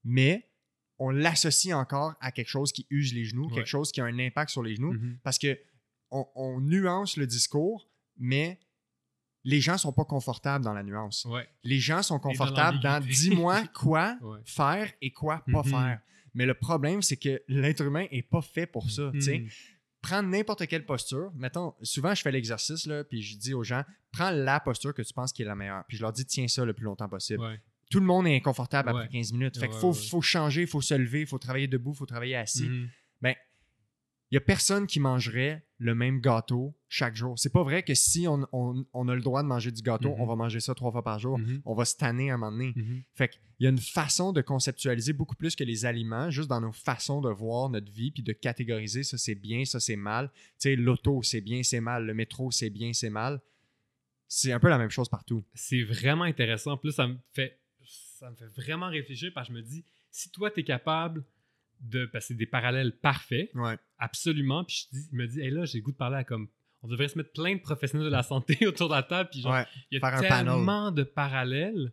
[0.03, 0.47] Mais
[0.99, 3.55] on l'associe encore à quelque chose qui use les genoux, Ouais.
[3.55, 5.17] quelque chose qui a un impact sur les genoux, Mhm.
[5.23, 5.59] parce que
[6.11, 7.89] on, on nuance le discours,
[8.21, 8.57] mais
[9.43, 11.25] les gens sont pas confortables dans la nuance.
[11.25, 11.47] Ouais.
[11.63, 13.29] Les gens sont confortables dans l'ambiguïté.
[13.29, 14.39] dis-moi quoi Ouais.
[14.45, 15.69] faire et quoi pas Mhm.
[15.69, 15.99] faire.
[16.35, 19.11] Mais le problème, c'est que l'être humain est pas fait pour ça.
[19.13, 19.49] Mhm.
[20.01, 21.31] Prendre n'importe quelle posture.
[21.35, 25.13] Mettons, souvent, je fais l'exercice, puis je dis aux gens, prends la posture que tu
[25.13, 25.83] penses qui est la meilleure.
[25.87, 27.41] Puis je leur dis, tiens ça le plus longtemps possible.
[27.41, 27.59] Ouais.
[27.91, 29.09] Tout le monde est inconfortable après Ouais.
[29.09, 29.57] 15 minutes.
[29.59, 32.05] Fait qu'il faut, faut changer, il faut se lever, il faut travailler debout, il faut
[32.05, 32.69] travailler assis.
[32.69, 32.89] Mhm.
[33.21, 33.35] Ben,
[34.31, 37.37] il y a personne qui mangerait le même gâteau chaque jour.
[37.37, 40.09] C'est pas vrai que si on, on- on a le droit de manger du gâteau,
[40.15, 40.21] Mhm.
[40.21, 41.37] on va manger ça trois fois par jour.
[41.37, 41.61] Mhm.
[41.65, 42.71] On va se tanner à un moment donné.
[42.75, 43.03] Mhm.
[43.13, 46.61] Fait qu'il y a une façon de conceptualiser beaucoup plus que les aliments, juste dans
[46.61, 50.29] nos façons de voir notre vie, puis de catégoriser ça c'est bien, ça c'est mal.
[50.33, 53.41] Tu sais, l'auto c'est bien, c'est mal, le métro c'est bien, c'est mal.
[54.27, 55.43] C'est un peu la même chose partout.
[55.53, 56.71] C'est vraiment intéressant.
[56.73, 59.83] En plus, ça me fait, ça me fait vraiment réfléchir parce que je me dis,
[60.09, 61.25] si toi, tu es capable
[61.81, 62.05] de.
[62.05, 63.77] Parce que c'est des parallèles parfaits, Ouais.
[63.97, 64.63] absolument.
[64.63, 66.47] Puis je, dis- je me dis, hey, là, j'ai le goût de parler à comme.
[66.83, 69.29] On devrait se mettre plein de professionnels de la santé autour de la table.
[69.31, 69.65] Puis genre, Ouais.
[69.91, 71.91] il y a tellement de parallèles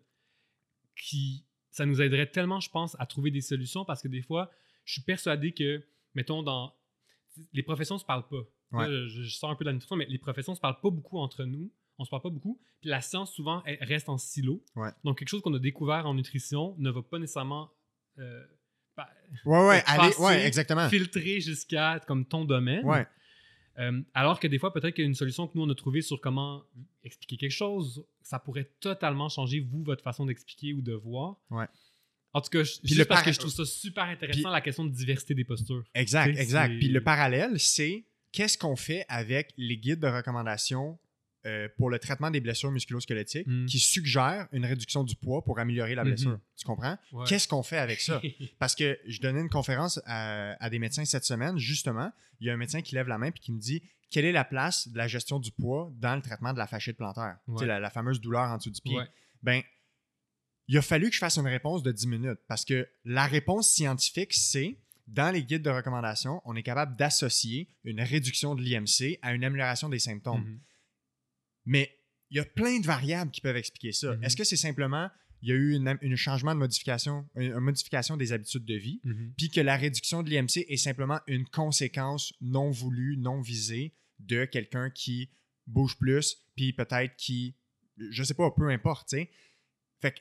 [0.96, 1.44] qui.
[1.70, 4.50] Ça nous aiderait tellement, je pense, à trouver des solutions parce que des fois,
[4.84, 5.84] je suis persuadé que,
[6.14, 6.74] mettons, dans.
[7.52, 8.42] Les professions se parlent pas.
[8.72, 8.88] Ouais.
[8.88, 10.90] Là, je, je sors un peu de la nutrition, mais les professions se parlent pas
[10.90, 11.70] beaucoup entre nous.
[11.98, 12.60] On se parle pas beaucoup.
[12.80, 14.64] Puis la science, souvent, elle reste en silo.
[15.04, 17.70] Donc, quelque chose qu'on a découvert en nutrition ne va pas nécessairement
[18.18, 18.44] euh,
[18.98, 19.10] pa-
[19.44, 20.88] Ouais, ouais, passer, ouais, exactement.
[20.88, 22.84] filtrer jusqu'à comme ton domaine.
[22.84, 23.06] Ouais.
[23.78, 25.74] Euh, alors que des fois, peut-être qu'il y a une solution que nous, on a
[25.74, 26.64] trouvée sur comment
[27.04, 31.36] expliquer quelque chose, ça pourrait totalement changer, vous, votre façon d'expliquer ou de voir.
[31.50, 31.66] Ouais.
[32.32, 34.42] En tout cas, je- Puis juste le parce par- que je trouve ça super intéressant,
[34.42, 35.84] Puis- la question de diversité des postures.
[35.94, 36.76] Exact, exact.
[36.78, 40.98] Puis le parallèle, c'est qu'est-ce qu'on fait avec les guides de recommandation
[41.46, 43.66] euh, pour le traitement des blessures musculo-squelettiques Mm.
[43.66, 46.30] qui suggèrent une réduction du poids pour améliorer la blessure.
[46.32, 46.40] Mhm.
[46.56, 46.98] Tu comprends?
[47.12, 47.24] Ouais.
[47.28, 48.20] Qu'est-ce qu'on fait avec ça?
[48.58, 52.10] Parce que je donnais une conférence à, à des médecins cette semaine, justement.
[52.40, 54.32] Il y a un médecin qui lève la main et qui me dit quelle est
[54.32, 57.52] la place de la gestion du poids dans le traitement de la fasciite plantaire, Tu
[57.52, 57.66] sais, Ouais.
[57.66, 58.96] la, la fameuse douleur en dessous du pied.
[58.96, 59.06] Ouais.
[59.42, 59.62] Ben,
[60.66, 63.68] il a fallu que je fasse une réponse de 10 minutes parce que la réponse
[63.68, 64.76] scientifique, c'est
[65.06, 69.44] dans les guides de recommandation, on est capable d'associer une réduction de l'IMC à une
[69.44, 70.42] amélioration des symptômes.
[70.42, 70.60] Mhm.
[71.66, 71.94] Mais
[72.30, 74.16] il y a plein de variables qui peuvent expliquer ça.
[74.16, 74.24] Mhm.
[74.24, 77.60] Est-ce que c'est simplement il y a eu une, un changement de modification, une, une
[77.60, 79.34] modification des habitudes de vie, Mhm.
[79.36, 84.44] puis que la réduction de l'IMC est simplement une conséquence non voulue, non visée de
[84.46, 85.30] quelqu'un qui
[85.68, 87.54] bouge plus, puis peut-être qui,
[88.10, 89.30] je sais pas, peu importe, tu sais.
[90.00, 90.18] Fait que,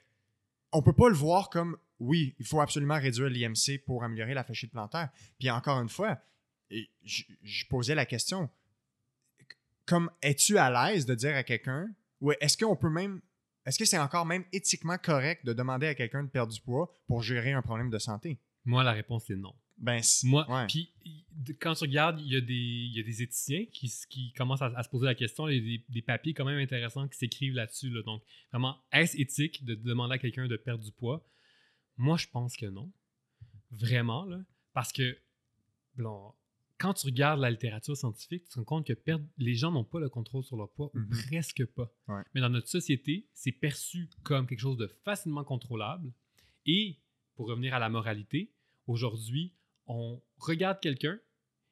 [0.71, 4.43] on peut pas le voir comme, oui, il faut absolument réduire l'IMC pour améliorer la
[4.43, 5.09] fasciite plantaire.
[5.39, 6.21] Puis encore une fois,
[6.69, 8.49] je posais la question,
[9.87, 11.87] comme, es-tu à l'aise de dire à quelqu'un,
[12.21, 13.21] ou est-ce qu'on peut même,
[13.65, 16.91] est-ce que c'est encore même éthiquement correct de demander à quelqu'un de perdre du poids
[17.07, 18.39] pour gérer un problème de santé?
[18.65, 19.55] Moi, la réponse est non.
[19.77, 20.91] Ben, Moi, puis
[21.59, 24.71] quand tu regardes, il y, a des- il y a des éthiciens qui, commencent à,
[24.75, 25.47] à se poser la question.
[25.47, 27.89] Il y a des, des papiers quand même intéressants qui s'écrivent là-dessus.
[27.91, 28.01] là.
[28.01, 31.23] Donc, vraiment, est-ce éthique de demander à quelqu'un de perdre du poids?
[31.95, 32.91] Moi, je pense que non.
[33.71, 34.39] Vraiment, là.
[34.73, 35.15] Parce que,
[35.95, 36.33] bon,
[36.79, 39.83] quand tu regardes la littérature scientifique, tu te rends compte que perdre, les gens n'ont
[39.83, 41.09] pas le contrôle sur leur poids, ou Mhm.
[41.27, 41.91] presque pas.
[42.07, 42.21] Ouais.
[42.33, 46.11] Mais dans notre société, c'est perçu comme quelque chose de facilement contrôlable.
[46.65, 46.97] Et,
[47.35, 48.51] pour revenir à la moralité,
[48.87, 49.53] aujourd'hui,
[49.87, 51.19] on regarde quelqu'un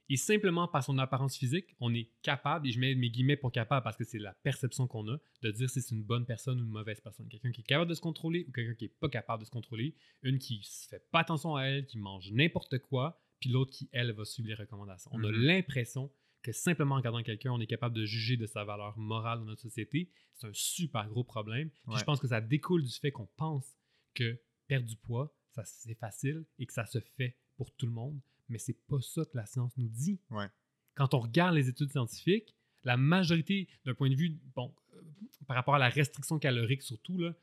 [0.08, 3.52] et simplement par son apparence physique, on est capable, et je mets mes guillemets pour
[3.52, 6.60] capable parce que c'est la perception qu'on a, de dire si c'est une bonne personne
[6.62, 7.28] ou une mauvaise personne.
[7.28, 9.52] Quelqu'un qui est capable de se contrôler ou quelqu'un qui n'est pas capable de se
[9.52, 9.96] contrôler.
[10.22, 13.90] Une qui se fait pas attention à elle, qui mange n'importe quoi, puis l'autre qui,
[13.92, 15.12] elle, va suivre les recommandations.
[15.14, 15.38] On a Mhm.
[15.44, 16.12] l'impression
[16.42, 19.46] que simplement en regardant quelqu'un, on est capable de juger de sa valeur morale dans
[19.46, 20.10] notre société.
[20.36, 21.70] C'est un super gros problème.
[21.70, 22.00] Puis Ouais.
[22.00, 23.78] je pense que ça découle du fait qu'on pense
[24.14, 27.92] que perdre du poids, ça c'est facile et que ça se fait pour tout le
[27.94, 28.20] monde,
[28.50, 30.20] mais c'est pas ça que la science nous dit.
[30.30, 30.48] Ouais.
[30.94, 35.02] Quand on regarde les études scientifiques, la majorité, d'un point de vue, bon, euh,
[35.48, 37.34] par rapport à la restriction calorique surtout, là,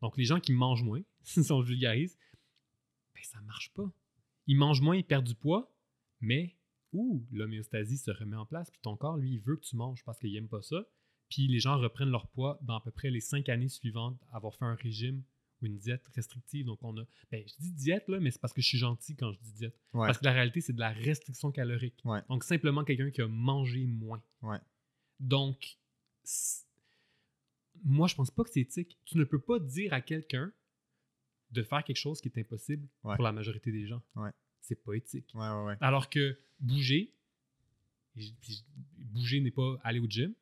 [0.00, 2.16] donc les gens qui mangent moins, si on vulgarise,
[3.14, 3.90] ben ça marche pas.
[4.46, 5.74] Ils mangent moins, ils perdent du poids,
[6.20, 6.56] mais
[6.92, 10.04] ouh, l'homéostasie se remet en place, puis ton corps, lui, il veut que tu manges
[10.04, 10.86] parce qu'il aime pas ça.
[11.28, 14.36] Puis les gens reprennent leur poids dans à peu près les cinq années suivantes à
[14.36, 15.22] avoir fait un régime
[15.60, 16.66] ou une diète restrictive.
[16.66, 19.16] Donc on a, ben, je dis diète là, mais c'est parce que je suis gentil
[19.16, 19.76] quand je dis diète.
[19.94, 20.06] Ouais.
[20.06, 22.00] Parce que la réalité, c'est de la restriction calorique.
[22.04, 22.20] Ouais.
[22.28, 24.22] Donc simplement quelqu'un qui a mangé moins.
[24.42, 24.58] Ouais.
[25.18, 25.78] Donc,
[27.82, 28.98] moi, je pense pas que c'est éthique.
[29.04, 30.52] Tu ne peux pas dire à quelqu'un
[31.54, 33.14] de faire quelque chose qui est impossible Ouais.
[33.16, 34.02] pour la majorité des gens.
[34.16, 34.30] Ouais.
[34.60, 35.30] C'est pas éthique.
[35.34, 35.76] Ouais.
[35.80, 37.12] Alors que bouger,
[39.12, 40.34] bouger n'est pas aller au gym,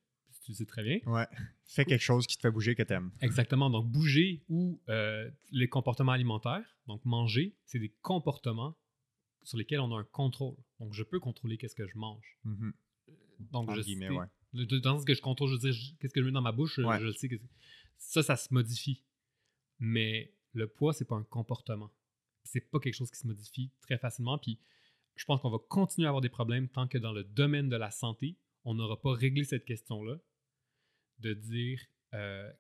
[0.45, 0.99] tu le sais très bien.
[1.07, 1.27] Ouais.
[1.67, 3.13] Fais quelque chose qui te fait bouger que t'aimes.
[3.21, 3.71] Exactement.
[3.71, 8.77] Donc, bouger ou euh, les comportements alimentaires, donc manger, c'est des comportements
[9.45, 10.57] sur lesquels on a un contrôle.
[10.81, 12.39] Donc, je peux contrôler qu'est-ce que je mange.
[12.45, 12.73] Mhm.
[13.53, 14.27] Donc, je sais- ouais.
[14.53, 16.53] le- Dans ce que je contrôle, je veux dire, qu'est-ce que je mets dans ma
[16.53, 16.99] bouche, je- Ouais.
[17.01, 17.29] je, le sais.
[17.29, 17.37] Que
[17.99, 19.05] ça, ça se modifie.
[19.79, 21.91] Mais le poids, c'est pas un comportement.
[22.45, 24.39] C'est pas quelque chose qui se modifie très facilement.
[24.39, 24.59] Puis,
[25.17, 27.77] je pense qu'on va continuer à avoir des problèmes tant que dans le domaine de
[27.77, 30.17] la santé, on n'aura pas réglé cette question-là
[31.19, 31.81] de dire,
[32.15, 32.51] euh,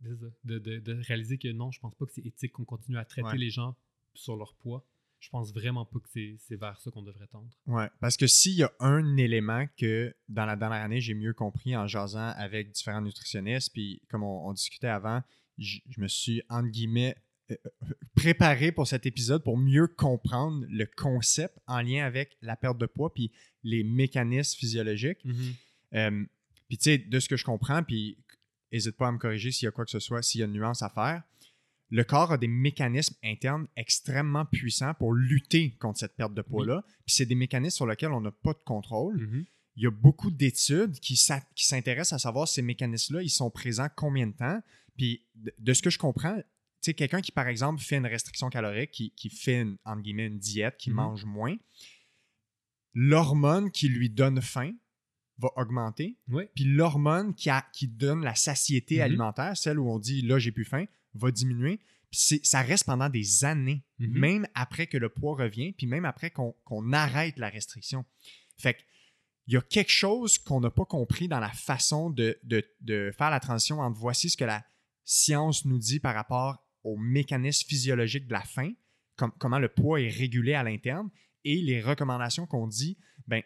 [0.00, 3.04] de, de- de réaliser que non, je pense pas que c'est éthique qu'on continue à
[3.04, 3.38] traiter Ouais.
[3.38, 3.76] les gens
[4.14, 4.86] sur leur poids.
[5.18, 6.08] je pense vraiment pas que
[6.38, 7.48] c'est vers ça qu'on devrait tendre.
[7.66, 11.32] Ouais, parce que s'il y a un élément que dans la dernière année, j'ai mieux
[11.32, 15.22] compris en jasant avec différents nutritionnistes, puis comme on, discutait avant,
[15.58, 17.16] je, me suis, entre guillemets,
[18.14, 22.86] préparé pour cet épisode pour mieux comprendre le concept en lien avec la perte de
[22.86, 23.30] poids puis
[23.62, 25.24] les mécanismes physiologiques.
[25.24, 25.54] Mm-hmm.
[25.94, 26.24] Euh,
[26.68, 28.18] puis tu sais, de ce que je comprends, puis
[28.72, 30.46] n'hésite pas à me corriger s'il y a quoi que ce soit, s'il y a
[30.46, 31.22] une nuance à faire
[31.90, 36.82] le corps a des mécanismes internes extrêmement puissants pour lutter contre cette perte de poids-là.
[37.04, 39.22] Puis c'est des mécanismes sur lesquels on n'a pas de contrôle.
[39.22, 39.44] Mm-hmm.
[39.76, 44.26] Il y a beaucoup d'études qui s'intéressent à savoir ces mécanismes-là, ils sont présents combien
[44.26, 44.60] de temps?
[44.96, 46.36] Puis de, ce que je comprends,
[46.86, 50.38] sais, quelqu'un qui, par exemple, fait une restriction calorique, qui, fait, une, entre guillemets, une
[50.38, 50.94] diète, qui Mm-hmm.
[50.94, 51.56] mange moins,
[52.94, 54.72] l'hormone qui lui donne faim
[55.38, 56.16] va augmenter.
[56.54, 59.02] Puis l'hormone qui, a- qui donne la satiété Mhm.
[59.02, 61.78] alimentaire, celle où on dit là, j'ai plus faim, va diminuer.
[62.10, 64.18] Puis ça reste pendant des années, Mhm.
[64.18, 68.04] même après que le poids revient, puis même après qu'on arrête la restriction.
[68.56, 68.78] Fait
[69.48, 73.12] il y a quelque chose qu'on n'a pas compris dans la façon de, de- de
[73.16, 74.64] faire la transition entre voici ce que la
[75.04, 78.72] science nous dit par rapport au mécanisme physiologique de la faim,
[79.16, 81.10] com- comment le poids est régulé à l'interne,
[81.44, 82.96] et les recommandations qu'on dit,
[83.26, 83.42] ben,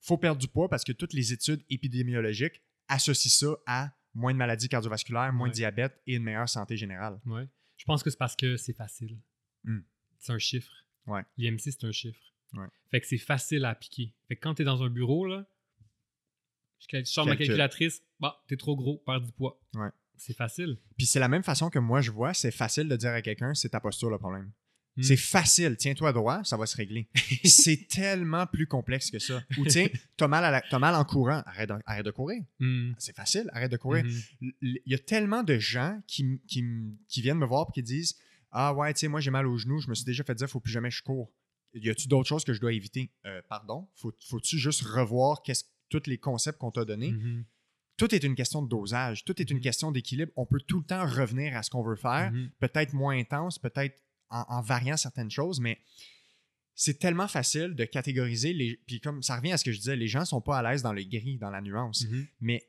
[0.00, 4.38] faut perdre du poids parce que toutes les études épidémiologiques associent ça à moins de
[4.38, 7.20] maladies cardiovasculaires, moins de diabète et une meilleure santé générale.
[7.26, 7.46] Ouais.
[7.76, 9.16] Je pense que c'est parce que c'est facile.
[9.64, 9.80] Hmm.
[10.18, 10.72] C'est un chiffre.
[11.06, 11.22] Ouais.
[11.38, 12.20] L'IMC, c'est un chiffre.
[12.54, 12.66] Ouais.
[12.90, 14.12] Fait que c'est facile à appliquer.
[14.28, 15.46] Fait que quand tu es dans un bureau, là,
[16.78, 17.46] je sors ma Calcul.
[17.46, 19.60] calculatrice, bah, t'es trop gros, perds du poids.
[19.74, 19.88] Ouais.
[20.24, 20.78] C'est facile.
[20.96, 23.54] Puis c'est la même façon que moi je vois, c'est facile de dire à quelqu'un,
[23.54, 24.52] c'est ta posture le problème.
[24.96, 25.02] Hmm.
[25.02, 27.08] C'est facile, tiens-toi droit, ça va se régler.
[27.44, 29.42] c'est tellement plus complexe que ça.
[29.58, 32.42] Ou tiens, t'as mal, à la- t'as mal en courant, arrête de, arrête de courir.
[32.60, 32.92] Hmm.
[32.98, 34.04] C'est facile, arrête de courir.
[34.04, 36.38] L- Il y a tellement de gens qui,
[37.16, 38.14] viennent me voir et qui disent
[38.52, 40.48] Ah ouais, tu sais, moi j'ai mal au genou, je me suis déjà fait dire,
[40.48, 41.32] faut plus jamais que je cours.
[41.74, 43.10] Y a-tu d'autres choses que je dois éviter?
[43.24, 47.12] Euh, Pardon, faut, faut-tu juste revoir qu'est-ce, tous les concepts qu'on t'a donnés?
[47.96, 50.32] Tout est une question de dosage, tout est une question d'équilibre.
[50.36, 52.50] On peut tout le temps revenir à ce qu'on veut faire, Mhm.
[52.58, 53.96] peut-être moins intense, peut-être
[54.30, 55.78] en, en variant certaines choses, mais
[56.74, 58.80] c'est tellement facile de catégoriser les.
[58.86, 60.82] Puis comme ça revient à ce que je disais, les gens sont pas à l'aise
[60.82, 62.06] dans le gris, dans la nuance.
[62.08, 62.26] Mhm.
[62.40, 62.68] Mais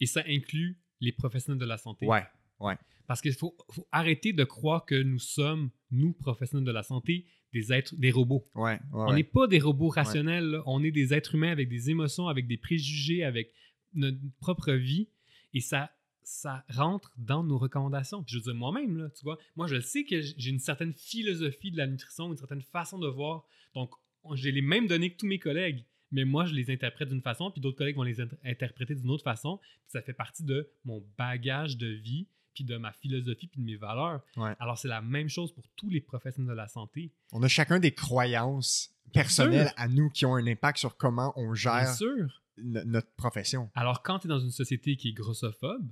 [0.00, 2.06] Et ça inclut les professionnels de la santé.
[2.06, 2.76] ouais,
[3.06, 7.26] Parce qu'il faut, faut arrêter de croire que nous sommes, nous, professionnels de la santé,
[7.52, 8.46] des êtres, des robots.
[8.54, 8.78] ouais, ouais.
[8.92, 9.14] On ouais.
[9.16, 10.62] n'est pas des robots rationnels, là.
[10.66, 13.52] on est des êtres humains avec des émotions, avec des préjugés, avec
[13.94, 15.08] notre propre vie.
[15.52, 15.90] Et ça,
[16.22, 18.22] ça rentre dans nos recommandations.
[18.22, 20.92] Puis je veux dire, moi-même, là, tu vois, moi, je sais que j'ai une certaine
[20.94, 23.44] philosophie de la nutrition, une certaine façon de voir.
[23.74, 23.90] Donc,
[24.34, 27.50] j'ai les mêmes données que tous mes collègues, mais moi, je les interprète d'une façon,
[27.50, 29.58] puis d'autres collègues vont les inter- interpréter d'une autre façon.
[29.58, 33.66] Puis ça fait partie de mon bagage de vie, puis de ma philosophie, puis de
[33.66, 34.22] mes valeurs.
[34.36, 34.54] Ouais.
[34.60, 37.10] Alors, c'est la même chose pour tous les professionnels de la santé.
[37.32, 41.52] On a chacun des croyances personnelles à nous qui ont un impact sur comment on
[41.52, 42.42] Bien gère sûr.
[42.58, 43.70] No- notre profession.
[43.74, 45.86] Alors, quand tu es dans une société qui est grossophobe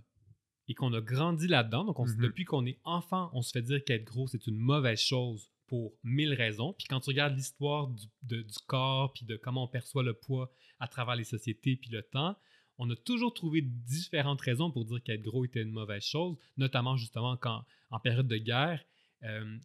[0.69, 2.21] et qu'on a grandi là-dedans, donc on Mhm.
[2.21, 5.93] depuis qu'on est enfant, on se fait dire qu'être gros, c'est une mauvaise chose pour
[6.05, 6.75] mille raisons.
[6.75, 10.89] Puis quand tu regardes l'histoire du corps, puis de comment on perçoit le poids à
[10.89, 12.37] travers les sociétés, puis le temps,
[12.79, 16.97] on a toujours trouvé différentes raisons pour dire qu'être gros était une mauvaise chose, notamment
[16.97, 18.83] justement quand, en période de guerre,
[19.25, 19.59] euh,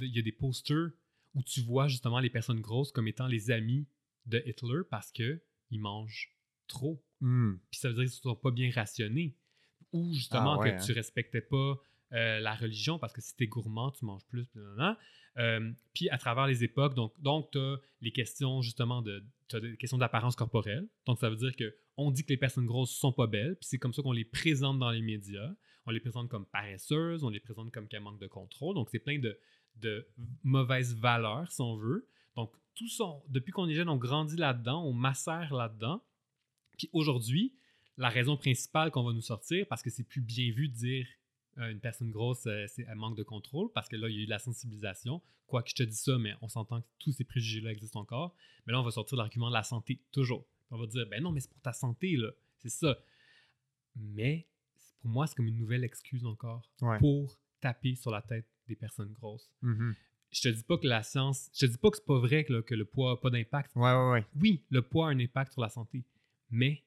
[0.00, 0.90] il y a des posters
[1.34, 3.86] où tu vois justement les personnes grosses comme étant les amis
[4.26, 6.30] de Hitler parce que ils mangent
[6.66, 7.54] trop Hmm.
[7.70, 9.34] puis ça veut dire tu ne sois pas bien rationné.
[9.92, 10.84] Ou justement Ah ouais, que hein.
[10.84, 11.80] tu respectais pas
[12.12, 14.46] euh, la religion parce que si tu es gourmand, tu manges plus.
[15.36, 19.24] Euh, puis à travers les époques, donc, donc tu as les questions justement de.
[19.52, 20.86] des questions d'apparence corporelle.
[21.06, 23.68] Donc ça veut dire que on dit que les personnes grosses sont pas belles, puis
[23.68, 25.54] c'est comme ça qu'on les présente dans les médias.
[25.86, 28.74] On les présente comme paresseuses, on les présente comme qu'elles manquent de contrôle.
[28.74, 29.38] Donc c'est plein de,
[29.76, 30.06] de
[30.44, 32.06] mauvaises valeurs, si on veut.
[32.78, 32.88] Tout
[33.28, 36.02] depuis qu'on est jeune, on grandit là-dedans, on macère là-dedans.
[36.76, 37.52] Puis aujourd'hui,
[37.96, 41.06] la raison principale qu'on va nous sortir, parce que c'est plus bien vu de dire
[41.58, 44.18] euh, une personne grosse, euh, c'est- elle manque de contrôle, parce que là, il y
[44.20, 45.20] a eu de la sensibilisation.
[45.48, 48.36] Quoi que je te dis ça, mais on s'entend que tous ces préjugés-là existent encore.
[48.64, 50.46] Mais là, on va sortir l'argument de la santé, toujours.
[50.70, 52.28] On va dire, ben non, mais c'est pour ta santé, là.
[52.58, 52.96] C'est ça.
[53.96, 54.46] Mais
[55.00, 56.98] pour moi, c'est comme une nouvelle excuse encore Ouais.
[57.00, 59.50] pour taper sur la tête des personnes grosses.
[59.62, 59.96] Mhm.
[60.30, 62.44] Je te dis pas que la science, je te dis pas que c'est pas vrai
[62.44, 64.26] que, là, que le poids n'a pas d'impact Ouais, ouais, ouais.
[64.40, 66.04] oui, le poids a un impact sur la santé,
[66.50, 66.84] mais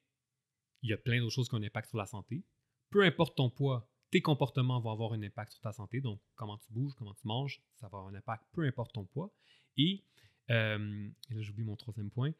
[0.84, 2.44] il y a plein d'autres choses qui ont un impact sur la santé.
[2.92, 6.02] Peu importe ton poids, tes comportements vont avoir un impact sur ta santé.
[6.02, 9.06] Donc, comment tu bouges, comment tu manges, ça va avoir un impact, peu importe ton
[9.06, 9.32] poids.
[9.78, 10.04] Et,
[10.50, 12.32] euh, et là, j'oublie mon troisième point.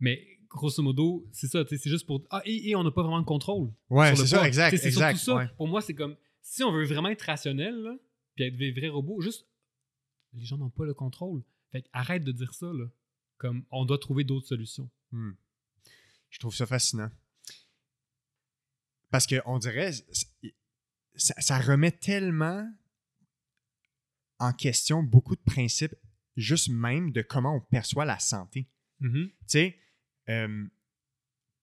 [0.00, 2.22] Mais grosso modo, c'est ça, tu sais, c'est juste pour.
[2.30, 3.72] Ah, et, et on n'a pas vraiment de contrôle.
[3.90, 5.16] Ouais, c'est ça, exact, C'est exact.
[5.16, 5.44] surtout ça.
[5.44, 5.50] ouais.
[5.56, 7.96] Pour moi, c'est comme si on veut vraiment être rationnel, là,
[8.36, 9.47] puis être des vrais robots, juste
[10.34, 11.42] les gens n'ont pas le contrôle.
[11.72, 12.86] Fait arrête de dire ça, là.
[13.36, 14.90] Comme on doit trouver d'autres solutions.
[15.12, 15.32] Hmm.
[16.30, 17.10] Je trouve ça fascinant.
[19.10, 19.92] Parce qu'on dirait,
[21.14, 22.68] ça, ça remet tellement
[24.38, 25.94] en question beaucoup de principes,
[26.36, 28.68] juste même de comment on perçoit la santé.
[29.00, 29.28] Mhm.
[29.28, 29.78] Tu sais,
[30.28, 30.66] euh,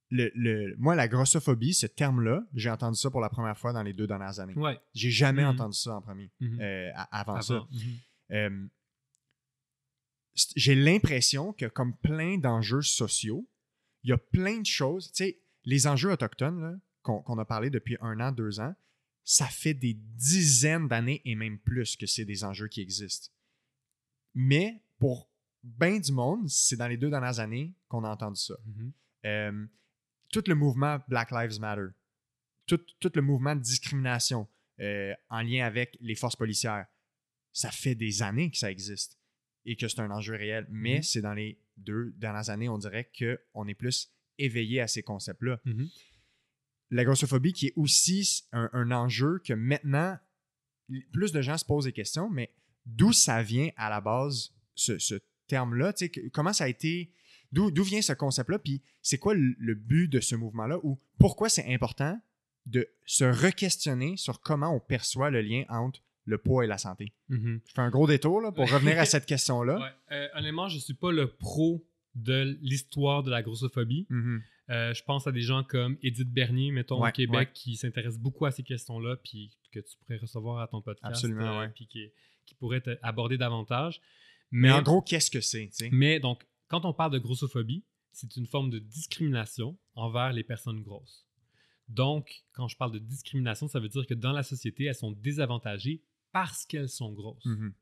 [0.09, 3.83] le, le- moi, la grossophobie, ce terme-là, j'ai entendu ça pour la première fois dans
[3.83, 4.55] les deux dernières années.
[4.55, 4.79] Ouais.
[4.93, 5.49] J'ai jamais Mhm.
[5.49, 6.59] entendu ça en premier, Mhm.
[6.61, 7.41] euh, Avant.
[7.41, 7.65] ça.
[8.31, 8.67] Euh,
[10.55, 13.47] j'ai l'impression que comme plein d'enjeux sociaux,
[14.03, 15.11] il y a plein de choses.
[15.11, 18.75] Tu sais, les enjeux autochtones qu'on a parlé depuis un an, deux ans,
[19.23, 23.31] ça fait des dizaines d'années et même plus que c'est des enjeux qui existent.
[24.33, 25.29] Mais pour
[25.63, 28.55] bien du monde, c'est dans les deux dernières années qu'on a entendu ça.
[28.65, 28.93] Mhm.
[29.25, 29.65] Euh,
[30.31, 31.87] tout le mouvement Black Lives Matter,
[32.67, 34.47] tout, tout le mouvement de discrimination
[34.79, 36.85] euh, en lien avec les forces policières,
[37.55, 39.17] ça fait des années que ça existe
[39.65, 40.67] et que c'est un enjeu réel.
[40.69, 41.03] Mais Mhm.
[41.03, 45.59] c'est dans les deux dernières années, on dirait qu'on est plus éveillé à ces concepts-là.
[45.65, 45.87] Mhm.
[46.91, 50.17] La grossophobie qui est aussi un, un enjeu que maintenant,
[51.13, 52.53] plus de gens se posent des questions, mais
[52.85, 55.15] d'où ça vient à la base, ce, ce
[55.47, 55.93] terme-là?
[56.33, 57.11] Comment ça a été...
[57.51, 58.59] D'où d'où vient ce concept-là?
[58.59, 60.77] Puis c'est quoi le, le but de ce mouvement-là?
[60.83, 62.19] Ou pourquoi c'est important
[62.65, 67.13] de se re-questionner sur comment on perçoit le lien entre le poids et la santé?
[67.29, 67.61] Mhm.
[67.67, 69.79] Je fais un gros détour là, pour revenir à cette question-là.
[69.79, 70.15] Ouais.
[70.15, 71.85] Euh, honnêtement, je suis pas le pro
[72.15, 74.07] de l'histoire de la grossophobie.
[74.09, 74.41] Mhm.
[74.71, 77.53] Euh, je pense à des gens comme Edith Bernier, mettons, Ouais, au Québec, ouais.
[77.53, 81.05] qui s'intéressent beaucoup à ces questions-là, puis que tu pourrais recevoir à ton podcast.
[81.05, 81.69] Absolument, euh, ouais.
[81.69, 82.09] Puis qui,
[82.45, 84.01] qui pourrait abordé davantage.
[84.51, 85.69] Mais en gros, qu'est-ce que c'est?
[85.91, 90.81] Mais donc, quand on parle de grossophobie, c'est une forme de discrimination envers les personnes
[90.81, 91.27] grosses.
[91.89, 95.11] Donc, quand je parle de discrimination, ça veut dire que dans la société, elles sont
[95.11, 96.01] désavantagées
[96.35, 97.45] parce qu'elles sont grosses.
[97.45, 97.73] Mhm.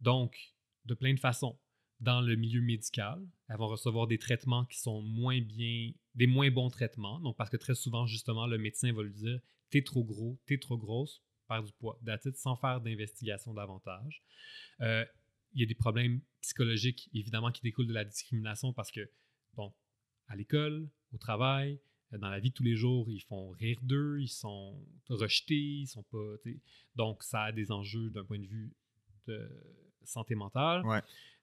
[0.00, 0.54] Donc,
[0.84, 1.58] de plein de façons.
[2.00, 6.50] Dans le milieu médical, elles vont recevoir des traitements qui sont moins bien, des moins
[6.50, 7.18] bons traitements.
[7.20, 9.40] Donc, parce que très souvent, justement, le médecin va lui dire
[9.70, 14.22] T'es trop gros, t'es trop grosse, perds du poids, it, sans faire d'investigation davantage.
[14.82, 15.06] Euh,
[15.54, 19.10] il y a des problèmes psychologiques, évidemment, qui découlent de la discrimination parce que,
[19.54, 19.72] bon,
[20.26, 21.80] à l'école, au travail,
[22.18, 24.78] dans la vie de tous les jours, ils font rire d'eux, ils sont
[25.08, 26.34] rejetés, ils sont pas.
[26.96, 28.72] Donc, ça a des enjeux d'un point de vue
[29.26, 29.48] de
[30.04, 30.84] santé mentale.
[30.86, 31.00] Ouais.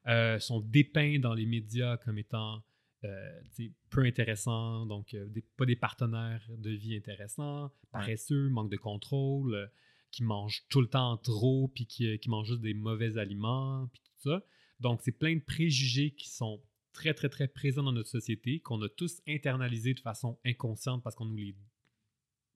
[0.07, 2.63] Euh, sont dépeints dans les médias comme étant
[3.03, 3.41] euh,
[3.89, 9.53] peu intéressants, donc euh, des- pas des partenaires de vie intéressants, paresseux, manque de contrôle,
[9.55, 9.65] euh,
[10.11, 13.87] qui mangent tout le temps trop, puis qui, euh, qui mangent juste des mauvais aliments,
[13.91, 14.43] puis tout ça.
[14.79, 16.61] Donc, c'est plein de préjugés qui sont
[16.93, 21.15] très, très, très présents dans notre société, qu'on a tous internalisés de façon inconsciente parce
[21.15, 21.55] qu'on nous les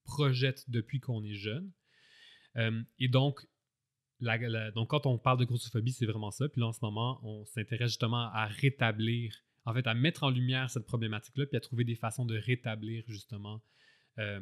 [0.04, 1.72] projette depuis qu'on est jeune.
[2.58, 3.46] Euh, et donc,
[4.22, 6.48] donc, quand on parle de grossophobie, c'est vraiment ça.
[6.48, 10.30] Puis là, en ce moment, on s'intéresse justement à rétablir, en fait, à mettre en
[10.30, 13.62] lumière cette problématique-là, puis à trouver des façons de rétablir justement,
[14.20, 14.40] euh,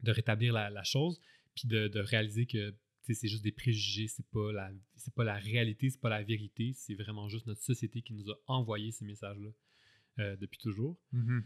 [0.00, 1.20] de rétablir la, la chose,
[1.54, 2.74] puis de, de réaliser que
[3.12, 6.72] c'est juste des préjugés, c'est pas la, c'est pas la réalité, c'est pas la vérité,
[6.74, 9.50] c'est vraiment juste notre société qui nous a envoyé ces messages-là
[10.20, 10.96] euh, depuis toujours.
[11.12, 11.44] Mhm.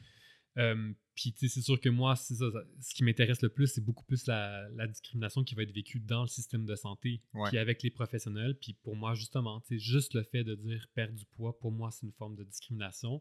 [0.59, 3.81] Euh, Puis, c'est sûr que moi, c'est ça, ça- ce qui m'intéresse le plus, c'est
[3.85, 7.49] beaucoup plus la, la discrimination qui va être vécue dans le système de santé, Ouais.
[7.49, 8.57] puis avec les professionnels.
[8.61, 12.07] Puis pour moi, justement, juste le fait de dire perdre du poids, pour moi, c'est
[12.07, 13.21] une forme de discrimination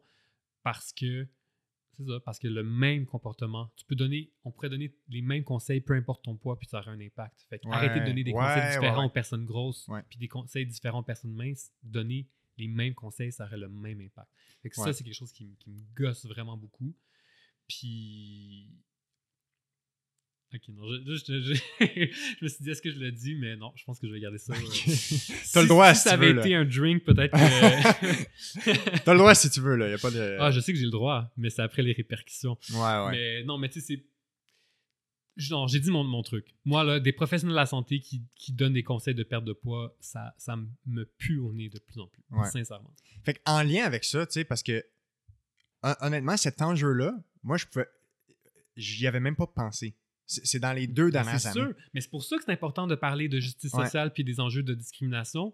[0.64, 1.28] parce que,
[1.98, 5.44] c'est ça, parce que le même comportement, tu peux donner, on pourrait donner les mêmes
[5.44, 7.45] conseils, peu importe ton poids, puis ça aurait un impact.
[7.49, 9.07] Fait que Ouais, arrêtez de donner des ouais, conseils différents ouais.
[9.07, 13.45] aux personnes grosses, puis des conseils différents aux personnes minces, donner les mêmes conseils, ça
[13.45, 14.32] aurait le même impact.
[14.61, 14.86] Fait que Ouais.
[14.88, 16.95] ça, c'est quelque chose qui, qui me gosse vraiment beaucoup.
[17.68, 18.69] Puis.
[20.53, 21.53] Ok, non, je, je- je-
[22.40, 24.14] je me suis dit, est-ce que je le dis, mais non, je pense que je
[24.14, 24.53] vais garder ça.
[24.53, 24.57] euh,
[25.53, 26.41] T'as le droit si, si ça tu avait veux, là.
[26.45, 28.98] été un drink, peut-être que.
[29.03, 29.90] T'as le droit si tu veux, là.
[29.90, 30.38] Y a pas de.
[30.40, 32.57] ah, je sais que j'ai le droit, mais c'est après les répercussions.
[32.72, 33.11] Ouais, ouais.
[33.11, 34.06] Mais non, mais tu sais, c'est.
[35.36, 36.56] Genre, j'ai dit mon, mon truc.
[36.65, 39.53] Moi, là, des professionnels de la santé qui, qui donnent des conseils de perte de
[39.53, 40.56] poids, ça, ça
[40.88, 42.49] me pue au nez de plus en plus, Ouais.
[42.49, 42.91] sincèrement.
[43.24, 44.84] Fait en lien avec ça, tu sais, parce que
[45.84, 47.14] hon- honnêtement, cet enjeu-là,
[47.44, 47.86] moi, je pouvais.
[48.78, 49.95] J'y avais même pas pensé.
[50.28, 51.68] C'est c'est dans les deux dernières C'est années.
[51.68, 54.40] sûr, mais c'est pour ça que c'est important de parler de justice sociale puis des
[54.40, 55.54] enjeux de discrimination.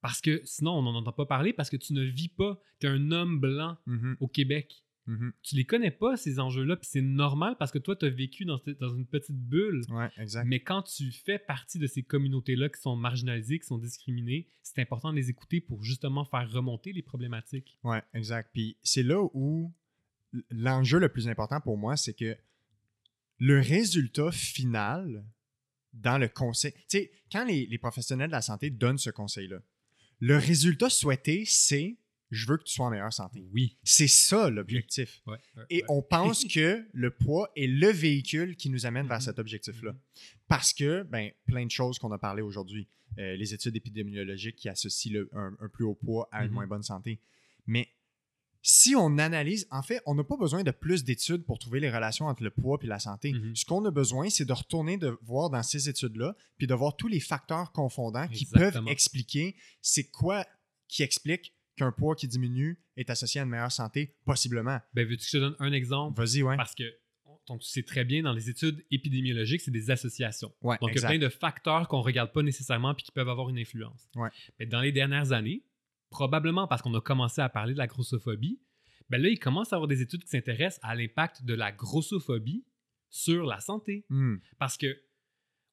[0.00, 2.60] Parce que sinon, on n'en entend pas parler parce que tu ne vis pas.
[2.78, 4.84] Tu es un homme blanc Mhm, au Québec.
[5.06, 5.32] mhm.
[5.42, 8.44] Tu les connais pas, ces enjeux-là, puis c'est normal parce que toi, tu as vécu
[8.44, 9.82] dans, une petite bulle.
[9.88, 10.44] Ouais, exact.
[10.46, 14.80] Mais quand tu fais partie de ces communautés-là qui sont marginalisées, qui sont discriminées, c'est
[14.80, 17.78] important de les écouter pour justement faire remonter les problématiques.
[17.82, 18.50] Ouais, exact.
[18.52, 19.72] Puis c'est là où
[20.50, 22.36] l'enjeu le plus important pour moi, c'est que
[23.38, 25.24] le résultat final
[25.92, 26.72] dans le conseil.
[26.72, 29.58] Tu sais, quand les, les professionnels de la santé donnent ce conseil-là,
[30.20, 31.96] le résultat souhaité, c'est
[32.30, 33.42] je veux que tu sois en meilleure santé.
[33.52, 33.78] Oui.
[33.82, 35.22] C'est ça l'objectif.
[35.26, 35.84] Ouais, ouais, Et ouais.
[35.88, 39.22] on pense que le poids est le véhicule qui nous amène vers Mhm.
[39.22, 39.92] cet objectif-là.
[39.92, 39.98] Mhm.
[40.46, 42.86] Parce que, ben, plein de choses qu'on a parlé aujourd'hui.
[43.16, 46.54] Euh, les études épidémiologiques qui associent le- un, un plus haut poids à une Mhm.
[46.54, 47.18] moins bonne santé.
[47.66, 47.88] Mais
[48.62, 51.90] si on analyse, en fait, on n'a pas besoin de plus d'études pour trouver les
[51.90, 53.32] relations entre le poids et la santé.
[53.32, 53.56] Mhm.
[53.56, 56.96] Ce qu'on a besoin, c'est de retourner de voir dans ces études-là, puis de voir
[56.96, 60.44] tous les facteurs confondants qui peuvent expliquer c'est quoi
[60.88, 64.80] qui explique qu'un poids qui diminue est associé à une meilleure santé, possiblement.
[64.94, 66.20] Ben, veux-tu que je te donne un exemple?
[66.20, 66.56] Vas-y, ouais.
[66.56, 66.84] Parce que,
[67.46, 70.52] donc, tu sais très bien, dans les études épidémiologiques, c'est des associations.
[70.60, 73.12] Ouais, Donc, il y a plein de facteurs qu'on ne regarde pas nécessairement puis qui
[73.12, 74.08] peuvent avoir une influence.
[74.16, 74.30] Ouais.
[74.58, 75.62] Mais dans les dernières années,
[76.10, 78.60] probablement parce qu'on a commencé à parler de la grossophobie,
[79.10, 82.64] ben là, il commence à avoir des études qui s'intéressent à l'impact de la grossophobie
[83.08, 84.04] sur la santé.
[84.10, 84.36] Hmm.
[84.58, 85.00] Parce que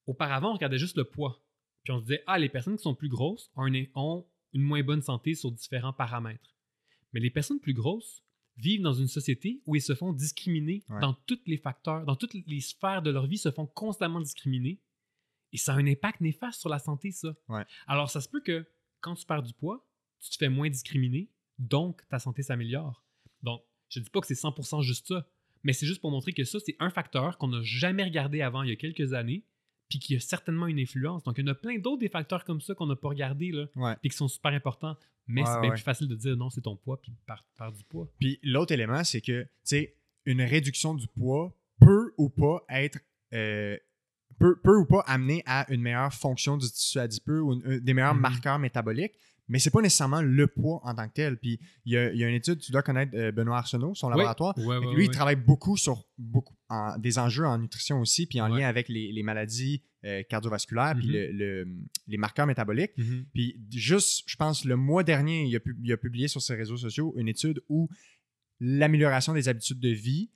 [0.06, 1.42] auparavant, on regardait juste le poids.
[1.84, 4.62] Puis on se disait, ah, les personnes qui sont plus grosses ont une, ont une
[4.62, 6.54] moins bonne santé sur différents paramètres.
[7.12, 8.22] Mais les personnes plus grosses
[8.56, 11.00] vivent dans une société où ils se font discriminer Ouais.
[11.00, 14.80] dans tous les facteurs, dans toutes les sphères de leur vie, se font constamment discriminer.
[15.52, 17.34] Et ça a un impact néfaste sur la santé, ça.
[17.48, 17.64] Ouais.
[17.86, 18.66] Alors, ça se peut que
[19.00, 19.86] quand tu perds du poids,
[20.30, 21.28] tu te fais moins discriminer,
[21.58, 23.04] donc ta santé s'améliore.
[23.42, 25.26] Donc, je ne dis pas que c'est 100% juste ça,
[25.62, 28.62] mais c'est juste pour montrer que ça, c'est un facteur qu'on n'a jamais regardé avant
[28.62, 29.44] il y a quelques années,
[29.88, 31.22] puis qui a certainement une influence.
[31.24, 33.52] Donc, il y en a plein d'autres des facteurs comme ça qu'on n'a pas regardés,
[33.52, 33.94] là, Ouais.
[34.00, 34.96] puis qui sont super importants.
[35.28, 35.74] Mais Ouais, c'est bien ouais.
[35.76, 37.12] plus facile de dire non, c'est ton poids, puis
[37.56, 38.08] perdre du poids.
[38.18, 42.98] Puis l'autre élément, c'est que, tu sais, une réduction du poids peut ou pas être.
[43.32, 43.76] euh,
[44.38, 47.92] peut, peut ou pas amener à une meilleure fonction du tissu adipeux ou une- des
[47.94, 48.20] meilleurs Mhm.
[48.20, 49.14] marqueurs métaboliques,
[49.48, 51.36] mais c'est pas nécessairement le poids en tant que tel.
[51.38, 53.94] Puis il y a, il y a une étude, tu dois connaître euh, Benoît Arsenault,
[53.94, 54.54] son laboratoire.
[54.94, 58.66] Lui, il travaille beaucoup sur beaucoup, en- des enjeux en nutrition aussi, puis en lien
[58.68, 61.12] avec les, les maladies euh, cardiovasculaires, puis Mhm.
[61.12, 61.68] le- le-
[62.06, 62.96] les marqueurs métaboliques.
[62.96, 63.26] Mhm.
[63.34, 66.54] Puis juste, je pense, le mois dernier, il a, pu- il a publié sur ses
[66.54, 67.88] réseaux sociaux une étude où
[68.60, 70.30] l'amélioration des habitudes de vie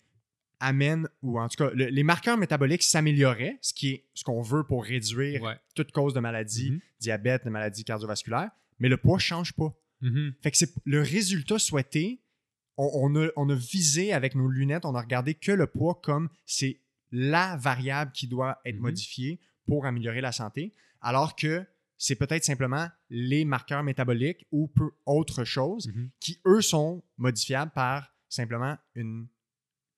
[0.58, 4.42] amène, ou en tout cas, le- les marqueurs métaboliques s'amélioraient, ce qui est ce qu'on
[4.42, 5.40] veut pour réduire
[5.74, 6.80] toute cause de maladie, Mhm.
[7.00, 8.50] diabète, de maladie cardiovasculaire,
[8.80, 9.74] mais le poids ne change pas.
[10.00, 10.34] Mhm.
[10.42, 12.20] Fait que c'est le résultat souhaité.
[12.76, 16.00] On, on a, on a visé avec nos lunettes, on a regardé que le poids
[16.02, 16.80] comme c'est
[17.12, 18.82] la variable qui doit être Mhm.
[18.82, 21.64] modifiée pour améliorer la santé, alors que
[21.98, 26.10] c'est peut-être simplement les marqueurs métaboliques ou peu autre chose Mhm.
[26.20, 29.26] qui, eux, sont modifiables par simplement une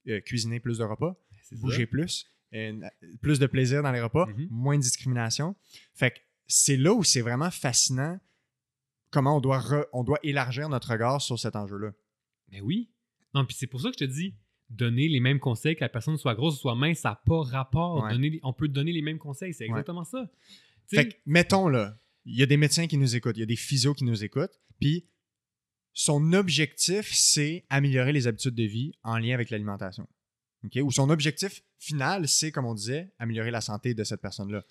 [0.08, 1.14] euh, cuisiner plus de repas,
[1.44, 1.54] ça.
[1.60, 2.90] bouger plus, une-
[3.20, 5.54] plus de plaisir dans les repas, moins de discrimination.
[5.94, 6.18] Fait que
[6.48, 8.18] c'est là où c'est vraiment fascinant
[9.12, 11.92] comment on doit, re- on doit élargir notre regard sur cet enjeu-là.
[12.50, 12.90] Mais oui.
[13.34, 14.34] Non, puis c'est pour ça que je te dis,
[14.70, 17.42] donner les mêmes conseils que la personne soit grosse ou soit mince, ça n'a pas
[17.42, 18.02] rapport.
[18.02, 18.10] Ouais.
[18.12, 19.70] Donner les- on peut donner les mêmes conseils, c'est Ouais.
[19.70, 20.28] exactement ça.
[20.88, 23.46] Fait que, mettons là, il y a des médecins qui nous écoutent, il y a
[23.46, 25.06] des physios qui nous écoutent, puis
[25.94, 30.08] son objectif, c'est améliorer les habitudes de vie en lien avec l'alimentation.
[30.82, 34.64] Ou son objectif final, c'est, comme on disait, améliorer la santé de cette personne-là.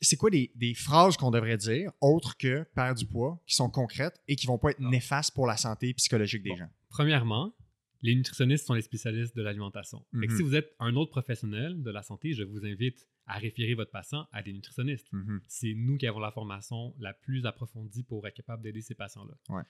[0.00, 3.68] C'est quoi des, des phrases qu'on devrait dire, autres que perdre du poids, qui sont
[3.70, 6.56] concrètes et qui vont pas être néfastes pour la santé psychologique des Bon.
[6.56, 6.70] gens?
[6.88, 7.54] Premièrement,
[8.00, 10.04] les nutritionnistes sont les spécialistes de l'alimentation.
[10.12, 10.36] Mhm.
[10.36, 13.90] si vous êtes un autre professionnel de la santé, je vous invite à référer votre
[13.92, 15.06] patient à des nutritionnistes.
[15.12, 15.40] Mhm.
[15.46, 19.34] C'est nous qui avons la formation la plus approfondie pour être capable d'aider ces patients-là.
[19.54, 19.62] Ouais.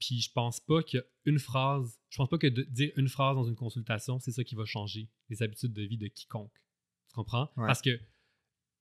[0.00, 3.44] Puis je pense pas qu'une phrase, je pense pas que de dire une phrase dans
[3.44, 6.52] une consultation, c'est ça qui va changer les habitudes de vie de quiconque.
[7.08, 7.50] Tu comprends?
[7.56, 7.66] Ouais.
[7.66, 8.00] Parce que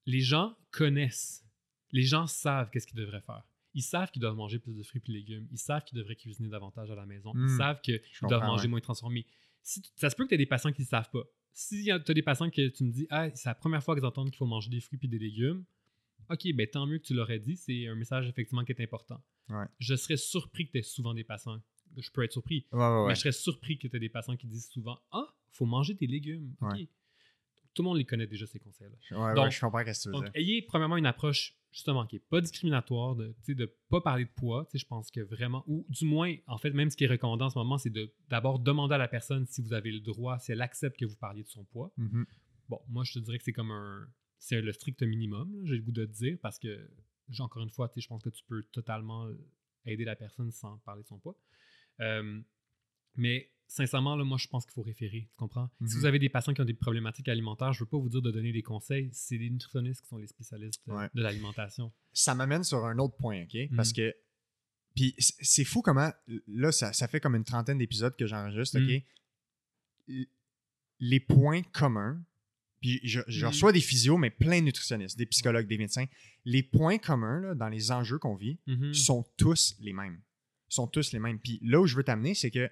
[0.06, 1.46] les gens connaissent,
[1.92, 3.44] les gens savent qu'est-ce qu'ils devraient faire.
[3.74, 5.48] Ils savent qu'ils doivent manger plus de fruits et légumes.
[5.52, 7.34] Ils savent qu'ils devraient cuisiner davantage à la maison.
[7.36, 8.70] Ils savent qu'ils doivent manger ouais.
[8.70, 9.26] moins transformé.
[9.62, 11.24] Si ça se peut que tu aies des patients qui ne savent pas.
[11.54, 14.06] Si tu as des patients que tu me dis, ah, c'est la première fois qu'ils
[14.06, 15.64] entendent qu'il faut manger des fruits et des légumes,
[16.30, 17.58] ok, ben tant mieux que tu l'aurais dit.
[17.58, 19.22] C'est un message effectivement qui est important.
[19.50, 19.66] Ouais.
[19.80, 21.62] Je serais surpris que tu aies souvent des patients.
[21.98, 23.08] Je peux être surpris, ouais.
[23.08, 25.94] mais je serais surpris que tu aies des patients qui disent souvent, ah, faut manger
[25.96, 26.56] des légumes.
[26.62, 26.88] Ok.
[27.80, 29.18] Tout le monde les connaît déjà, ces conseils-là.
[29.18, 32.06] Ouais, ouais, Donc- je comprends ce que tu veux Donc, ayez premièrement une approche justement
[32.06, 34.68] qui n'est pas discriminatoire, de ne de pas parler de poids.
[34.74, 37.50] Je pense que vraiment, ou du moins, en fait, même ce qui est recommandé en
[37.50, 40.52] ce moment, c'est de d'abord demander à la personne si vous avez le droit, si
[40.52, 41.94] elle accepte que vous parliez de son poids.
[41.96, 42.26] Mhm.
[42.68, 44.10] Bon, moi, je te dirais que c'est comme un.
[44.40, 46.86] C'est le strict minimum, j'ai le goût de te dire, parce que,
[47.40, 49.26] encore une fois, je pense que tu peux totalement
[49.86, 51.38] aider la personne sans parler de son poids.
[52.02, 52.42] Euh,
[53.16, 55.30] mais sincèrement, là, moi, je pense qu'il faut référer.
[55.32, 55.70] Tu comprends?
[55.86, 56.00] Si Mhm.
[56.00, 58.22] vous avez des patients qui ont des problématiques alimentaires, je ne veux pas vous dire
[58.22, 59.10] de donner des conseils.
[59.14, 61.08] C'est les nutritionnistes qui sont les spécialistes de, Ouais.
[61.14, 61.94] de l'alimentation.
[62.12, 63.54] ça m'amène sur un autre point, OK?
[63.54, 63.76] Mhm.
[63.78, 64.14] Parce que.
[64.96, 66.12] Puis c'est fou comment.
[66.48, 69.04] Là, ça, ça fait comme une trentaine d'épisodes que j'enregistre, OK?
[70.08, 70.26] Mhm.
[71.00, 72.22] Les points communs
[72.82, 76.06] puis je, je reçois des physios, mais plein de nutritionnistes, des psychologues, des médecins.
[76.46, 78.94] Les points communs là, dans les enjeux qu'on vit Mhm.
[78.94, 80.22] sont tous les mêmes.
[80.70, 81.40] Sont tous les mêmes.
[81.40, 82.70] Puis là où je veux t'amener, c'est que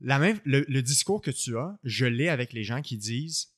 [0.00, 3.52] la même, le, le discours que tu as, je l'ai avec les gens qui disent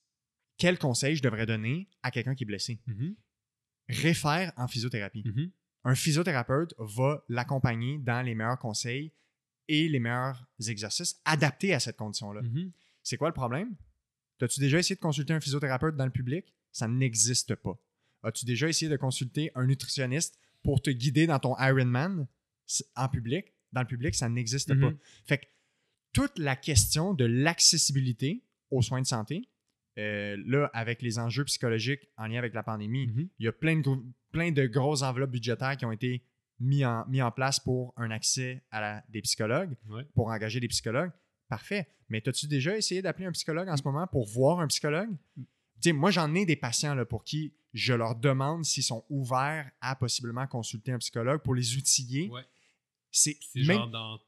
[0.57, 2.79] quel conseil je devrais donner à quelqu'un qui est blessé?
[2.87, 3.15] Mhm.
[3.89, 5.23] Réfère en physiothérapie.
[5.25, 5.51] Mhm.
[5.83, 9.11] Un physiothérapeute va l'accompagner dans les meilleurs conseils
[9.67, 12.41] et les meilleurs exercices adaptés à cette condition-là.
[12.43, 12.71] Mhm.
[13.03, 13.75] C'est quoi le problème?
[14.41, 16.53] As-tu déjà essayé de consulter un physiothérapeute dans le public?
[16.71, 17.79] Ça n'existe pas.
[18.23, 22.27] As-tu déjà essayé de consulter un nutritionniste pour te guider dans ton Ironman?
[22.95, 23.53] En public?
[23.71, 24.79] Dans le public, ça n'existe Mhm.
[24.81, 24.97] pas.
[25.25, 25.45] Fait que
[26.13, 29.47] toute la question de l'accessibilité aux soins de santé,
[29.97, 33.29] euh, là, avec les enjeux psychologiques en lien avec la pandémie, Mhm.
[33.39, 36.23] il y a plein de, gros- plein de grosses enveloppes budgétaires qui ont été
[36.59, 40.05] mis en, mis en place pour un accès à la- des psychologues, Ouais.
[40.15, 41.11] pour engager des psychologues.
[41.49, 41.87] Parfait.
[42.07, 45.09] Mais as-tu déjà essayé d'appeler un psychologue en ce moment pour voir un psychologue?
[45.35, 45.43] Tu
[45.89, 49.69] sais, moi, j'en ai des patients là, pour qui je leur demande s'ils sont ouverts
[49.81, 52.29] à possiblement consulter un psychologue pour les outiller.
[52.29, 52.43] Ouais.
[53.11, 54.19] C'est genre dans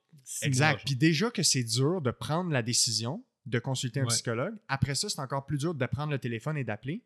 [0.41, 0.81] Exact.
[0.85, 4.09] Puis déjà que c'est dur de prendre la décision de consulter un Ouais.
[4.09, 4.55] psychologue.
[4.67, 7.03] Après ça, c'est encore plus dur de prendre le téléphone et d'appeler.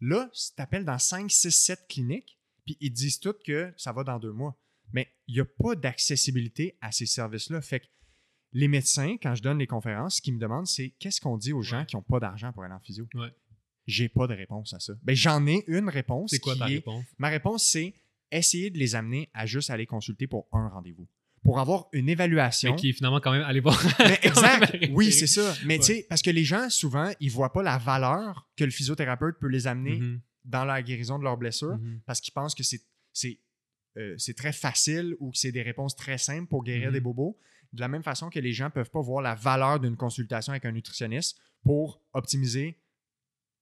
[0.00, 4.02] Là, tu t'appelles dans 5, 6, 7 cliniques, puis ils disent toutes que ça va
[4.04, 4.58] dans deux mois.
[4.92, 7.60] Mais il n'y a pas d'accessibilité à ces services-là.
[7.60, 7.86] Fait que
[8.52, 11.52] les médecins, quand je donne les conférences, ce qu'ils me demandent, c'est qu'est-ce qu'on dit
[11.52, 11.86] aux gens Ouais.
[11.86, 13.06] qui n'ont pas d'argent pour aller en physio?
[13.14, 13.32] Ouais.
[13.86, 14.94] J'ai pas de réponse à ça.
[15.02, 16.30] Ben, j'en ai une réponse.
[16.30, 17.04] C'est quoi ta est- réponse?
[17.18, 17.94] Ma réponse, c'est
[18.32, 21.06] essayer de les amener à juste aller consulter pour un rendez-vous.
[21.46, 22.72] Pour avoir une évaluation.
[22.72, 23.80] Mais qui est finalement quand même allé voir.
[24.00, 24.76] Mais exact.
[24.90, 25.54] Oui, c'est ça.
[25.64, 25.78] Mais Ouais.
[25.78, 29.36] tu sais, parce que les gens, souvent, ils voient pas la valeur que le physiothérapeute
[29.40, 30.20] peut les amener Mhm.
[30.44, 32.00] dans la guérison de leurs blessures Mhm.
[32.04, 32.80] parce qu'ils pensent que c'est,
[33.96, 36.92] euh, c'est très facile ou que c'est des réponses très simples pour guérir Mhm.
[36.94, 37.38] des bobos.
[37.72, 40.64] De la même façon que les gens peuvent pas voir la valeur d'une consultation avec
[40.64, 42.78] un nutritionniste pour optimiser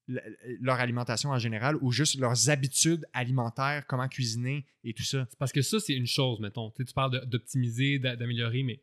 [0.06, 5.26] leur alimentation en général ou juste leurs habitudes alimentaires, comment cuisiner et tout ça?
[5.38, 6.70] Parce que ça, c'est une chose, mettons.
[6.70, 8.82] Tu, sais, tu parles d'optimiser, d'a- d'améliorer, mais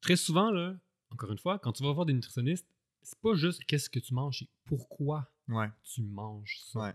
[0.00, 0.76] très souvent, là,
[1.10, 2.66] encore une fois, quand tu vas voir des nutritionnistes,
[3.02, 5.66] c'est pas juste qu'est-ce que tu manges, c'est pourquoi Ouais.
[5.82, 6.78] tu manges ça.
[6.80, 6.92] Ouais.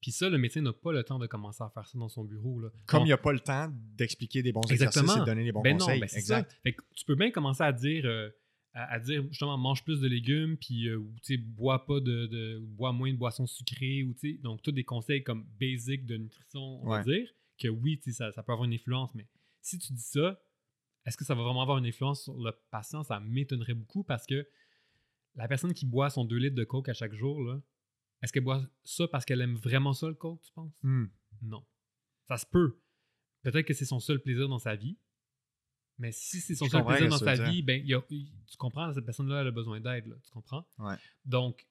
[0.00, 2.24] Puis ça, le médecin n'a pas le temps de commencer à faire ça dans son
[2.24, 2.60] bureau.
[2.60, 2.68] Là.
[2.86, 5.24] Comme il n'y a pas le temps d'expliquer des bons exercices et Exactement.
[5.24, 5.94] de donner les bons ben conseils.
[6.00, 6.50] non, ben exact.
[6.50, 6.56] ça.
[6.62, 8.28] Fait que tu peux bien commencer à dire, euh,
[8.74, 12.58] à, à dire justement, mange plus de légumes, puis euh, sais, bois pas de, de-
[12.60, 16.16] bois moins de boissons sucrées, ou tu sais, donc tous des conseils comme basic de
[16.16, 17.28] nutrition, on va dire,
[17.58, 19.28] que oui, ça, ça peut avoir une influence, mais
[19.60, 20.40] si tu dis ça,
[21.04, 23.02] est-ce que ça va vraiment avoir une influence sur le patient?
[23.02, 24.48] Ça m'étonnerait beaucoup parce que
[25.34, 27.60] la personne qui boit son 2 litres de coke à chaque jour, là,
[28.22, 30.78] est-ce qu'elle boit ça parce qu'elle aime vraiment ça, le coke, tu penses?
[30.82, 31.06] Hmm.
[31.42, 31.64] Non.
[32.28, 32.78] Ça se peut.
[33.42, 34.96] Peut-être que c'est son seul plaisir dans sa vie.
[36.02, 39.04] Mais si c'est son seul plaisir dans sa vie, ben, y a- tu comprends, cette
[39.04, 40.06] personne-là, elle a besoin d'aide.
[40.08, 40.66] là, Tu comprends?
[40.78, 40.96] Ouais.
[41.24, 41.66] Donc,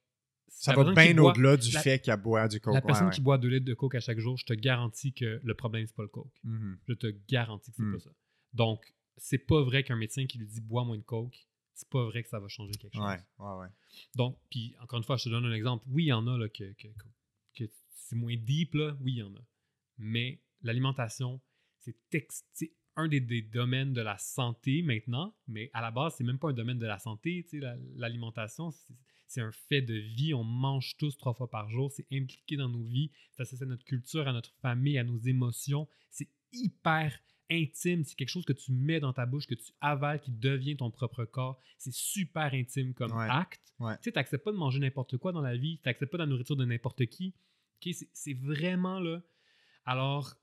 [0.47, 2.73] Ça va bien boit- au-delà du la- fait qu'il y a boire du coke.
[2.73, 3.13] La personne ouais.
[3.13, 5.85] qui boit 2 litres de coke à chaque jour, je te garantis que le problème,
[5.85, 6.31] c'est pas le coke.
[6.43, 6.77] Mhm.
[6.87, 7.93] Je te garantis que c'est Hmm.
[7.93, 8.09] pas ça.
[8.53, 12.03] Donc, c'est pas vrai qu'un médecin qui lui dit bois moins de coke, c'est pas
[12.05, 13.03] vrai que ça va changer quelque chose.
[13.39, 13.67] Ouais.
[14.15, 15.85] Donc, puis encore une fois, je te donne un exemple.
[15.89, 16.87] Oui, il y en a là, que, que,
[17.95, 18.95] c'est moins deep, là.
[19.01, 19.41] oui, il y en a.
[19.97, 21.39] Mais l'alimentation,
[21.79, 21.95] c'est
[22.95, 26.49] un des, des domaines de la santé maintenant, mais à la base, c'est même pas
[26.49, 27.45] un domaine de la santé.
[27.53, 28.93] la- L'alimentation, c'est-
[29.27, 30.34] c'est un fait de vie.
[30.34, 31.91] On mange tous trois fois par jour.
[31.91, 33.11] C'est impliqué dans nos vies.
[33.31, 35.88] Ça associé à notre culture, à notre famille, à nos émotions.
[36.09, 37.18] C'est hyper
[37.49, 38.03] intime.
[38.03, 40.91] C'est quelque chose que tu mets dans ta bouche, que tu avales, qui devient ton
[40.91, 41.59] propre corps.
[41.77, 43.27] C'est super intime comme Ouais.
[43.30, 43.73] acte.
[43.80, 43.95] Ouais.
[43.97, 45.77] Tu sais, t'acceptes pas de manger n'importe quoi dans la vie.
[45.80, 47.34] T'acceptes pas la nourriture de n'importe qui.
[47.81, 49.22] C'est- C'est vraiment là.
[49.85, 50.34] Alors,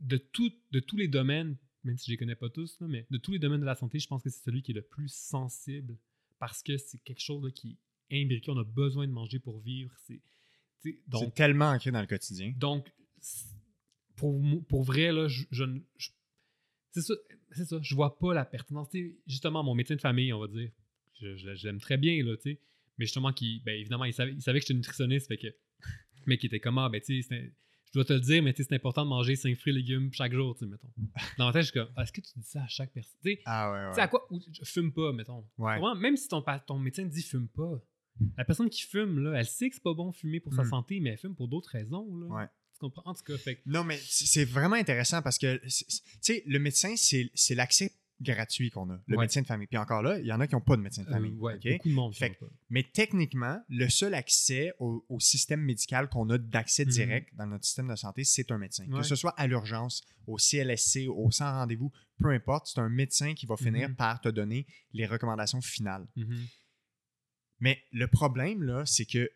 [0.00, 3.06] de, tout, de tous les domaines, même si je les connais pas tous, là, mais
[3.10, 4.82] de tous les domaines de la santé, je pense que c'est celui qui est le
[4.82, 5.96] plus sensible
[6.38, 7.78] parce que c'est quelque chose là, qui
[8.10, 8.50] est imbriqué.
[8.50, 9.94] On a besoin de manger pour vivre.
[10.06, 10.20] C'est,
[11.08, 12.52] donc, tellement ancré dans le quotidien.
[12.58, 12.86] donc
[14.16, 16.10] pour, pour vrai, là, je, je ne- je-
[16.92, 17.14] c'est ça,
[17.50, 18.88] c'est ça, je vois pas la pertinence.
[19.26, 20.70] Justement, mon médecin de famille, on va dire,
[21.20, 22.60] je, l'aime très bien, là, tu sais,
[22.98, 25.48] mais justement, qui, ben, évidemment, il savait, il savait que j'étais nutritionniste, fait que,
[26.26, 27.52] mais qui était comme, ah, ben, tu sais,
[27.94, 30.54] dois te le dire, mais c'est important de manger 5 fruits et légumes chaque jour,
[30.54, 30.88] tu sais, mettons.
[31.38, 33.16] Dans ma tête, je suis comme, est-ce que tu dis ça à chaque personne?
[33.24, 34.26] Tu sais, Ah ouais, tu sais, à quoi?
[34.30, 35.44] Ou, je fume pas, mettons.
[35.58, 35.78] Ouais.
[35.96, 37.80] Même si ton, ton médecin te dit fume pas,
[38.36, 40.68] la personne qui fume, là, elle sait que c'est pas bon fumer pour sa Mm.
[40.70, 42.26] santé, mais elle fume pour d'autres raisons, là.
[42.26, 42.46] Ouais.
[42.74, 43.02] Tu comprends?
[43.04, 45.70] En tout cas, fait Non, mais c'est vraiment intéressant parce que, tu
[46.20, 49.24] sais, le médecin, c'est l'accès gratuit qu'on a, le Ouais.
[49.24, 49.66] médecin de famille.
[49.66, 51.32] Puis encore là, il y en a qui n'ont pas de médecin de Euh, famille.
[51.34, 52.14] ouais, beaucoup de monde.
[52.14, 52.44] Fait que-.
[52.70, 56.90] Mais techniquement, le seul accès au, au système médical qu'on a d'accès Mhm.
[56.90, 58.86] direct dans notre système de santé, c'est un médecin.
[58.88, 63.34] Que ce soit à l'urgence, au CLSC, au sans rendez-vous, peu importe, c'est un médecin
[63.34, 63.96] qui va finir Mhm.
[63.96, 66.06] par te donner les recommandations finales.
[66.16, 66.46] Mhm.
[67.60, 69.30] Mais le problème, là, c'est que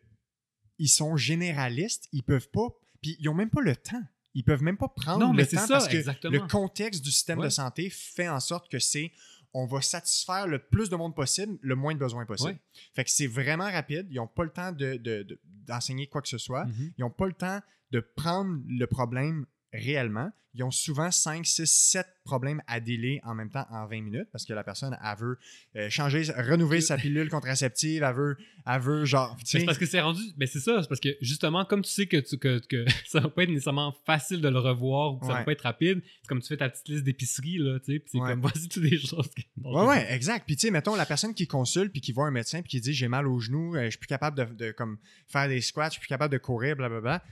[0.79, 2.69] ils sont généralistes, ils peuvent pas,
[3.03, 4.03] puis ils ont même pas le temps.
[4.39, 6.33] Ils peuvent même pas prendre Non, le mais temps ça, parce que exactement.
[6.33, 9.11] le contexte du système de santé fait en sorte que c'est
[9.53, 12.51] on va satisfaire le plus de monde possible, le moins de besoins possible.
[12.53, 12.61] Ouais.
[12.95, 14.07] Fait que c'est vraiment rapide.
[14.11, 16.67] Ils n'ont pas le temps de- de- de- d'enseigner quoi que ce soit.
[16.67, 16.93] Mhm.
[16.97, 17.61] Ils n'ont pas le temps
[17.91, 20.31] de prendre le problème réellement.
[20.55, 24.29] Ils ont souvent 5, 6, 7 problèmes à délai en même temps en 20 minutes
[24.33, 25.39] parce que la personne, elle veut
[25.77, 28.37] euh, changer, renouveler sa pilule contraceptive, elle veut,
[28.67, 30.23] elle veut genre, C'est parce que c'est rendu.
[30.39, 33.21] Mais c'est ça, c'est parce que justement, comme tu sais que, tu, que, que ça
[33.21, 35.39] va pas être nécessairement facile de le revoir ou que ça Ouais.
[35.41, 37.99] va pas être rapide, c'est comme tu fais ta petite liste d'épicerie, là, tu sais,
[38.01, 38.31] puis c'est Ouais.
[38.31, 39.29] comme voici toutes les choses.
[39.29, 40.45] que- Ouais, ouais, exact.
[40.47, 42.81] Puis, tu sais, mettons, la personne qui consulte puis qui voit un médecin puis qui
[42.81, 45.61] dit j'ai mal au genou, euh, je suis plus capable de, de, comme, faire des
[45.61, 47.23] squats, je suis plus capable de courir, blablabla.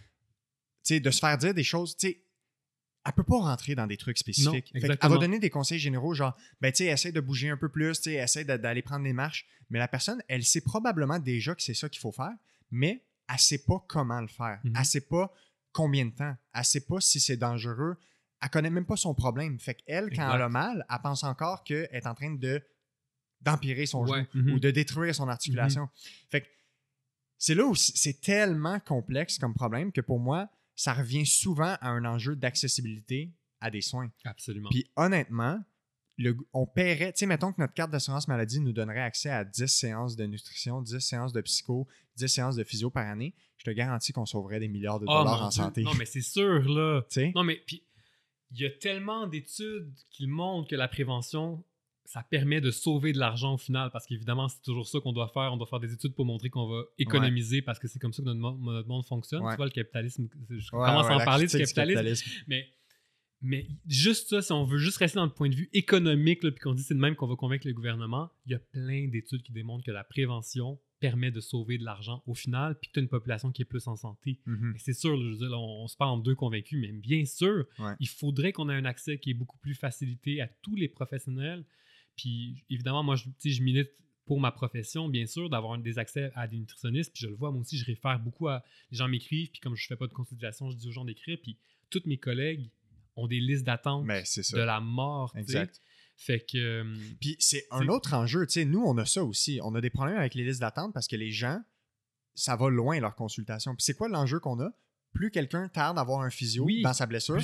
[0.84, 2.20] Tu sais, de se faire dire des choses, tu sais,
[3.06, 4.66] elle peut pas rentrer dans des trucs spécifiques.
[4.74, 5.14] Non, Fait exactement.
[5.14, 7.96] va donner des conseils généraux, genre, ben, tu sais, essaie de bouger un peu plus,
[8.00, 9.46] tu sais, essaie d'aller prendre des marches.
[9.70, 12.32] Mais la personne, elle sait probablement déjà que c'est ça qu'il faut faire,
[12.70, 14.60] mais elle sait pas comment le faire.
[14.64, 14.74] Mhm.
[14.76, 15.32] Elle sait pas
[15.72, 16.36] combien de temps.
[16.54, 17.96] Elle sait pas si c'est dangereux.
[18.42, 19.58] Elle connaît même pas son problème.
[19.60, 20.34] Fait qu'elle, quand Exact.
[20.34, 22.62] elle a mal, elle pense encore qu'elle est en train de
[23.42, 24.26] d'empirer son Ouais.
[24.32, 24.52] genou Mhm.
[24.54, 25.88] ou de détruire son articulation.
[26.30, 26.46] Fait que
[27.38, 31.88] c'est là où c'est tellement complexe comme problème que pour moi, ça revient souvent à
[31.88, 34.10] un enjeu d'accessibilité à des soins.
[34.24, 34.68] Absolument.
[34.70, 35.58] Puis honnêtement,
[36.18, 39.44] le- on paierait, tu sais, mettons que notre carte d'assurance maladie nous donnerait accès à
[39.44, 41.86] 10 séances de nutrition, 10 séances de psycho,
[42.16, 45.12] 10 séances de physio par année, je te garantis qu'on sauverait des milliards de Oh,
[45.18, 45.62] dollars en Dieu.
[45.62, 45.82] santé.
[45.82, 47.02] Non, mais c'est sûr, là.
[47.34, 47.82] Non, mais puis
[48.52, 51.64] il y a tellement d'études qui montrent que la prévention,
[52.06, 55.28] ça permet de sauver de l'argent au final, parce qu'évidemment, c'est toujours ça qu'on doit
[55.28, 55.52] faire.
[55.52, 58.22] On doit faire des études pour montrer qu'on va économiser, parce que c'est comme ça
[58.22, 59.42] que notre, mo- notre monde fonctionne.
[59.42, 59.52] Ouais.
[59.52, 62.66] Tu vois, le capitalisme, je commence à en parler du capitalisme, mais,
[63.42, 66.50] mais juste ça, si on veut juste rester dans le point de vue économique, là,
[66.50, 69.08] puis qu'on dit c'est de même qu'on va convaincre le gouvernement, il y a plein
[69.08, 72.94] d'études qui démontrent que la prévention permet de sauver de l'argent au final, puis que
[72.94, 74.40] tu as une population qui est plus en santé.
[74.46, 74.70] Mhm.
[74.72, 76.78] Mais c'est sûr, là, je veux dire, là, on, on se parle en deux convaincus,
[76.80, 77.92] mais bien sûr, Ouais.
[78.00, 81.64] il faudrait qu'on ait un accès qui est beaucoup plus facilité à tous les professionnels.
[82.16, 83.90] Puis évidemment, moi, je, je milite
[84.26, 87.12] pour ma profession, bien sûr, d'avoir des accès à des nutritionnistes.
[87.12, 88.62] Puis je le vois, moi aussi, je réfère beaucoup à.
[88.90, 91.38] Les gens m'écrivent, puis comme je fais pas de consultation, je dis aux gens d'écrire.
[91.43, 91.56] Puis
[91.90, 92.70] tous mes collègues
[93.14, 94.05] ont des listes d'attente
[94.56, 95.32] de la mort.
[95.36, 95.80] Exact.
[96.16, 96.56] Fait que.
[96.59, 98.47] euh, Puis c'est un autre enjeu.
[98.47, 99.60] Tu sais, nous, on a ça aussi.
[99.62, 101.60] On a des problèmes avec les listes d'attente parce que les gens,
[102.34, 103.74] ça va loin leur consultation.
[103.76, 104.70] Puis c'est quoi l'enjeu qu'on a?
[105.12, 106.82] Plus quelqu'un tarde à avoir un physio Oui.
[106.82, 107.36] dans sa blessure,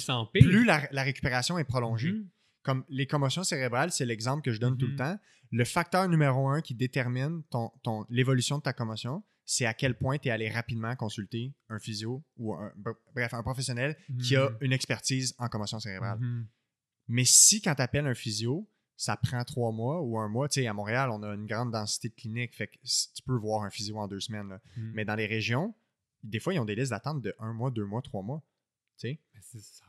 [0.42, 2.12] plus la, la récupération est prolongée.
[2.12, 2.28] Mhm.
[2.62, 4.98] Comme les commotions cérébrales, c'est l'exemple que je donne tout le Mhm.
[4.98, 5.18] temps.
[5.50, 9.96] Le facteur numéro un qui détermine ton, ton, l'évolution de ta commotion, c'est à quel
[9.98, 12.72] point tu es allé rapidement consulter un physio ou un,
[13.14, 14.56] bref, un professionnel qui a Mhm.
[14.60, 16.18] une expertise en commotion cérébrale.
[16.20, 16.46] Mhm.
[17.08, 18.66] Mais si quand tu appelles un physio,
[18.96, 21.72] ça prend trois mois ou un mois, tu sais, à Montréal, on a une grande
[21.72, 24.48] densité de cliniques, fait que tu peux voir un physio en deux semaines.
[24.48, 24.60] là.
[24.76, 25.74] Mais dans les régions,
[26.22, 28.42] des fois, ils ont des listes d'attente de un mois, deux mois, trois mois.
[28.98, 29.18] tu sais.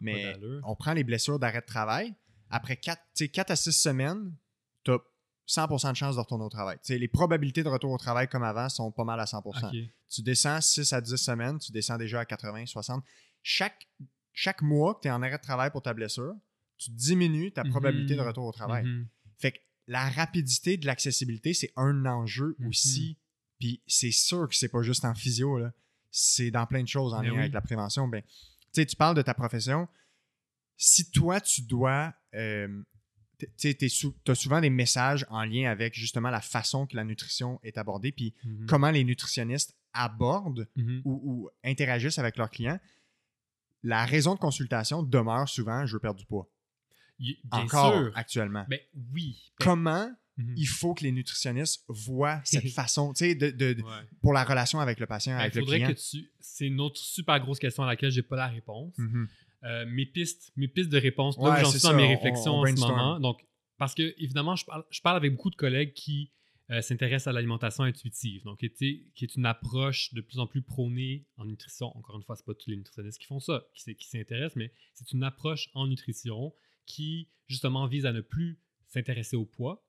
[0.02, 2.16] Mais Mais on prend les blessures d'arrêt de travail.
[2.56, 4.36] Après 4, à 6 semaines,
[4.84, 5.00] tu as
[5.48, 6.78] 100% de chance de retourner au travail.
[6.88, 9.68] Les probabilités de retour au travail comme avant sont pas mal à 100%.
[9.70, 9.76] Ok.
[10.10, 13.04] Tu descends 6 à 10 semaines, tu descends déjà à 80, 60.
[13.42, 13.88] Chaque,
[14.32, 16.36] chaque mois que tu es en arrêt de travail pour ta blessure,
[16.78, 17.72] tu diminues ta Mhm.
[17.72, 18.84] probabilité de retour au travail.
[18.86, 19.08] Mhm.
[19.40, 22.68] Fait que la rapidité de l'accessibilité, c'est un enjeu Mhm.
[22.68, 23.18] aussi.
[23.60, 25.60] Puis c'est sûr que c'est pas juste en physio,
[26.12, 27.40] c'est dans plein de choses en Mais lien oui.
[27.40, 28.08] avec la prévention.
[28.08, 28.22] Ben,
[28.74, 29.88] tu parles de ta profession.
[30.78, 32.14] Si toi, tu dois.
[32.34, 33.76] Tu
[34.28, 38.12] as souvent des messages en lien avec justement la façon que la nutrition est abordée,
[38.12, 38.66] puis Mhm.
[38.68, 41.02] comment les nutritionnistes abordent Mhm.
[41.06, 42.80] ou, ou interagissent avec leurs clients.
[43.84, 46.50] La raison de consultation demeure souvent je veux perdre du poids.
[47.20, 48.12] Bien Encore sûr.
[48.16, 48.66] actuellement.
[48.70, 48.80] Ben
[49.14, 49.52] oui.
[49.60, 50.54] Ben, Comment mhm.
[50.58, 53.90] il faut que les nutritionnistes voient cette façon, tu sais, de, de- de- Ouais.
[54.22, 55.88] pour la relation avec le patient, Ben, avec il le client.
[55.90, 56.32] que tu.
[56.40, 58.96] C'est une autre super grosse question à laquelle j'ai pas la réponse.
[59.64, 62.10] Euh, mes pistes, mes pistes de réponse, là Ouais, où j'en suis dans mes on-
[62.10, 63.20] réflexions on en ce moment.
[63.20, 63.46] Donc,
[63.78, 66.32] parce que évidemment, je parle, je parle avec beaucoup de collègues qui
[66.70, 70.48] euh, s'intéressent à l'alimentation intuitive, donc qui est, qui est une approche de plus en
[70.48, 71.96] plus prônée en nutrition.
[71.98, 74.72] Encore une fois, c'est pas tous les nutritionnistes qui font ça, qui, qui s'intéressent, mais
[74.94, 76.54] c'est une approche en nutrition
[76.86, 79.86] qui justement vise à ne plus s'intéresser au poids,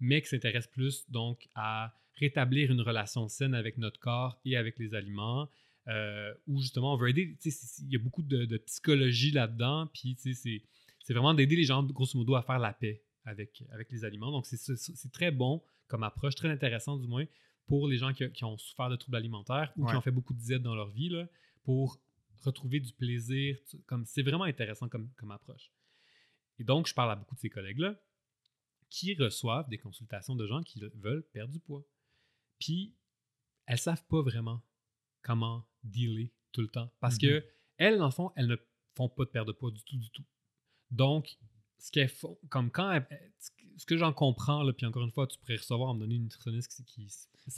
[0.00, 4.78] mais qui s'intéresse plus donc à rétablir une relation saine avec notre corps et avec
[4.78, 5.48] les aliments,
[5.88, 7.36] euh, où justement on veut aider.
[7.44, 12.18] Il y a beaucoup de, de psychologie là-dedans, puis c'est vraiment d'aider les gens, grosso
[12.18, 14.30] modo, à faire la paix avec, avec les aliments.
[14.30, 17.26] Donc c'est très bon comme approche, très intéressant du moins,
[17.66, 20.34] pour les gens qui, qui ont souffert de troubles alimentaires ou qui ont fait beaucoup
[20.34, 21.28] de diètes dans leur vie, là,
[21.64, 22.00] pour
[22.40, 23.56] retrouver du plaisir.
[23.86, 25.70] Comme C'est vraiment intéressant comme, comme approche.
[26.58, 28.00] Et donc, je parle à beaucoup de ces collègues-là
[28.88, 31.82] qui reçoivent des consultations de gens qui veulent perdre du poids.
[32.58, 32.94] Puis,
[33.66, 34.62] elles savent pas vraiment
[35.22, 36.90] comment dealer tout le temps.
[37.00, 37.20] Parce Mhm.
[37.20, 37.44] que
[37.78, 38.56] elles, dans le fond, elles ne
[38.94, 40.24] font pas de perte de poids du tout, du tout.
[40.90, 41.36] Donc,
[41.78, 43.06] ce qu'elles font, comme quand elles-
[43.78, 46.16] ce que j'en comprends, là, puis encore une fois, tu pourrais recevoir à me donner
[46.16, 47.08] une nutritionniste qui, qui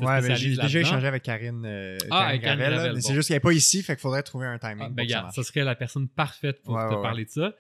[0.01, 3.15] Ouais, mais j'ai déjà échangé avec Karine, euh, Ah, Karine mais c'est bon.
[3.15, 4.79] juste qu'elle n'est pas ici, fait qu'il faudrait trouver un timing.
[4.87, 7.31] Ah, ben, ça regarde, ça serait la personne parfaite pour Ouais, te ouais, parler de
[7.31, 7.55] ça.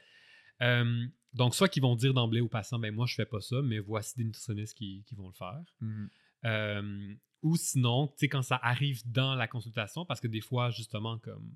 [0.62, 3.60] Euh, donc, soit qu'ils vont dire d'emblée aux patients, ben moi, je fais pas ça,
[3.62, 5.60] mais voici des nutritionnistes qui, qui vont le faire.
[5.80, 6.08] Mhm.
[6.44, 7.14] Euh,
[7.44, 11.18] ou sinon, tu sais, quand ça arrive dans la consultation, parce que des fois, justement,
[11.18, 11.48] comme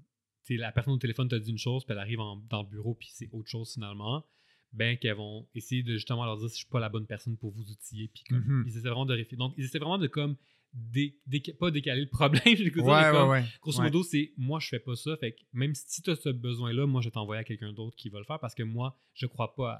[0.45, 2.63] tu sais, la personne au téléphone t'a dit une chose, puis elle arrive en- dans
[2.63, 4.25] le bureau, puis c'est autre chose finalement,
[4.73, 7.37] ben qu'elles vont essayer de justement leur dire si je suis pas la bonne personne
[7.39, 8.65] pour vous outiller, puis comme, Mhm.
[8.67, 9.39] ils essaient vraiment de réfléchir.
[9.39, 10.37] Donc, ils essaient vraiment de comme,
[10.75, 13.29] dé- déca- pas décaler le problème, dire, Ouais, comme.
[13.63, 15.17] Grosso modo, c'est moi, je fais pas ça.
[15.17, 17.97] Fait que même si tu as ce besoin-là, moi, je vais t'envoyer à quelqu'un d'autre
[17.97, 19.73] qui va le faire parce que moi, je crois pas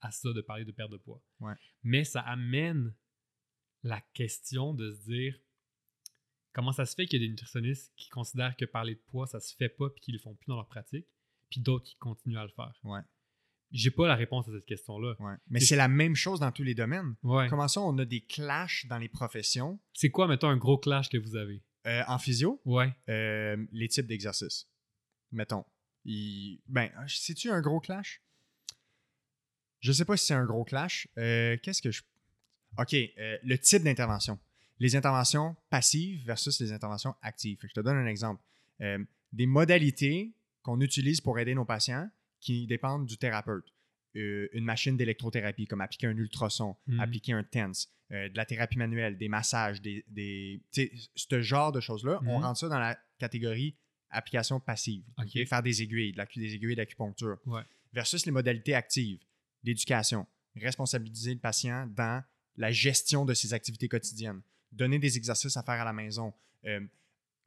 [0.00, 1.20] à, à ça de parler de perte de poids.
[1.82, 2.94] Mais ça amène
[3.82, 5.36] la question de se dire
[6.56, 9.26] comment ça se fait qu'il y a des nutritionnistes qui considèrent que parler de poids,
[9.26, 11.06] ça se fait pas puis qu'ils le font plus dans leur pratique,
[11.50, 12.72] puis d'autres qui continuent à le faire?
[12.82, 13.00] Ouais.
[13.72, 15.14] J'ai pas la réponse à cette question-là.
[15.18, 15.34] Ouais.
[15.48, 17.14] Mais c'est la même chose dans tous les domaines.
[17.22, 17.46] Ouais.
[17.50, 19.78] Comment ça, on a des clashs dans les professions?
[19.92, 21.62] C'est quoi, mettons, un gros clash que vous avez?
[21.86, 22.92] Euh, en physio, Ouais.
[23.08, 24.68] euh, les types d'exercices.
[25.32, 25.64] Mettons.
[26.04, 28.22] Il- Ben, c'est-tu un gros clash?
[29.80, 31.06] Je sais pas si c'est un gros clash.
[31.18, 32.02] Euh, Qu'est-ce que je.
[32.78, 34.38] OK, le type d'intervention.
[34.78, 37.58] Les interventions passives versus les interventions actives.
[37.62, 38.42] Je te donne un exemple.
[38.80, 40.32] Euh, des modalités
[40.62, 42.08] qu'on utilise pour aider nos patients
[42.40, 43.72] qui dépendent du thérapeute.
[44.16, 47.00] Euh, une machine d'électrothérapie, comme appliquer un ultrason, Mhm.
[47.00, 50.04] appliquer un TENS, euh, de la thérapie manuelle, des massages, des,
[51.14, 52.44] ce genre de choses-là, on Mhm.
[52.44, 53.74] rentre ça dans la catégorie
[54.10, 55.04] application passive.
[55.46, 57.38] Faire des aiguilles, de la- des aiguilles d'acupuncture.
[57.46, 57.62] Ouais.
[57.92, 59.20] Versus les modalités actives,
[59.64, 62.22] l'éducation, responsabiliser le patient dans
[62.56, 64.40] la gestion de ses activités quotidiennes,
[64.72, 66.32] donner des exercices à faire à la maison,
[66.66, 66.80] euh,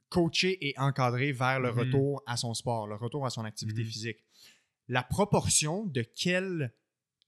[0.08, 1.78] coacher et encadrer vers le Mhm.
[1.78, 3.88] retour à son sport, le retour à son activité Mhm.
[3.88, 4.24] physique.
[4.88, 6.72] La proportion de quelle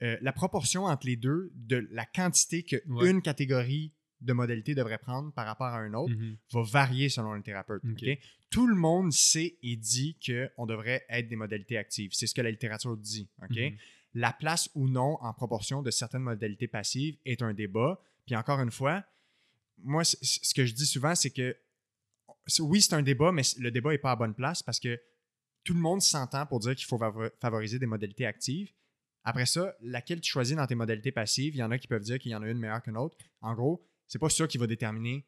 [0.03, 3.09] euh, la proportion entre les deux de la quantité que Ouais.
[3.09, 6.37] une catégorie de modalité devrait prendre par rapport à un autre Mhm.
[6.53, 7.83] va varier selon le thérapeute.
[8.51, 12.11] Tout le monde sait et dit qu'on devrait être des modalités actives.
[12.15, 13.29] C'est ce que la littérature dit.
[14.15, 18.01] La place ou non en proportion de certaines modalités passives est un débat.
[18.27, 19.05] Puis encore une fois,
[19.83, 21.57] moi, ce que je dis souvent, c'est que
[22.61, 25.01] oui, c'est un débat, mais le débat n'est pas à bonne place parce que
[25.65, 28.73] tout le monde s'entend pour dire qu'il faut favor- favoriser des modalités actives.
[29.25, 32.03] Après ça, laquelle tu choisis dans tes modalités passives, il y en a qui peuvent
[32.03, 33.17] dire qu'il y en a une meilleure qu'une autre.
[33.41, 35.25] En gros, c'est pas ça qui va déterminer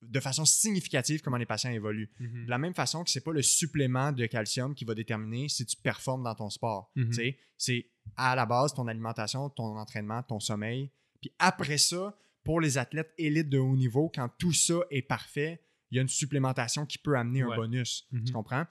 [0.00, 2.10] de façon significative comment les patients évoluent.
[2.18, 2.44] Mhm.
[2.46, 5.64] De la même façon que c'est pas le supplément de calcium qui va déterminer si
[5.66, 6.90] tu performes dans ton sport.
[6.96, 7.12] Mhm.
[7.12, 7.86] Sais, C'est
[8.16, 10.90] à la base ton alimentation, ton entraînement, ton sommeil.
[11.20, 15.60] Puis après ça, pour les athlètes élites de haut niveau, quand tout ça est parfait,
[15.90, 17.52] il y a une supplémentation qui peut amener Ouais.
[17.54, 18.06] un bonus.
[18.12, 18.24] Mhm.
[18.24, 18.64] Tu comprends?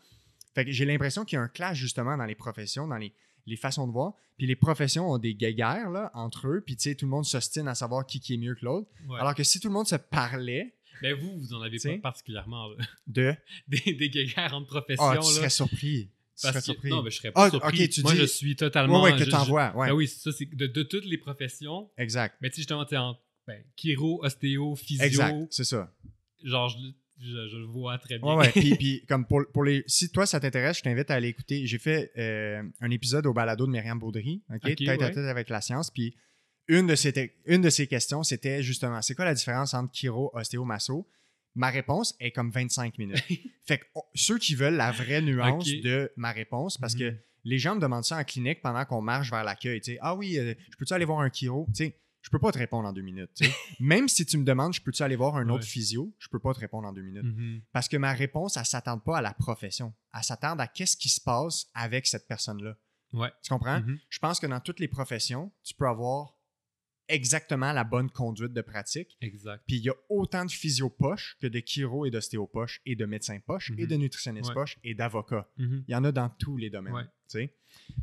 [0.54, 3.14] Fait que j'ai l'impression qu'il y a un clash justement dans les professions, dans les,
[3.48, 4.14] les façons de voir.
[4.38, 6.62] Puis les professions ont des guéguerres là, entre eux.
[6.66, 8.88] Puis tu sais, tout le monde s'ostine à savoir qui, qui est mieux que l'autre.
[9.08, 9.20] Ouais.
[9.20, 12.68] Alors que si tout le monde se parlait Ben vous, vous en avez pas particulièrement
[12.70, 12.86] là.
[13.08, 13.36] de?
[13.68, 15.04] des, des guéguerres entre professions.
[15.06, 15.34] Ah, tu là.
[15.34, 16.10] serais surpris.
[16.36, 16.90] Tu serais que- surpris.
[16.90, 17.84] non, mais je serais pas Ah, surpris.
[17.84, 19.04] ok, tu Moi, dis- je suis totalement.
[19.04, 21.90] Ouais, ouais, que je- Ouais, Ben oui, ça, c'est de, de toutes les professions.
[21.98, 22.36] exact.
[22.42, 23.16] Mais tu sais, justement, tu sais, en
[23.48, 25.92] ben, chiro, ostéo, physio, Exact, c'est ça.
[26.44, 26.78] genre, je,
[27.20, 28.28] je- je le vois très bien.
[28.36, 28.52] Ouais, ouais.
[28.52, 29.84] puis, puis, comme pour, pour les.
[29.88, 31.66] Si toi, ça t'intéresse, je t'invite à aller écouter.
[31.66, 34.62] J'ai fait euh, un épisode au balado de Myriam Baudry, OK?
[34.76, 35.90] Tête à tête avec la science.
[35.92, 36.16] Puis
[36.68, 40.32] une de ces, une de ces questions, c'était justement c'est quoi la différence entre chiro,
[40.34, 41.08] ostéo, masso?
[41.56, 43.24] Ma réponse est comme 25 minutes.
[43.66, 47.18] fait que on- ceux qui veulent la vraie nuance de ma réponse, parce que Mhm.
[47.44, 49.80] les gens me demandent ça en clinique pendant qu'on marche vers l'accueil.
[49.82, 49.98] tu sais.
[50.02, 51.68] Ah oui, euh, je peux-tu aller voir un chiro?
[51.76, 53.30] Tu sais, je peux pas te répondre en deux minutes.
[53.36, 53.54] tu sais.
[53.80, 56.54] Même si tu me demandes, je peux-tu aller voir un autre physio, je peux pas
[56.54, 57.26] te répondre en deux minutes.
[57.26, 57.62] Mhm.
[57.74, 59.94] Parce que ma réponse, elle s'attend pas à la profession.
[60.16, 62.78] Elle s'attend à qu'est-ce qui se passe avec cette personne-là.
[63.12, 63.32] Ouais.
[63.44, 63.82] Tu comprends?
[63.82, 64.00] Mhm.
[64.10, 66.34] Je pense que dans toutes les professions, tu peux avoir
[67.08, 69.18] exactement la bonne conduite de pratique.
[69.22, 69.64] Exact.
[69.68, 73.72] Puis il y a autant de physio-poches que de chiro et d'ostéo-poches et de médecins-poches
[73.78, 73.88] et Mhm.
[73.88, 75.48] de nutritionnistes-poches et d'avocats.
[75.58, 75.84] Mhm.
[75.88, 76.94] Il y en a dans tous les domaines.
[76.94, 77.04] Ouais.
[77.30, 77.54] tu sais.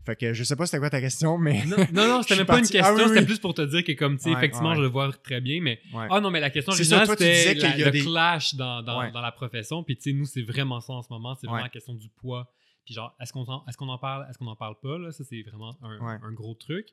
[0.04, 1.64] Fait que je sais pas c'était quoi ta question, mais.
[1.66, 3.26] Non, non, non, c'était même pas une question, Ah oui, c'était oui.
[3.26, 4.76] plus pour te dire que, comme, tu sais, Ouais, effectivement, ouais.
[4.76, 5.80] je le vois très bien, mais.
[5.94, 6.08] Ouais.
[6.10, 8.82] Ah non, mais la question originale, c'était qu'il la- y a le des- clash dans,
[8.82, 9.12] dans, Ouais.
[9.12, 9.84] dans la profession.
[9.84, 11.36] Puis, tu sais, nous, c'est vraiment ça en ce moment.
[11.36, 11.62] C'est vraiment Ouais.
[11.62, 12.52] la question du poids.
[12.84, 15.12] Puis, genre, est-ce qu'on en, est qu'on en parle, est-ce qu'on en parle pas, là?
[15.12, 16.18] Ça, c'est vraiment un, Ouais.
[16.20, 16.88] un gros truc.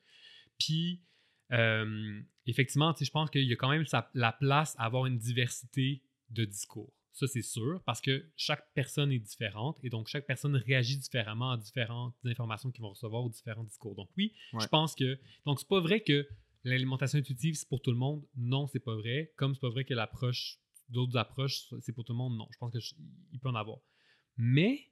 [0.59, 1.01] Puis,
[1.51, 5.17] euh, effectivement, je pense qu'il y a quand même sa- la place à avoir une
[5.17, 6.91] diversité de discours.
[7.13, 11.51] Ça, c'est sûr, parce que chaque personne est différente et donc chaque personne réagit différemment
[11.51, 13.95] à différentes informations qu'ils vont recevoir ou différents discours.
[13.95, 14.61] Donc, oui, Ouais.
[14.61, 15.17] je pense que.
[15.45, 16.27] Donc, c'est pas vrai que
[16.63, 18.23] l'alimentation intuitive, c'est pour tout le monde.
[18.35, 19.33] Non, c'est pas vrai.
[19.35, 20.59] Comme c'est pas vrai que l'approche
[20.89, 22.47] d'autres approches, c'est pour tout le monde, non.
[22.53, 23.79] Je pense qu'il peut en avoir.
[24.37, 24.91] Mais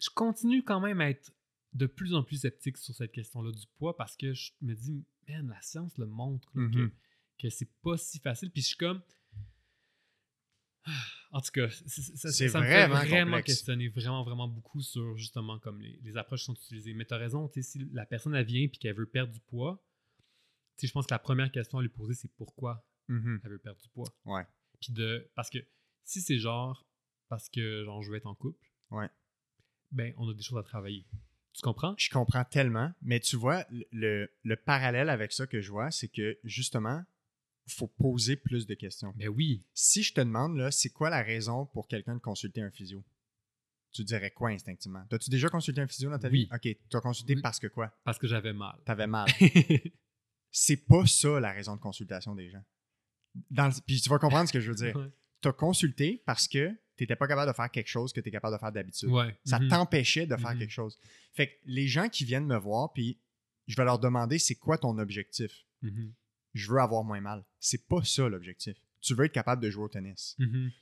[0.00, 1.30] je continue quand même à être
[1.74, 5.04] de plus en plus sceptique sur cette question-là du poids parce que je me dis,
[5.28, 6.90] man, la science le montre que, Mhm.
[7.38, 8.50] que c'est pas si facile.
[8.50, 9.02] Puis je suis comme.
[11.34, 13.46] En tout cas, ça, ça me fait vraiment complexe.
[13.46, 16.92] questionner vraiment, vraiment beaucoup sur justement comme les, les approches qui sont utilisées.
[16.92, 19.82] Mais tu as raison, si la personne elle vient et qu'elle veut perdre du poids,
[20.82, 23.40] je pense que la première question à lui poser, c'est pourquoi Mhm.
[23.44, 24.12] elle veut perdre du poids?
[24.26, 24.44] Ouais.
[24.80, 25.30] Puis de.
[25.34, 25.58] Parce que
[26.04, 26.86] si c'est genre
[27.28, 29.08] parce que genre je veux être en couple, Ouais.
[29.90, 31.06] ben on a des choses à travailler.
[31.54, 31.94] Tu comprends?
[31.98, 36.08] Je comprends tellement, mais tu vois, le, le parallèle avec ça que je vois, c'est
[36.08, 37.02] que justement,
[37.68, 39.12] faut poser plus de questions.
[39.16, 39.62] Ben oui.
[39.74, 43.04] Si je te demande, là, c'est quoi la raison pour quelqu'un de consulter un physio?
[43.92, 45.04] Tu dirais quoi instinctivement?
[45.10, 46.44] T'as-tu déjà consulté un physio dans ta Oui.
[46.44, 46.48] vie?
[46.54, 47.42] OK, tu as consulté Oui.
[47.42, 47.94] parce que quoi?
[48.04, 48.74] Parce que j'avais mal.
[48.86, 49.28] T'avais mal.
[50.50, 52.64] c'est pas ça la raison de consultation des gens.
[53.50, 54.96] Dans le- Puis tu vas comprendre ce que je veux dire.
[54.96, 55.10] Ouais.
[55.42, 58.28] Tu as consulté parce que tu n'étais pas capable de faire quelque chose que tu
[58.28, 59.08] es capable de faire d'habitude.
[59.08, 59.36] Ouais.
[59.44, 59.68] Ça Mhm.
[59.68, 60.58] t'empêchait de faire Mhm.
[60.60, 60.98] quelque chose.
[61.32, 63.18] Fait que les gens qui viennent me voir, puis
[63.66, 65.64] je vais leur demander c'est quoi ton objectif?
[65.82, 66.12] Mhm.
[66.54, 67.44] Je veux avoir moins mal.
[67.58, 68.76] C'est pas ça l'objectif.
[69.00, 70.36] Tu veux être capable de jouer au tennis.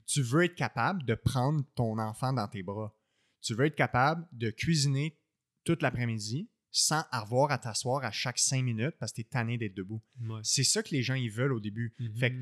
[0.06, 2.94] Tu veux être capable de prendre ton enfant dans tes bras.
[3.40, 5.16] Tu veux être capable de cuisiner
[5.64, 9.56] toute l'après-midi sans avoir à t'asseoir à chaque cinq minutes parce que tu es tanné
[9.56, 10.02] d'être debout.
[10.20, 10.40] Ouais.
[10.42, 11.94] C'est ça que les gens ils veulent au début.
[12.18, 12.36] Fait que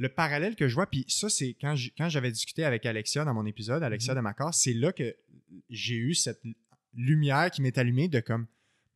[0.00, 1.76] le parallèle que je vois, puis ça, c'est quand
[2.08, 4.18] j'avais discuté avec Alexia dans mon épisode, Alexia Mhm.
[4.18, 5.14] de Macor, c'est là que
[5.68, 6.40] j'ai eu cette
[6.94, 8.46] lumière qui m'est allumée de comme,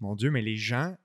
[0.00, 0.96] mon Dieu, mais les gens,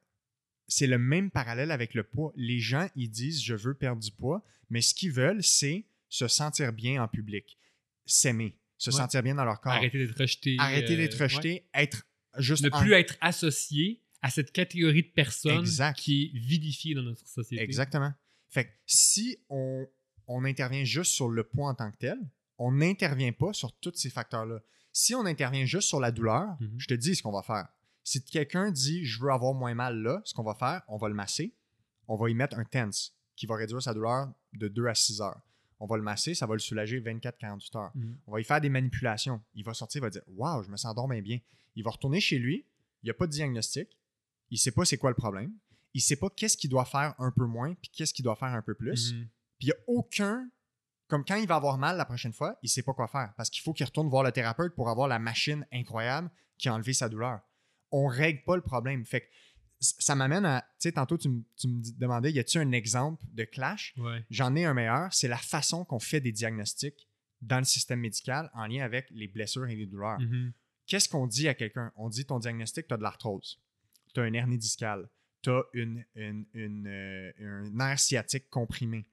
[0.70, 2.32] c'est le même parallèle avec le poids.
[2.38, 6.28] Les gens, ils disent, je veux perdre du poids, mais ce qu'ils veulent, c'est se
[6.30, 7.58] sentir bien en public,
[8.06, 8.96] s'aimer, se Ouais.
[8.98, 10.56] sentir bien dans leur corps, Arrêter d'être rejeté.
[10.60, 11.24] arrêter euh, d'être ouais.
[11.26, 12.08] rejeté, être
[12.38, 15.98] juste Ne en- plus être associé à cette catégorie de personnes Exact.
[15.98, 17.62] qui est vidifiée dans notre société.
[17.64, 18.14] Exactement.
[18.50, 19.88] Fait que si on,
[20.28, 22.20] on intervient juste sur le poids en tant que tel,
[22.58, 24.60] on n'intervient pas sur tous ces facteurs-là.
[24.92, 26.76] Si on intervient juste sur la douleur, Mhm.
[26.78, 27.68] je te dis ce qu'on va faire.
[28.04, 31.08] Si quelqu'un dit je veux avoir moins mal là, ce qu'on va faire, on va
[31.10, 31.54] le masser,
[32.08, 35.22] on va y mettre un tense qui va réduire sa douleur de 2 à 6
[35.22, 35.40] heures.
[35.80, 37.92] On va le masser, ça va le soulager 24-48 heures.
[37.96, 38.18] Mhm.
[38.28, 39.42] On va y faire des manipulations.
[39.54, 41.40] Il va sortir, il va dire Waouh, je me sens donc bien bien.
[41.76, 42.66] Il va retourner chez lui,
[43.04, 43.88] il n'y a pas de diagnostic,
[44.50, 45.54] il ne sait pas c'est quoi le problème,
[45.94, 48.36] il ne sait pas qu'est-ce qu'il doit faire un peu moins, puis qu'est-ce qu'il doit
[48.36, 49.14] faire un peu plus.
[49.14, 49.28] Mhm.
[49.60, 50.50] Puis il n'y a aucun.
[51.08, 53.34] Comme quand il va avoir mal la prochaine fois, il ne sait pas quoi faire
[53.36, 56.30] parce qu'il faut qu'il retourne voir le thérapeute pour avoir la machine incroyable
[56.60, 57.40] qui a enlevé sa douleur.
[57.92, 59.04] On ne règle pas le problème.
[59.06, 59.26] Fait que
[59.80, 60.62] ça m'amène à.
[60.62, 63.96] Tu sais, tantôt, tu, me- tu me dis- demandais y a-t-il un exemple de clash?
[63.98, 64.24] Ouais.
[64.30, 65.12] J'en ai un meilleur.
[65.12, 67.08] C'est la façon qu'on fait des diagnostics
[67.42, 70.20] dans le système médical en lien avec les blessures et les douleurs.
[70.20, 70.52] Mhm.
[70.86, 71.92] Qu'est-ce qu'on dit à quelqu'un?
[71.96, 73.60] On dit ton diagnostic, tu as de l'arthrose,
[74.14, 75.10] tu as une hernie discale,
[75.42, 79.06] tu as une, une- une, euh, un nerf sciatique comprimé.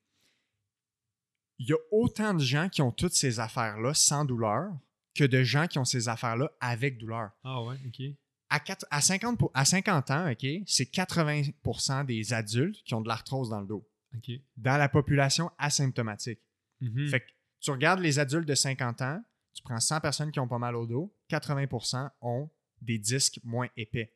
[1.59, 4.73] Il y a autant de gens qui ont toutes ces affaires-là sans douleur
[5.15, 7.31] que de gens qui ont ces affaires-là avec douleur.
[7.45, 8.03] Ah ouais, ok.
[8.51, 13.09] À, à 50, pour- à 50 ans, OK, c'est 80% des adultes qui ont de
[13.09, 14.31] l'arthrose dans le dos, Ok.
[14.57, 16.41] dans la population asymptomatique.
[16.81, 17.09] Mhm.
[17.09, 17.27] Fait que
[17.61, 19.23] tu regardes les adultes de 50 ans,
[19.55, 22.51] tu prends 100 personnes qui ont pas mal au dos, 80% ont
[22.83, 24.15] des disques moins épais.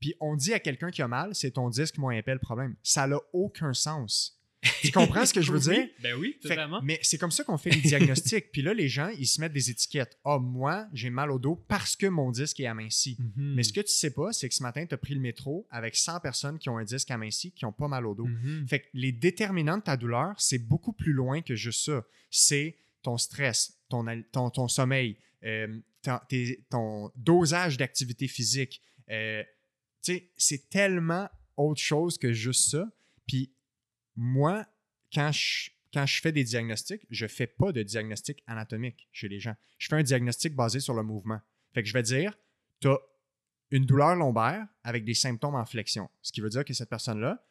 [0.00, 2.74] Puis on dit à quelqu'un qui a mal, c'est ton disque moins épais le problème.
[2.82, 4.36] Ça n'a aucun sens.
[4.82, 5.88] Tu comprends ce que je veux Oui, dire?
[6.02, 6.80] Ben oui, Fait totalement.
[6.82, 8.52] mais c'est comme ça qu'on fait les diagnostics.
[8.52, 10.18] Puis là, les gens, ils se mettent des étiquettes.
[10.22, 13.16] Ah, moi, j'ai mal au dos parce que mon disque est aminci.
[13.18, 13.54] Mhm.
[13.56, 15.66] Mais ce que tu sais pas, c'est que ce matin, tu as pris le métro
[15.70, 18.26] avec 100 personnes qui ont un disque aminci qui n'ont pas mal au dos.
[18.26, 18.66] Mhm.
[18.68, 22.04] Fait que les déterminants de ta douleur, c'est beaucoup plus loin que juste ça.
[22.30, 28.82] C'est ton stress, ton, ton, ton sommeil, euh, ton, tes- ton dosage d'activité physique.
[29.10, 29.42] Euh,
[30.02, 32.90] tu sais, c'est tellement autre chose que juste ça.
[33.26, 33.52] Puis
[34.16, 34.66] moi,
[35.12, 39.40] quand je, quand je fais des diagnostics, je fais pas de diagnostic anatomique chez les
[39.40, 39.56] gens.
[39.78, 41.40] Je fais un diagnostic basé sur le mouvement.
[41.74, 42.36] Fait que je vais dire,
[42.80, 42.98] tu as
[43.70, 46.08] une douleur lombaire avec des symptômes en flexion.
[46.22, 47.44] Ce qui veut dire que cette personne-là,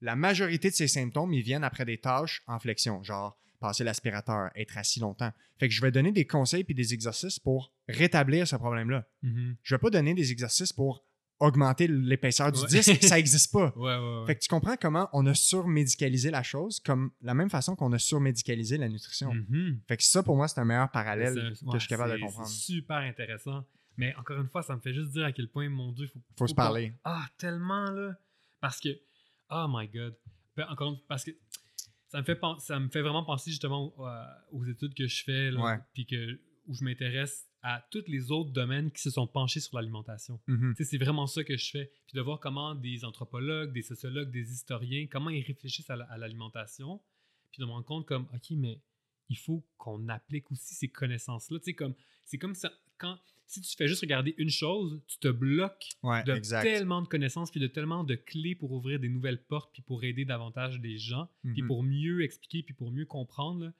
[0.00, 4.50] la majorité de ses symptômes, ils viennent après des tâches en flexion, genre passer l'aspirateur,
[4.54, 5.32] être assis longtemps.
[5.58, 9.06] Fait que je vais donner des conseils puis des exercices pour rétablir ce problème-là.
[9.22, 9.56] Mhm.
[9.62, 11.04] Je vais pas donner des exercices pour
[11.40, 12.68] augmenter l'épaisseur du Ouais.
[12.68, 13.72] disque, ça n'existe pas.
[13.76, 14.26] Ouais, ouais, ouais.
[14.26, 17.92] Fait que tu comprends comment on a surmédicalisé la chose, comme la même façon qu'on
[17.92, 19.32] a surmédicalisé la nutrition.
[19.34, 19.80] Mhm.
[19.88, 22.46] Fait que ça, pour moi, c'est un meilleur parallèle que je suis capable de comprendre.
[22.48, 23.64] C'est super intéressant.
[23.96, 26.20] Mais encore une fois, ça me fait juste dire à quel point, mon Dieu, faut,
[26.38, 26.94] Faut se parler.
[27.04, 28.14] Ah, tellement, là.
[28.60, 28.88] Parce que,
[29.50, 30.14] oh my God.
[30.56, 31.30] Ben, encore une parce que
[32.08, 35.22] ça me fait, ça me fait vraiment penser justement aux, euh, aux études que je
[35.22, 39.26] fais, là, puis que, où je m'intéresse à tous les autres domaines qui se sont
[39.26, 40.40] penchés sur l'alimentation.
[40.46, 41.92] Tu sais, c'est vraiment ça que je fais.
[42.06, 46.04] Puis de voir comment des anthropologues, des sociologues, des historiens, comment ils réfléchissent à la-
[46.06, 47.00] à l'alimentation,
[47.52, 48.80] puis de me rendre compte comme, OK, mais
[49.28, 51.58] il faut qu'on applique aussi ces connaissances-là.
[51.62, 55.28] Sais, comme, c'est comme ça, quand, si tu fais juste regarder une chose, tu te
[55.28, 56.62] bloques Ouais, de exact.
[56.62, 60.02] tellement de connaissances, puis de tellement de clés pour ouvrir des nouvelles portes, puis pour
[60.04, 61.66] aider davantage les gens, puis Mhm.
[61.68, 63.64] pour mieux expliquer, puis pour mieux comprendre.
[63.66, 63.72] là.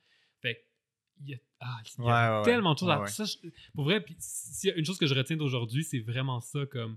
[1.23, 2.45] Il y a, ah, il y a Ouais, ouais, ouais.
[2.45, 3.25] tellement de choses à ça.
[3.25, 6.65] je- pour vrai, puis a une chose que je retiens d'aujourd'hui, c'est vraiment ça.
[6.67, 6.97] Comme,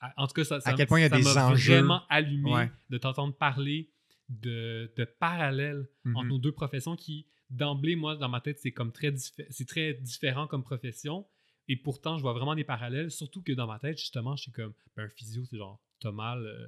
[0.00, 2.98] à- en tout cas, ça, ça, quel point il y a des vraiment allumé de
[2.98, 3.90] t'entendre parler
[4.28, 6.28] de, de parallèles entre Mhm.
[6.30, 10.46] nos deux professions qui, d'emblée, moi, dans ma tête, c'est comme très, c'est très différent
[10.46, 11.26] comme profession.
[11.68, 14.52] Et pourtant, je vois vraiment des parallèles, surtout que dans ma tête, justement, je suis
[14.52, 16.66] comme, ben, un physio, c'est genre, t'as mal, euh,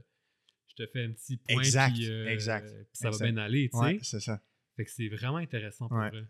[0.69, 3.25] je te fais un petit point, Exact, puis, euh, exact, puis ça exact.
[3.27, 3.83] va bien aller, tu sais.
[3.83, 4.41] Ouais, c'est ça.
[4.77, 6.11] Fait que c'est vraiment intéressant pour Ouais.
[6.11, 6.25] vrai.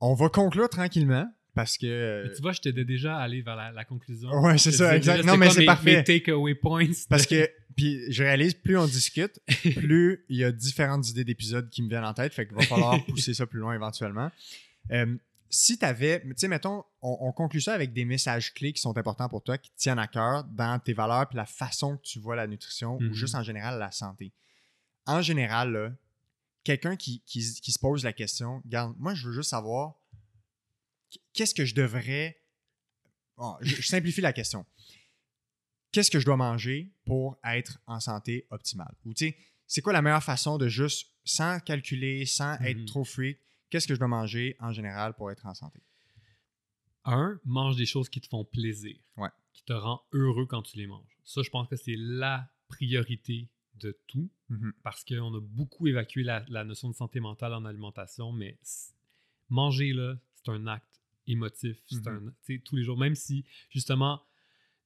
[0.00, 1.86] On va conclure tranquillement parce que.
[1.86, 4.28] euh, Mais tu vois, je t'aidais déjà à aller vers la, la conclusion.
[4.42, 5.24] Ouais, c'est ça, exact.
[5.24, 5.96] Non, mais c'est parfait.
[5.96, 6.86] Mes takeaway points.
[7.08, 9.40] Parce que, puis je réalise, plus on discute,
[9.76, 12.34] plus il y a différentes idées d'épisodes qui me viennent en tête.
[12.34, 14.30] Fait qu'il va falloir pousser ça plus loin éventuellement.
[14.92, 15.16] Euh,
[15.48, 18.80] si tu avais, tu sais, mettons, on, on conclut ça avec des messages clés qui
[18.82, 21.96] sont importants pour toi, qui te tiennent à cœur dans tes valeurs puis la façon
[21.96, 23.10] que tu vois la nutrition Mhm.
[23.10, 24.32] ou juste en général la santé.
[25.06, 25.92] En général, là,
[26.66, 29.94] quelqu'un qui, qui, qui se pose la question, regarde, moi, je veux juste savoir
[31.32, 32.36] qu'est-ce que je devrais.
[33.60, 34.66] Je, je simplifie la question.
[35.92, 38.94] Qu'est-ce que je dois manger pour être en santé optimale?
[39.04, 39.36] Ou tu sais,
[39.66, 42.86] c'est quoi la meilleure façon de juste, sans calculer, sans être Mhm.
[42.86, 43.38] trop freak,
[43.70, 45.80] qu'est-ce que je dois manger en général pour être en santé?
[47.04, 48.96] Un, mange des choses qui te font plaisir.
[49.16, 49.28] Ouais.
[49.52, 51.16] Qui te rend heureux quand tu les manges.
[51.24, 53.48] Ça, je pense que c'est la priorité
[53.80, 54.72] de tout Mhm.
[54.82, 58.58] parce qu'on a beaucoup évacué la, la notion de santé mentale en alimentation, mais
[59.48, 61.82] manger, là, c'est un acte émotif.
[61.86, 62.28] C'est Mhm.
[62.28, 64.22] un, tu sais, tous les jours, même si, justement,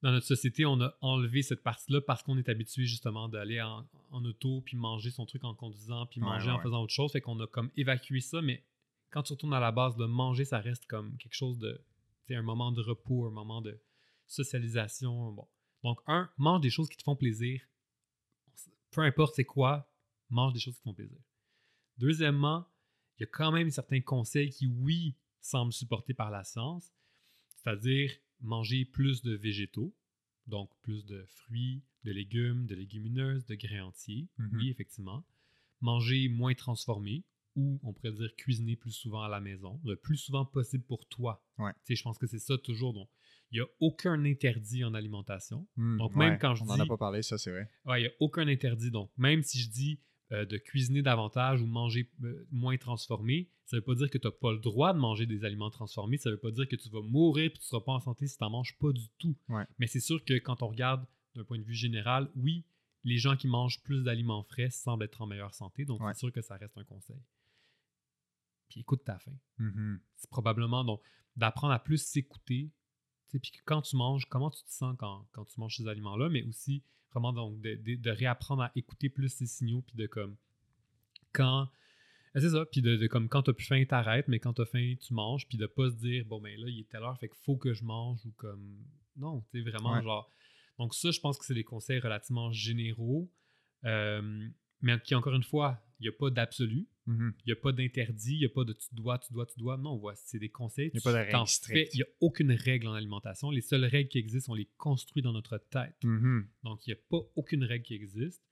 [0.03, 3.87] dans notre société, on a enlevé cette partie-là parce qu'on est habitué, justement, d'aller en,
[4.11, 7.13] en auto, puis manger son truc en conduisant, puis Ouais, manger en faisant autre chose.
[7.13, 8.65] Fait qu'on a comme évacué ça, mais
[9.11, 11.73] quand tu retournes à la base, le manger, ça reste comme quelque chose de,
[12.27, 13.79] tu sais, un moment de repos, un moment de
[14.27, 15.33] socialisation.
[15.33, 15.47] Bon.
[15.85, 17.61] Donc, un, mange des choses qui te font plaisir.
[18.91, 19.91] Peu importe c'est quoi,
[20.29, 21.19] mange des choses qui font plaisir.
[21.99, 22.67] Deuxièmement,
[23.19, 26.93] il y a quand même certains conseils qui, oui, semblent supportés par la science,
[27.57, 28.11] c'est-à-dire
[28.41, 29.95] manger plus de végétaux,
[30.47, 34.51] donc plus de fruits, de légumes, de légumineuses, de grains entiers, Mhm.
[34.59, 35.25] oui, effectivement.
[35.83, 37.25] Manger moins transformé,
[37.61, 41.07] ou on pourrait dire cuisiner plus souvent à la maison, le plus souvent possible pour
[41.07, 41.45] toi.
[41.59, 41.73] Ouais.
[41.89, 42.93] Je pense que c'est ça toujours.
[42.95, 43.09] Donc,
[43.53, 45.67] il n'y a aucun interdit en alimentation.
[45.77, 47.69] Hmm, Donc, même quand je on n'en a dis- pas parlé, ça c'est vrai.
[47.97, 48.91] Il n'y a aucun interdit.
[48.91, 50.01] Donc, même si je dis
[50.33, 54.19] euh, de cuisiner davantage ou manger euh, moins transformé, ça ne veut pas dire que
[54.19, 56.17] tu n'as pas le droit de manger des aliments transformés.
[56.19, 58.01] Ça ne veut pas dire que tu vas mourir et tu ne seras pas en
[58.01, 59.37] santé si tu n'en manges pas du tout.
[59.49, 59.65] Ouais.
[59.81, 61.05] Mais c'est sûr que quand on regarde
[61.35, 62.65] d'un point de vue général, oui,
[63.03, 65.85] les gens qui mangent plus d'aliments frais semblent être en meilleure santé.
[65.85, 66.13] Donc, Ouais.
[66.15, 67.17] c'est sûr que ça reste un conseil.
[68.71, 70.01] Puis écoute ta faim Mhm.
[70.17, 71.03] c'est probablement donc
[71.37, 72.71] d'apprendre à plus s'écouter.
[73.31, 76.29] Puis que quand tu manges, comment tu te sens quand, quand tu manges ces aliments-là,
[76.31, 76.83] mais aussi
[77.13, 80.37] vraiment donc de, de- de réapprendre à écouter plus ces signaux, puis de comme
[81.33, 81.63] quand.
[82.37, 84.65] euh, C'est ça, puis de, de comme quand t'as plus faim, t'arrêtes, mais quand t'as
[84.67, 87.19] faim, tu manges, puis de pas se dire, bon, ben là, il est telle heure,
[87.19, 88.85] fait qu'il faut que je mange, ou comme.
[89.17, 90.03] Non, tu sais, vraiment, Ouais.
[90.03, 90.31] genre.
[90.79, 93.31] Donc, ça, je pense que c'est des conseils relativement généraux,
[93.85, 94.49] euh,
[94.81, 96.89] mais qui, encore une fois, il n'y a pas d'absolu.
[97.07, 97.35] Mhm.
[97.45, 99.59] Il n'y a pas d'interdit, il n'y a pas de tu dois, tu dois, tu
[99.59, 99.77] dois.
[99.77, 100.91] Non, c'est des conseils.
[100.95, 101.77] Il y a pas de.
[101.93, 103.51] Il n'y a aucune règle en alimentation.
[103.51, 105.97] Les seules règles qui existent, on les construit dans notre tête.
[106.03, 106.49] Mhm.
[106.65, 108.43] Donc, il n'y a pas aucune règle qui existe.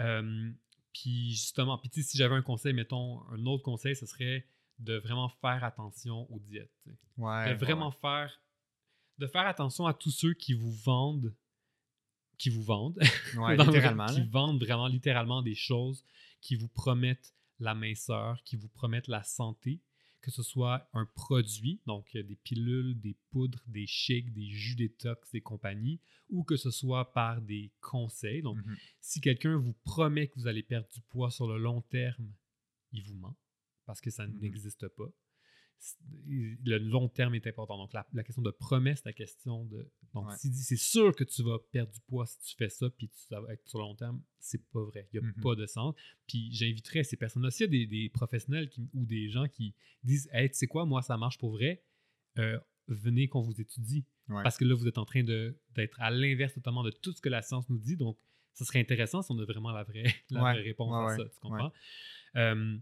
[0.00, 0.50] Euh,
[0.92, 4.46] puis, justement, puis si j'avais un conseil, mettons, un autre conseil, ce serait
[4.78, 6.88] de vraiment faire attention aux diètes.
[7.16, 8.40] Ouais, de vraiment faire
[9.18, 11.32] de faire attention à tous ceux qui vous vendent
[12.36, 12.98] qui vous vendent
[13.36, 13.56] ouais.
[13.56, 14.06] Littéralement.
[14.06, 16.04] qui vendent vraiment littéralement des choses
[16.44, 19.80] qui vous promettent la minceur, qui vous promettent la santé,
[20.20, 24.76] que ce soit un produit, donc euh, des pilules, des poudres, des shakes, des jus
[24.76, 28.42] détox et compagnie, ou que ce soit par des conseils.
[28.42, 28.76] Donc, Mhm.
[29.00, 32.30] si quelqu'un vous promet que vous allez perdre du poids sur le long terme,
[32.92, 33.36] il vous ment
[33.86, 34.38] parce que ça Mhm.
[34.40, 35.08] n'existe pas.
[36.26, 37.76] Le long terme est important.
[37.76, 39.90] Donc, la, la question de promesse, la question de.
[40.14, 40.36] Donc, Ouais.
[40.38, 43.08] s'il dit c'est sûr que tu vas perdre du poids si tu fais ça, puis
[43.08, 45.08] tu- ça va être sur le long terme, c'est pas vrai.
[45.12, 45.42] Il n'y a Mhm.
[45.42, 45.94] pas de sens.
[46.26, 49.74] Puis, j'inviterais ces personnes-là, s'il y a des, des professionnels qui- ou des gens qui
[50.02, 51.82] disent Hey, tu sais quoi, moi, ça marche pour vrai,
[52.38, 54.04] euh, venez qu'on vous étudie.
[54.28, 54.42] Ouais.
[54.42, 57.28] Parce que là, vous êtes en train d'être à l'inverse totalement de tout ce que
[57.28, 57.96] la science nous dit.
[57.96, 58.18] Donc,
[58.54, 61.24] ce serait intéressant si on a vraiment la vraie, la Ouais, vraie réponse à ça.
[61.28, 61.72] Tu comprends?
[62.36, 62.78] Euh,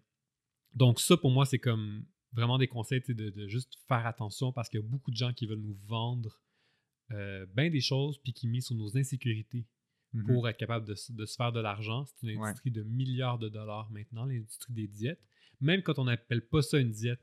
[0.75, 4.69] donc, ça, pour moi, c'est comme vraiment des conseils de, de juste faire attention parce
[4.69, 6.41] qu'il y a beaucoup de gens qui veulent nous vendre
[7.11, 9.67] euh, bien des choses puis qui misent sur nos insécurités
[10.15, 10.27] Mhm.
[10.27, 12.05] pour être capable de, se- de se faire de l'argent.
[12.05, 15.21] C'est une industrie de milliards de dollars maintenant, l'industrie des diètes.
[15.63, 17.21] Même quand on n'appelle pas ça une diète.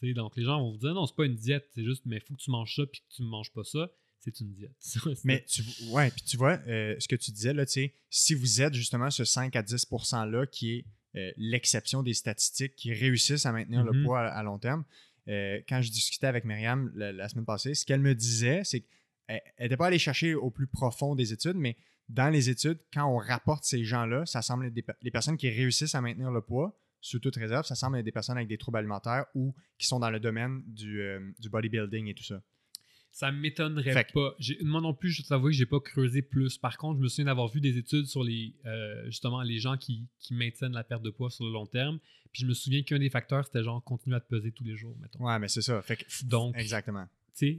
[0.00, 2.02] Tu sais, donc les gens vont vous dire non, c'est pas une diète, c'est juste,
[2.04, 4.40] mais il faut que tu manges ça puis que tu ne manges pas ça, c'est
[4.40, 4.74] une diète.
[5.24, 5.62] Mais tu,
[5.92, 8.74] ouais, puis tu vois, euh, ce que tu disais, là, tu sais, si vous êtes
[8.74, 10.84] justement ce 5 à 10 %-là qui est
[11.16, 14.04] euh, l'exception des statistiques qui réussissent à maintenir le Mhm.
[14.04, 14.84] poids à, à long terme,
[15.28, 18.80] euh, quand je discutais avec Myriam la, la semaine passée, ce qu'elle me disait, c'est
[18.80, 21.76] qu'elle n'était pas allée chercher au plus profond des études, mais
[22.08, 25.48] dans les études, quand on rapporte ces gens-là, ça semble être des, les personnes qui
[25.50, 28.58] réussissent à maintenir le poids, sous toute réserve, ça semble être des personnes avec des
[28.58, 32.40] troubles alimentaires ou qui sont dans le domaine du, euh, du bodybuilding et tout ça.
[33.16, 34.36] Ça m'étonnerait Fait pas.
[34.60, 36.58] Moi non plus, je t'avoue que j'ai pas creusé plus.
[36.58, 39.78] Par contre, je me souviens d'avoir vu des études sur les euh, justement les gens
[39.78, 41.98] qui, qui maintiennent la perte de poids sur le long terme.
[42.30, 44.76] Puis je me souviens qu'un des facteurs, c'était genre continuer à te peser tous les
[44.76, 45.24] jours, mettons.
[45.24, 45.80] Ouais, mais c'est ça.
[45.80, 47.06] Fait que, Donc, exactement.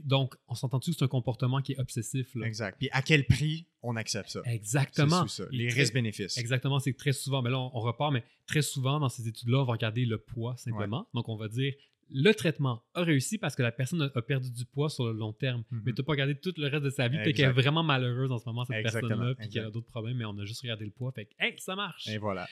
[0.04, 2.46] donc on s'entend-tu que c'est un comportement qui est obsessif là?
[2.46, 2.78] Exact.
[2.78, 4.42] Puis à quel prix on accepte ça?
[4.44, 5.26] Exactement.
[5.26, 5.42] Ça.
[5.50, 6.38] Les risques-bénéfices.
[6.38, 9.58] Exactement, c'est très souvent, mais là on, on repart, mais très souvent dans ces études-là,
[9.58, 11.08] on va regarder le poids simplement.
[11.14, 11.74] Donc on va dire
[12.10, 15.32] le traitement a réussi parce que la personne a, perdu du poids sur le long
[15.32, 15.82] terme, Mhm.
[15.84, 17.32] mais tu n'as pas regardé tout le reste de sa vie, Exact.
[17.34, 20.24] qu'elle est vraiment malheureuse en ce moment, cette personne-là, puis qu'elle a d'autres problèmes, mais
[20.24, 22.06] on a juste regardé le poids, fait que hey, ça marche.
[22.08, 22.46] Et voilà.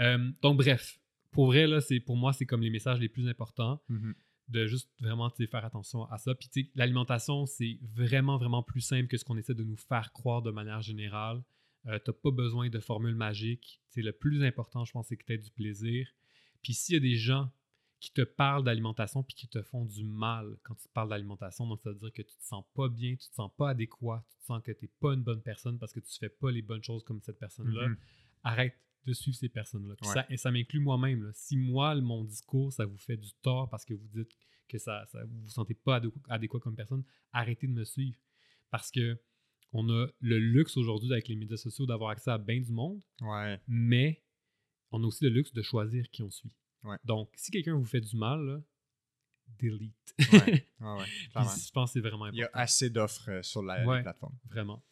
[0.00, 0.98] Euh, donc bref,
[1.32, 4.14] pour vrai, là, c'est, pour moi, c'est comme les messages les plus importants Mhm.
[4.48, 6.34] de juste vraiment faire attention à ça.
[6.34, 10.42] Puis l'alimentation, c'est vraiment, vraiment plus simple que ce qu'on essaie de nous faire croire
[10.42, 11.42] de manière générale.
[11.86, 13.80] Euh, tu n'as pas besoin de formule magique.
[13.88, 16.08] C'est le plus important, je pense, c'est que tu aies du plaisir.
[16.62, 17.48] Puis s'il y a des gens
[18.00, 21.66] qui te parlent d'alimentation puis qui te font du mal quand tu te parles d'alimentation,
[21.66, 24.24] donc ça veut dire que tu te sens pas bien, tu te sens pas adéquat,
[24.30, 26.50] tu te sens que tu n'es pas une bonne personne parce que tu fais pas
[26.50, 27.96] les bonnes choses comme cette personne-là, Mhm.
[28.42, 28.74] arrête
[29.06, 29.94] de suivre ces personnes-là.
[29.96, 30.14] Puis Ouais.
[30.14, 31.30] ça, et ça m'inclut moi-même.
[31.34, 34.32] Si moi, mon discours, ça vous fait du tort parce que vous dites
[34.68, 38.18] que ça, ça- vous vous sentez pas adéqu- adéquat comme personne, arrêtez de me suivre.
[38.70, 39.18] Parce que
[39.72, 43.02] on a le luxe aujourd'hui avec les médias sociaux d'avoir accès à bien du monde,
[43.20, 43.60] Ouais.
[43.68, 44.22] mais
[44.90, 46.50] on a aussi le luxe de choisir qui on suit.
[46.84, 46.96] Ouais.
[47.04, 48.58] Donc, si quelqu'un vous fait du mal, là,
[49.60, 49.92] delete.
[50.32, 50.66] Ouais.
[50.80, 51.50] Ouais, ouais, Puis clairement.
[51.50, 52.62] je pense que c'est vraiment Il y a important.
[52.62, 54.34] assez d'offres euh, sur la, plateformes.
[54.48, 54.82] Vraiment.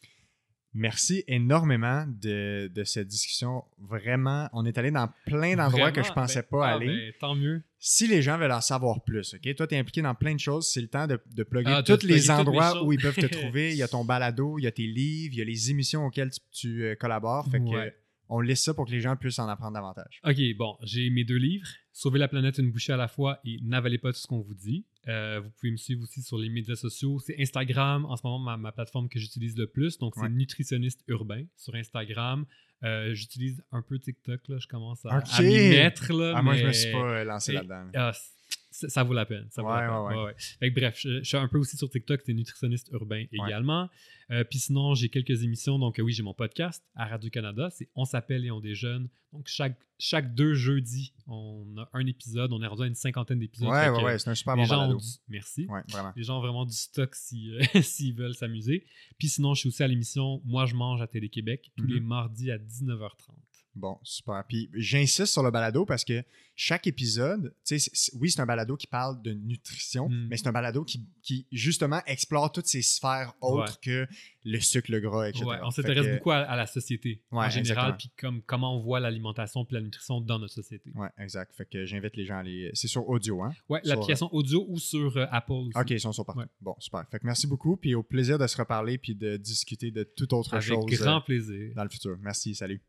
[0.74, 3.65] Merci énormément de, de cette discussion.
[3.78, 6.86] Vraiment, on est allé dans plein d'endroits que je pensais ben, pas ah, aller.
[6.86, 7.62] ben, tant mieux.
[7.78, 9.55] Si les gens veulent en savoir plus, OK?
[9.55, 10.69] Toi, tu es impliqué dans plein de choses.
[10.69, 13.70] C'est le temps de, de plugger Ah, tous les endroits où ils peuvent te trouver.
[13.73, 16.05] Il y a ton balado, il y a tes livres, il y a les émissions
[16.05, 17.51] auxquelles tu, tu, euh, collabores.
[17.51, 17.97] Fait que, Ouais.
[18.28, 20.20] On liste ça pour que les gens puissent en apprendre davantage.
[20.24, 23.59] OK, bon, j'ai mes deux livres, Sauver la planète une bouchée à la fois et
[23.62, 24.84] N'avalez pas tout ce qu'on vous dit.
[25.09, 27.18] Euh, vous pouvez me suivre aussi sur les médias sociaux.
[27.18, 29.98] C'est Instagram, en ce moment, ma, ma plateforme que j'utilise le plus.
[29.98, 30.28] Donc, c'est Ouais.
[30.28, 32.46] nutritionniste urbain sur Instagram.
[32.84, 34.59] Euh, j'utilise un peu TikTok, là.
[34.60, 35.24] Je commence à, OK.
[35.32, 36.34] à m'y mettre, là.
[36.36, 37.88] Ah, moi, je me mais- suis pas euh, lancé là-dedans.
[37.94, 38.12] ah,
[38.70, 39.47] ça vaut la peine.
[39.51, 39.97] Ça vaut Ouais, la peine.
[39.97, 40.16] ouais, ouais.
[40.16, 40.35] Ouais, ouais.
[40.36, 43.89] Fait que bref, je, je suis un peu aussi sur TikTok, c'est nutritionniste urbain également.
[44.31, 45.78] Euh, Puis sinon, j'ai quelques émissions.
[45.78, 47.70] Donc, euh, oui, j'ai mon podcast à Radio-Canada.
[47.70, 49.09] C'est On s'appelle et on déjeune.
[49.32, 52.53] Donc, chaque, chaque deux jeudis, on a un épisode.
[52.53, 53.69] On est rendu à une cinquantaine d'épisodes.
[53.70, 55.05] Ouais, ouais, ouais, c'est un super les bon gens du...
[55.28, 55.65] Merci.
[55.66, 56.12] Vraiment.
[56.15, 58.85] Les gens ont vraiment du stock si, euh, s'ils veulent s'amuser.
[59.19, 61.95] Puis sinon, je suis aussi à l'émission Moi, je mange à Télé-Québec tous Mhm.
[61.95, 63.35] les mardis à 19h30.
[63.78, 64.42] Bon, super.
[64.48, 66.22] Puis j'insiste sur le balado parce que
[66.60, 70.26] chaque épisode, tu sais, oui, c'est un balado qui parle de nutrition, Mm.
[70.28, 74.09] mais c'est un balado qui, qui, justement explore toutes ces sphères autres que
[74.44, 75.44] le sucre, le gras, etc.
[75.44, 78.80] Ouais, on s'intéresse que- beaucoup à, à la société en général, puis comme, comment on
[78.82, 80.90] voit l'alimentation puis la nutrition dans notre société.
[80.96, 81.55] Ouais, exact.
[81.55, 82.70] Fait que j'invite les gens à aller.
[82.74, 83.52] C'est sur audio, hein?
[83.68, 85.78] Sur- l'application audio ou sur euh, Apple aussi.
[85.78, 86.42] Ok, ils sont sur partout.
[86.60, 87.05] Bon, super.
[87.09, 87.76] Fait que merci beaucoup.
[87.76, 91.18] Puis au plaisir de se reparler puis de discuter de toute autre Avec chose grand
[91.18, 91.72] euh, plaisir.
[91.76, 92.16] dans le futur.
[92.20, 92.56] Merci.
[92.56, 92.82] Salut.